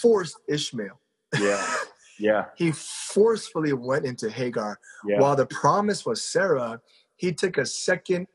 forced 0.00 0.38
Ishmael. 0.48 1.00
Yeah. 1.38 1.64
Yeah. 2.18 2.44
he 2.56 2.70
forcefully 2.70 3.72
went 3.72 4.04
into 4.04 4.30
Hagar. 4.30 4.78
Yeah. 5.04 5.18
While 5.18 5.34
the 5.34 5.46
promise 5.46 6.06
was 6.06 6.22
Sarah, 6.22 6.80
he 7.16 7.32
took 7.32 7.58
a 7.58 7.66
second 7.66 8.28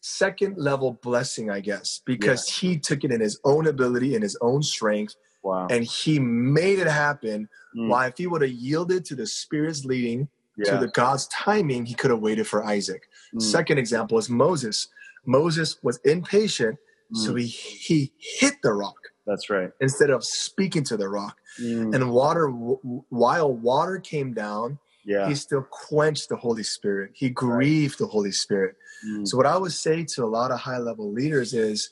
second 0.00 0.56
level 0.56 0.98
blessing, 1.02 1.50
I 1.50 1.60
guess, 1.60 2.00
because 2.04 2.48
yeah. 2.48 2.70
he 2.70 2.78
took 2.78 3.04
it 3.04 3.12
in 3.12 3.20
his 3.20 3.38
own 3.44 3.68
ability 3.68 4.16
in 4.16 4.22
his 4.22 4.36
own 4.40 4.62
strength. 4.62 5.14
Wow. 5.44 5.68
And 5.70 5.84
he 5.84 6.18
made 6.18 6.80
it 6.80 6.88
happen. 6.88 7.48
Mm. 7.76 7.88
While 7.88 8.08
if 8.08 8.18
he 8.18 8.26
would 8.26 8.42
have 8.42 8.50
yielded 8.50 9.04
to 9.04 9.14
the 9.14 9.26
Spirit's 9.26 9.84
leading, 9.84 10.28
yeah. 10.56 10.72
to 10.72 10.78
the 10.78 10.88
God's 10.88 11.26
timing, 11.28 11.86
he 11.86 11.94
could 11.94 12.10
have 12.10 12.20
waited 12.20 12.46
for 12.46 12.64
Isaac. 12.64 13.02
Mm. 13.34 13.42
Second 13.42 13.78
example 13.78 14.18
is 14.18 14.28
Moses. 14.28 14.88
Moses 15.26 15.78
was 15.82 15.98
impatient, 16.04 16.78
mm. 17.12 17.16
so 17.16 17.34
he 17.34 17.46
he 17.46 18.12
hit 18.18 18.54
the 18.62 18.72
rock. 18.72 18.96
That's 19.26 19.50
right. 19.50 19.70
Instead 19.80 20.10
of 20.10 20.24
speaking 20.24 20.84
to 20.84 20.96
the 20.96 21.08
rock. 21.08 21.36
Mm. 21.60 21.94
And 21.94 22.10
water, 22.12 22.48
while 22.48 23.52
water 23.52 23.98
came 23.98 24.32
down, 24.32 24.78
yeah. 25.04 25.28
he 25.28 25.34
still 25.34 25.62
quenched 25.62 26.28
the 26.28 26.36
Holy 26.36 26.62
Spirit. 26.62 27.10
He 27.14 27.28
grieved 27.28 28.00
right. 28.00 28.06
the 28.06 28.12
Holy 28.12 28.32
Spirit. 28.32 28.76
Mm. 29.06 29.26
So 29.26 29.36
what 29.36 29.46
I 29.46 29.56
would 29.56 29.72
say 29.72 30.04
to 30.14 30.24
a 30.24 30.26
lot 30.26 30.52
of 30.52 30.60
high 30.60 30.78
level 30.78 31.12
leaders 31.12 31.54
is 31.54 31.90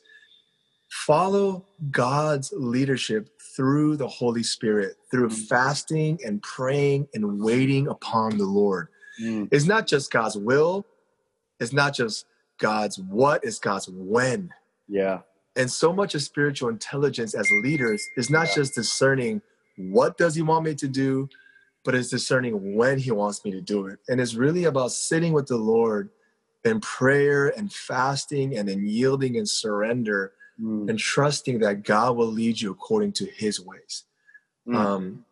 follow 1.07 1.67
God's 1.91 2.53
leadership 2.57 3.34
through 3.55 3.97
the 3.97 4.09
Holy 4.09 4.43
Spirit, 4.43 4.97
through 5.11 5.29
mm. 5.29 5.47
fasting 5.49 6.19
and 6.25 6.43
praying 6.43 7.09
and 7.15 7.41
waiting 7.41 7.89
upon 7.89 8.37
the 8.37 8.45
Lord. 8.45 8.89
Mm. 9.23 9.49
It's 9.51 9.67
not 9.67 9.87
just 9.87 10.11
God's 10.11 10.37
will, 10.37 10.87
it's 11.61 11.73
not 11.73 11.95
just 11.95 12.27
God's 12.59 12.99
what, 12.99 13.45
it's 13.45 13.59
God's 13.59 13.89
when. 13.89 14.53
Yeah. 14.89 15.21
And 15.57 15.71
so 15.71 15.93
much 15.93 16.15
of 16.15 16.23
spiritual 16.23 16.69
intelligence 16.69 17.35
as 17.35 17.49
leaders 17.63 18.05
is 18.17 18.29
not 18.29 18.49
yeah. 18.49 18.55
just 18.57 18.75
discerning 18.75 19.41
what 19.77 20.19
does 20.19 20.35
he 20.35 20.43
want 20.43 20.65
me 20.65 20.75
to 20.75 20.89
do, 20.89 21.29
but 21.85 21.95
it's 21.95 22.09
discerning 22.09 22.75
when 22.75 22.99
he 22.99 23.13
wants 23.13 23.45
me 23.45 23.53
to 23.53 23.61
do 23.61 23.87
it. 23.87 23.99
And 24.09 24.21
it's 24.21 24.35
really 24.35 24.65
about 24.65 24.91
sitting 24.91 25.33
with 25.33 25.47
the 25.47 25.57
Lord 25.57 26.11
in 26.65 26.81
prayer 26.81 27.49
and 27.57 27.73
fasting 27.73 28.57
and 28.57 28.69
in 28.69 28.87
yielding 28.87 29.37
and 29.37 29.49
surrender 29.49 30.33
mm. 30.61 30.89
and 30.89 30.99
trusting 30.99 31.61
that 31.61 31.83
God 31.83 32.17
will 32.17 32.29
lead 32.31 32.61
you 32.61 32.71
according 32.71 33.13
to 33.13 33.27
his 33.27 33.61
ways. 33.61 34.05
Mm. 34.69 34.77
Um, 34.77 35.25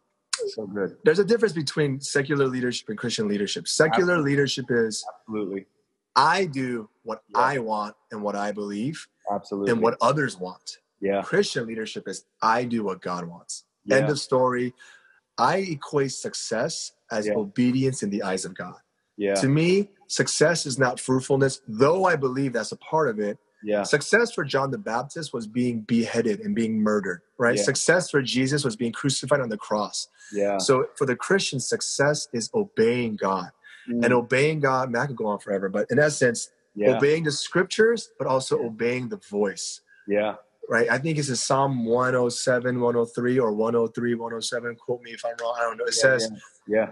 so 0.48 0.66
good. 0.66 0.96
There's 1.04 1.18
a 1.18 1.24
difference 1.24 1.54
between 1.54 2.00
secular 2.00 2.46
leadership 2.46 2.88
and 2.88 2.98
Christian 2.98 3.28
leadership. 3.28 3.68
Secular 3.68 4.14
Absolutely. 4.14 4.30
leadership 4.30 4.64
is 4.70 5.04
Absolutely. 5.20 5.66
I 6.16 6.46
do 6.46 6.88
what 7.04 7.22
yeah. 7.30 7.40
I 7.40 7.58
want 7.58 7.94
and 8.10 8.22
what 8.22 8.36
I 8.36 8.52
believe. 8.52 9.06
Absolutely. 9.30 9.72
And 9.72 9.80
what 9.80 9.96
others 10.00 10.38
want. 10.38 10.78
Yeah. 11.00 11.22
Christian 11.22 11.66
leadership 11.66 12.06
is 12.06 12.24
I 12.42 12.64
do 12.64 12.84
what 12.84 13.00
God 13.00 13.26
wants. 13.26 13.64
Yeah. 13.84 13.96
End 13.96 14.10
of 14.10 14.18
story. 14.18 14.74
I 15.38 15.58
equate 15.58 16.12
success 16.12 16.92
as 17.10 17.26
yeah. 17.26 17.34
obedience 17.34 18.02
in 18.02 18.10
the 18.10 18.22
eyes 18.22 18.44
of 18.44 18.54
God. 18.54 18.76
Yeah. 19.16 19.34
To 19.34 19.48
me, 19.48 19.90
success 20.06 20.66
is 20.66 20.78
not 20.78 21.00
fruitfulness, 21.00 21.60
though 21.66 22.04
I 22.04 22.16
believe 22.16 22.52
that's 22.52 22.72
a 22.72 22.76
part 22.76 23.08
of 23.08 23.18
it. 23.18 23.38
Yeah. 23.64 23.82
Success 23.84 24.32
for 24.32 24.44
John 24.44 24.70
the 24.70 24.78
Baptist 24.78 25.32
was 25.32 25.46
being 25.46 25.80
beheaded 25.82 26.40
and 26.40 26.54
being 26.54 26.80
murdered, 26.80 27.22
right? 27.38 27.56
Yeah. 27.56 27.62
Success 27.62 28.10
for 28.10 28.22
Jesus 28.22 28.64
was 28.64 28.76
being 28.76 28.92
crucified 28.92 29.40
on 29.40 29.48
the 29.48 29.56
cross. 29.56 30.08
Yeah. 30.32 30.58
So 30.58 30.86
for 30.96 31.06
the 31.06 31.16
Christian, 31.16 31.60
success 31.60 32.28
is 32.32 32.50
obeying 32.54 33.16
God. 33.16 33.50
Mm. 33.88 34.04
And 34.04 34.14
obeying 34.14 34.60
God, 34.60 34.90
man, 34.90 35.02
I 35.02 35.06
could 35.06 35.16
go 35.16 35.26
on 35.26 35.38
forever, 35.38 35.68
but 35.68 35.86
in 35.90 35.98
essence, 35.98 36.50
yeah. 36.74 36.96
obeying 36.96 37.24
the 37.24 37.32
scriptures, 37.32 38.10
but 38.18 38.26
also 38.26 38.62
obeying 38.62 39.08
the 39.08 39.20
voice. 39.30 39.80
Yeah. 40.06 40.36
Right. 40.68 40.88
I 40.88 40.98
think 40.98 41.18
it's 41.18 41.28
in 41.28 41.36
Psalm 41.36 41.84
107, 41.84 42.80
103, 42.80 43.38
or 43.38 43.52
103, 43.52 44.14
107. 44.14 44.76
Quote 44.76 45.02
me 45.02 45.10
if 45.10 45.24
I'm 45.24 45.34
wrong. 45.40 45.56
I 45.58 45.62
don't 45.62 45.76
know. 45.76 45.84
It 45.84 45.94
yeah, 45.96 46.02
says, 46.02 46.30
yeah. 46.68 46.90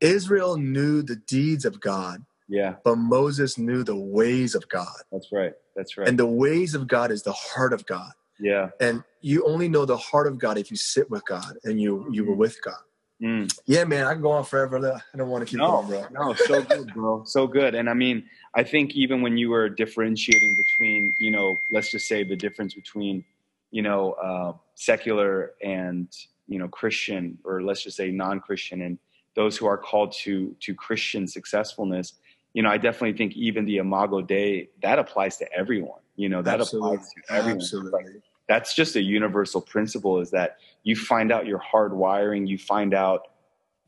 Israel 0.00 0.56
knew 0.56 1.02
the 1.02 1.16
deeds 1.16 1.64
of 1.64 1.80
God. 1.80 2.24
Yeah. 2.48 2.74
But 2.82 2.96
Moses 2.96 3.58
knew 3.58 3.84
the 3.84 3.96
ways 3.96 4.54
of 4.54 4.68
God. 4.68 4.96
That's 5.12 5.28
right. 5.32 5.52
That's 5.78 5.96
right. 5.96 6.08
And 6.08 6.18
the 6.18 6.26
ways 6.26 6.74
of 6.74 6.88
God 6.88 7.12
is 7.12 7.22
the 7.22 7.32
heart 7.32 7.72
of 7.72 7.86
God. 7.86 8.10
Yeah. 8.40 8.70
And 8.80 9.04
you 9.20 9.46
only 9.46 9.68
know 9.68 9.84
the 9.84 9.96
heart 9.96 10.26
of 10.26 10.36
God 10.36 10.58
if 10.58 10.72
you 10.72 10.76
sit 10.76 11.08
with 11.08 11.24
God 11.24 11.56
and 11.62 11.80
you 11.80 12.08
you 12.10 12.24
were 12.24 12.34
with 12.34 12.60
God. 12.62 12.82
Mm. 13.22 13.56
Yeah, 13.66 13.84
man, 13.84 14.04
I 14.06 14.12
can 14.12 14.22
go 14.22 14.32
on 14.32 14.44
forever. 14.44 14.76
I 14.92 15.16
don't 15.16 15.28
want 15.28 15.46
to 15.46 15.50
keep 15.50 15.58
no, 15.58 15.82
going, 15.82 15.86
bro. 15.86 16.06
No, 16.10 16.34
so 16.34 16.62
good, 16.62 16.92
bro. 16.94 17.22
So 17.24 17.46
good. 17.46 17.76
And 17.76 17.88
I 17.88 17.94
mean, 17.94 18.24
I 18.54 18.64
think 18.64 18.94
even 18.94 19.22
when 19.22 19.36
you 19.36 19.50
were 19.50 19.68
differentiating 19.68 20.56
between, 20.56 21.12
you 21.20 21.30
know, 21.30 21.56
let's 21.70 21.90
just 21.90 22.06
say 22.06 22.24
the 22.24 22.36
difference 22.36 22.74
between, 22.74 23.24
you 23.70 23.82
know, 23.82 24.12
uh, 24.12 24.52
secular 24.74 25.52
and 25.62 26.08
you 26.48 26.58
know 26.58 26.66
Christian, 26.66 27.38
or 27.44 27.62
let's 27.62 27.84
just 27.84 27.96
say 27.96 28.10
non-Christian, 28.10 28.82
and 28.82 28.98
those 29.36 29.56
who 29.56 29.66
are 29.66 29.78
called 29.78 30.10
to 30.24 30.56
to 30.58 30.74
Christian 30.74 31.28
successfulness 31.28 32.14
you 32.58 32.62
know, 32.64 32.70
I 32.70 32.76
definitely 32.76 33.16
think 33.16 33.36
even 33.36 33.66
the 33.66 33.76
Imago 33.76 34.20
Dei 34.20 34.68
that 34.82 34.98
applies 34.98 35.36
to 35.36 35.46
everyone. 35.52 36.00
You 36.16 36.28
know, 36.28 36.42
that 36.42 36.60
Absolutely. 36.60 36.96
applies 36.96 37.08
to 37.12 37.32
everyone. 37.32 37.60
Absolutely. 37.60 38.22
That's 38.48 38.74
just 38.74 38.96
a 38.96 39.00
universal 39.00 39.60
principle 39.60 40.18
is 40.18 40.32
that 40.32 40.56
you 40.82 40.96
find 40.96 41.30
out 41.30 41.46
your 41.46 41.58
hard 41.58 41.94
wiring, 41.94 42.48
you 42.48 42.58
find 42.58 42.94
out 42.94 43.28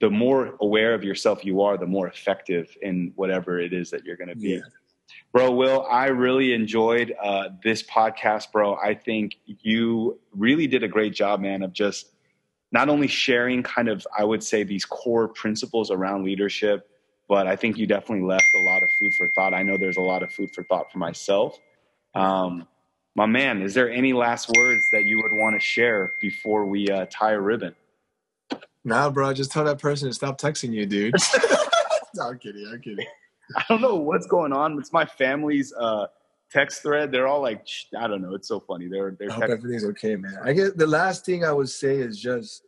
the 0.00 0.08
more 0.08 0.54
aware 0.60 0.94
of 0.94 1.02
yourself 1.02 1.44
you 1.44 1.62
are, 1.62 1.76
the 1.76 1.88
more 1.88 2.06
effective 2.06 2.76
in 2.80 3.12
whatever 3.16 3.58
it 3.58 3.72
is 3.72 3.90
that 3.90 4.04
you're 4.04 4.16
going 4.16 4.28
to 4.28 4.36
be. 4.36 4.50
Yeah. 4.50 4.60
Bro, 5.32 5.50
Will, 5.50 5.84
I 5.90 6.06
really 6.06 6.52
enjoyed 6.52 7.12
uh, 7.20 7.48
this 7.64 7.82
podcast, 7.82 8.52
bro. 8.52 8.76
I 8.76 8.94
think 8.94 9.34
you 9.46 10.20
really 10.30 10.68
did 10.68 10.84
a 10.84 10.88
great 10.88 11.12
job, 11.12 11.40
man, 11.40 11.64
of 11.64 11.72
just 11.72 12.12
not 12.70 12.88
only 12.88 13.08
sharing 13.08 13.64
kind 13.64 13.88
of, 13.88 14.06
I 14.16 14.22
would 14.22 14.44
say, 14.44 14.62
these 14.62 14.84
core 14.84 15.26
principles 15.26 15.90
around 15.90 16.24
leadership, 16.24 16.86
but 17.30 17.46
I 17.46 17.54
think 17.54 17.78
you 17.78 17.86
definitely 17.86 18.26
left 18.26 18.48
a 18.56 18.58
lot 18.58 18.82
of 18.82 18.90
food 18.98 19.14
for 19.14 19.28
thought. 19.28 19.54
I 19.54 19.62
know 19.62 19.76
there's 19.76 19.98
a 19.98 20.02
lot 20.02 20.24
of 20.24 20.32
food 20.32 20.52
for 20.52 20.64
thought 20.64 20.90
for 20.90 20.98
myself. 20.98 21.60
Um, 22.12 22.66
my 23.14 23.26
man, 23.26 23.62
is 23.62 23.72
there 23.72 23.88
any 23.88 24.12
last 24.12 24.50
words 24.56 24.84
that 24.90 25.04
you 25.04 25.22
would 25.22 25.30
want 25.38 25.54
to 25.54 25.64
share 25.64 26.14
before 26.20 26.66
we 26.66 26.88
uh, 26.88 27.06
tie 27.08 27.30
a 27.30 27.40
ribbon? 27.40 27.76
Nah, 28.84 29.10
bro, 29.10 29.32
just 29.32 29.52
tell 29.52 29.62
that 29.62 29.78
person 29.78 30.08
to 30.08 30.14
stop 30.14 30.40
texting 30.40 30.72
you, 30.72 30.86
dude. 30.86 31.14
no, 32.16 32.30
I'm 32.30 32.38
kidding. 32.40 32.68
I'm 32.68 32.80
kidding. 32.80 33.06
I 33.56 33.62
don't 33.68 33.80
know 33.80 33.94
what's 33.94 34.26
going 34.26 34.52
on. 34.52 34.76
It's 34.80 34.92
my 34.92 35.04
family's 35.04 35.72
uh, 35.72 36.08
text 36.50 36.82
thread. 36.82 37.12
They're 37.12 37.28
all 37.28 37.40
like, 37.40 37.64
I 37.96 38.08
don't 38.08 38.22
know. 38.22 38.34
It's 38.34 38.48
so 38.48 38.58
funny. 38.58 38.88
They're 38.88 39.12
they're. 39.12 39.30
I 39.30 39.34
hope 39.34 39.44
everything's 39.44 39.84
okay, 39.84 40.16
man. 40.16 40.36
I 40.42 40.52
guess 40.52 40.72
the 40.72 40.86
last 40.86 41.24
thing 41.24 41.44
I 41.44 41.52
would 41.52 41.68
say 41.68 41.98
is 41.98 42.18
just, 42.18 42.64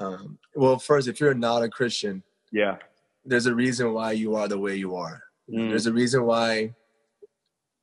um, 0.00 0.38
well, 0.54 0.78
first, 0.78 1.08
if 1.08 1.20
you're 1.20 1.34
not 1.34 1.62
a 1.62 1.68
Christian, 1.68 2.22
yeah, 2.50 2.76
there's 3.24 3.46
a 3.46 3.54
reason 3.54 3.92
why 3.92 4.12
you 4.12 4.34
are 4.36 4.48
the 4.48 4.58
way 4.58 4.76
you 4.76 4.96
are. 4.96 5.22
Mm. 5.50 5.70
There's 5.70 5.86
a 5.86 5.92
reason 5.92 6.24
why 6.24 6.74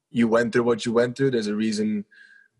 you 0.10 0.28
went 0.28 0.54
through 0.54 0.64
what 0.64 0.86
you 0.86 0.94
went 0.94 1.18
through. 1.18 1.32
There's 1.32 1.48
a 1.48 1.56
reason 1.56 2.06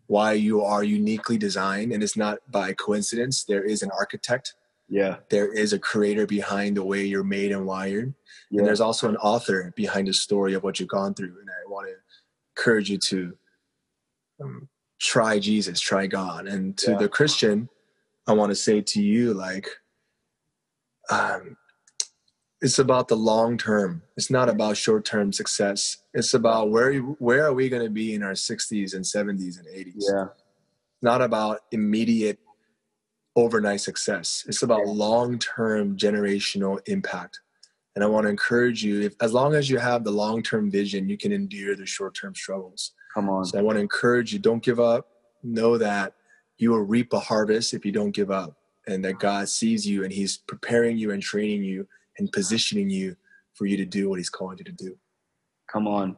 why 0.06 0.32
you 0.32 0.62
are 0.62 0.84
uniquely 0.84 1.38
designed, 1.38 1.92
and 1.92 2.02
it's 2.02 2.16
not 2.16 2.38
by 2.50 2.72
coincidence. 2.72 3.44
There 3.44 3.62
is 3.62 3.82
an 3.82 3.90
architect. 3.98 4.54
Yeah. 4.88 5.16
There 5.30 5.52
is 5.52 5.72
a 5.72 5.78
creator 5.78 6.26
behind 6.26 6.76
the 6.76 6.84
way 6.84 7.04
you're 7.04 7.24
made 7.24 7.52
and 7.52 7.64
wired. 7.64 8.14
Yeah. 8.50 8.58
And 8.58 8.66
there's 8.66 8.80
also 8.80 9.08
an 9.08 9.16
author 9.16 9.72
behind 9.74 10.08
the 10.08 10.12
story 10.12 10.52
of 10.54 10.62
what 10.62 10.78
you've 10.78 10.88
gone 10.88 11.14
through. 11.14 11.34
And 11.40 11.48
I 11.48 11.70
want 11.70 11.88
to 11.88 11.94
encourage 12.54 12.90
you 12.90 12.98
to 12.98 13.36
um, 14.42 14.68
try 15.00 15.38
Jesus, 15.38 15.80
try 15.80 16.06
God. 16.06 16.46
And 16.46 16.76
to 16.78 16.90
yeah. 16.90 16.98
the 16.98 17.08
Christian, 17.08 17.70
I 18.26 18.34
want 18.34 18.50
to 18.50 18.56
say 18.56 18.82
to 18.82 19.02
you, 19.02 19.32
like, 19.32 19.66
um, 21.10 21.56
it's 22.62 22.78
about 22.78 23.08
the 23.08 23.16
long 23.16 23.58
term. 23.58 24.02
It's 24.16 24.30
not 24.30 24.48
about 24.48 24.76
short 24.76 25.04
term 25.04 25.32
success. 25.32 25.98
It's 26.14 26.32
about 26.32 26.70
where 26.70 26.94
where 27.00 27.44
are 27.44 27.52
we 27.52 27.68
going 27.68 27.82
to 27.82 27.90
be 27.90 28.14
in 28.14 28.22
our 28.22 28.32
60s 28.32 28.94
and 28.94 29.04
70s 29.04 29.58
and 29.58 29.66
80s. 29.66 30.04
Yeah. 30.08 30.26
It's 30.26 31.02
not 31.02 31.20
about 31.20 31.60
immediate 31.72 32.38
overnight 33.34 33.80
success. 33.80 34.44
It's 34.46 34.62
about 34.62 34.86
long 34.86 35.40
term 35.40 35.96
generational 35.96 36.80
impact. 36.86 37.40
And 37.96 38.04
I 38.04 38.06
want 38.06 38.24
to 38.24 38.30
encourage 38.30 38.84
you 38.84 39.02
if 39.02 39.14
as 39.20 39.34
long 39.34 39.54
as 39.54 39.68
you 39.68 39.78
have 39.78 40.04
the 40.04 40.12
long 40.12 40.40
term 40.40 40.70
vision, 40.70 41.08
you 41.08 41.18
can 41.18 41.32
endure 41.32 41.74
the 41.74 41.84
short 41.84 42.14
term 42.14 42.34
struggles. 42.36 42.92
Come 43.12 43.28
on. 43.28 43.44
So 43.44 43.58
I 43.58 43.62
want 43.62 43.76
to 43.76 43.80
encourage 43.80 44.32
you, 44.32 44.38
don't 44.38 44.62
give 44.62 44.78
up. 44.78 45.08
Know 45.42 45.76
that 45.78 46.14
you 46.58 46.70
will 46.70 46.82
reap 46.82 47.12
a 47.12 47.18
harvest 47.18 47.74
if 47.74 47.84
you 47.84 47.90
don't 47.90 48.12
give 48.12 48.30
up. 48.30 48.56
And 48.86 49.04
that 49.04 49.18
God 49.18 49.48
sees 49.48 49.86
you 49.86 50.04
and 50.04 50.12
He's 50.12 50.36
preparing 50.36 50.96
you 50.96 51.10
and 51.10 51.20
training 51.20 51.64
you 51.64 51.88
and 52.18 52.30
positioning 52.32 52.90
you 52.90 53.16
for 53.54 53.66
you 53.66 53.76
to 53.76 53.84
do 53.84 54.08
what 54.08 54.18
he's 54.18 54.30
calling 54.30 54.58
you 54.58 54.64
to 54.64 54.72
do. 54.72 54.96
Come 55.70 55.86
on. 55.86 56.16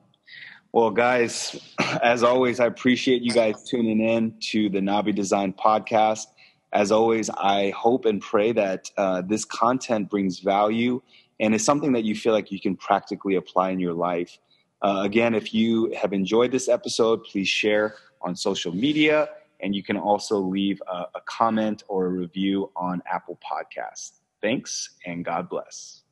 Well, 0.73 0.91
guys, 0.91 1.57
as 2.03 2.23
always, 2.23 2.61
I 2.61 2.67
appreciate 2.67 3.23
you 3.23 3.33
guys 3.33 3.63
tuning 3.69 4.01
in 4.01 4.35
to 4.51 4.69
the 4.69 4.81
Nabi 4.81 5.15
Design 5.15 5.53
podcast. 5.53 6.27
As 6.73 6.91
always, 6.91 7.31
I 7.31 7.71
hope 7.71 8.05
and 8.05 8.21
pray 8.21 8.51
that 8.53 8.91
uh, 8.97 9.23
this 9.23 9.45
content 9.45 10.11
brings 10.11 10.41
value 10.41 11.01
and 11.39 11.55
is 11.55 11.65
something 11.65 11.93
that 11.93 12.05
you 12.05 12.17
feel 12.17 12.33
like 12.33 12.51
you 12.51 12.61
can 12.61 12.77
practically 12.77 13.37
apply 13.37 13.71
in 13.71 13.79
your 13.79 13.93
life. 13.93 14.39
Uh, 14.83 15.03
again, 15.05 15.35
if 15.35 15.55
you 15.55 15.95
have 15.97 16.13
enjoyed 16.13 16.51
this 16.51 16.69
episode, 16.69 17.23
please 17.25 17.49
share 17.49 17.95
on 18.23 18.35
social 18.35 18.75
media, 18.75 19.29
and 19.61 19.75
you 19.75 19.83
can 19.83 19.97
also 19.97 20.39
leave 20.39 20.83
a, 20.89 21.07
a 21.15 21.21
comment 21.27 21.85
or 21.89 22.07
a 22.07 22.09
review 22.09 22.71
on 22.75 23.03
Apple 23.11 23.39
Podcasts. 23.49 24.24
Thanks 24.45 24.91
and 25.07 25.25
God 25.27 25.51
bless. 25.51 26.03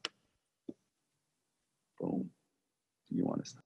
Boom. 2.00 2.30
Do 3.10 3.16
you 3.16 3.24
want 3.24 3.44
to 3.44 3.50
stop? 3.50 3.61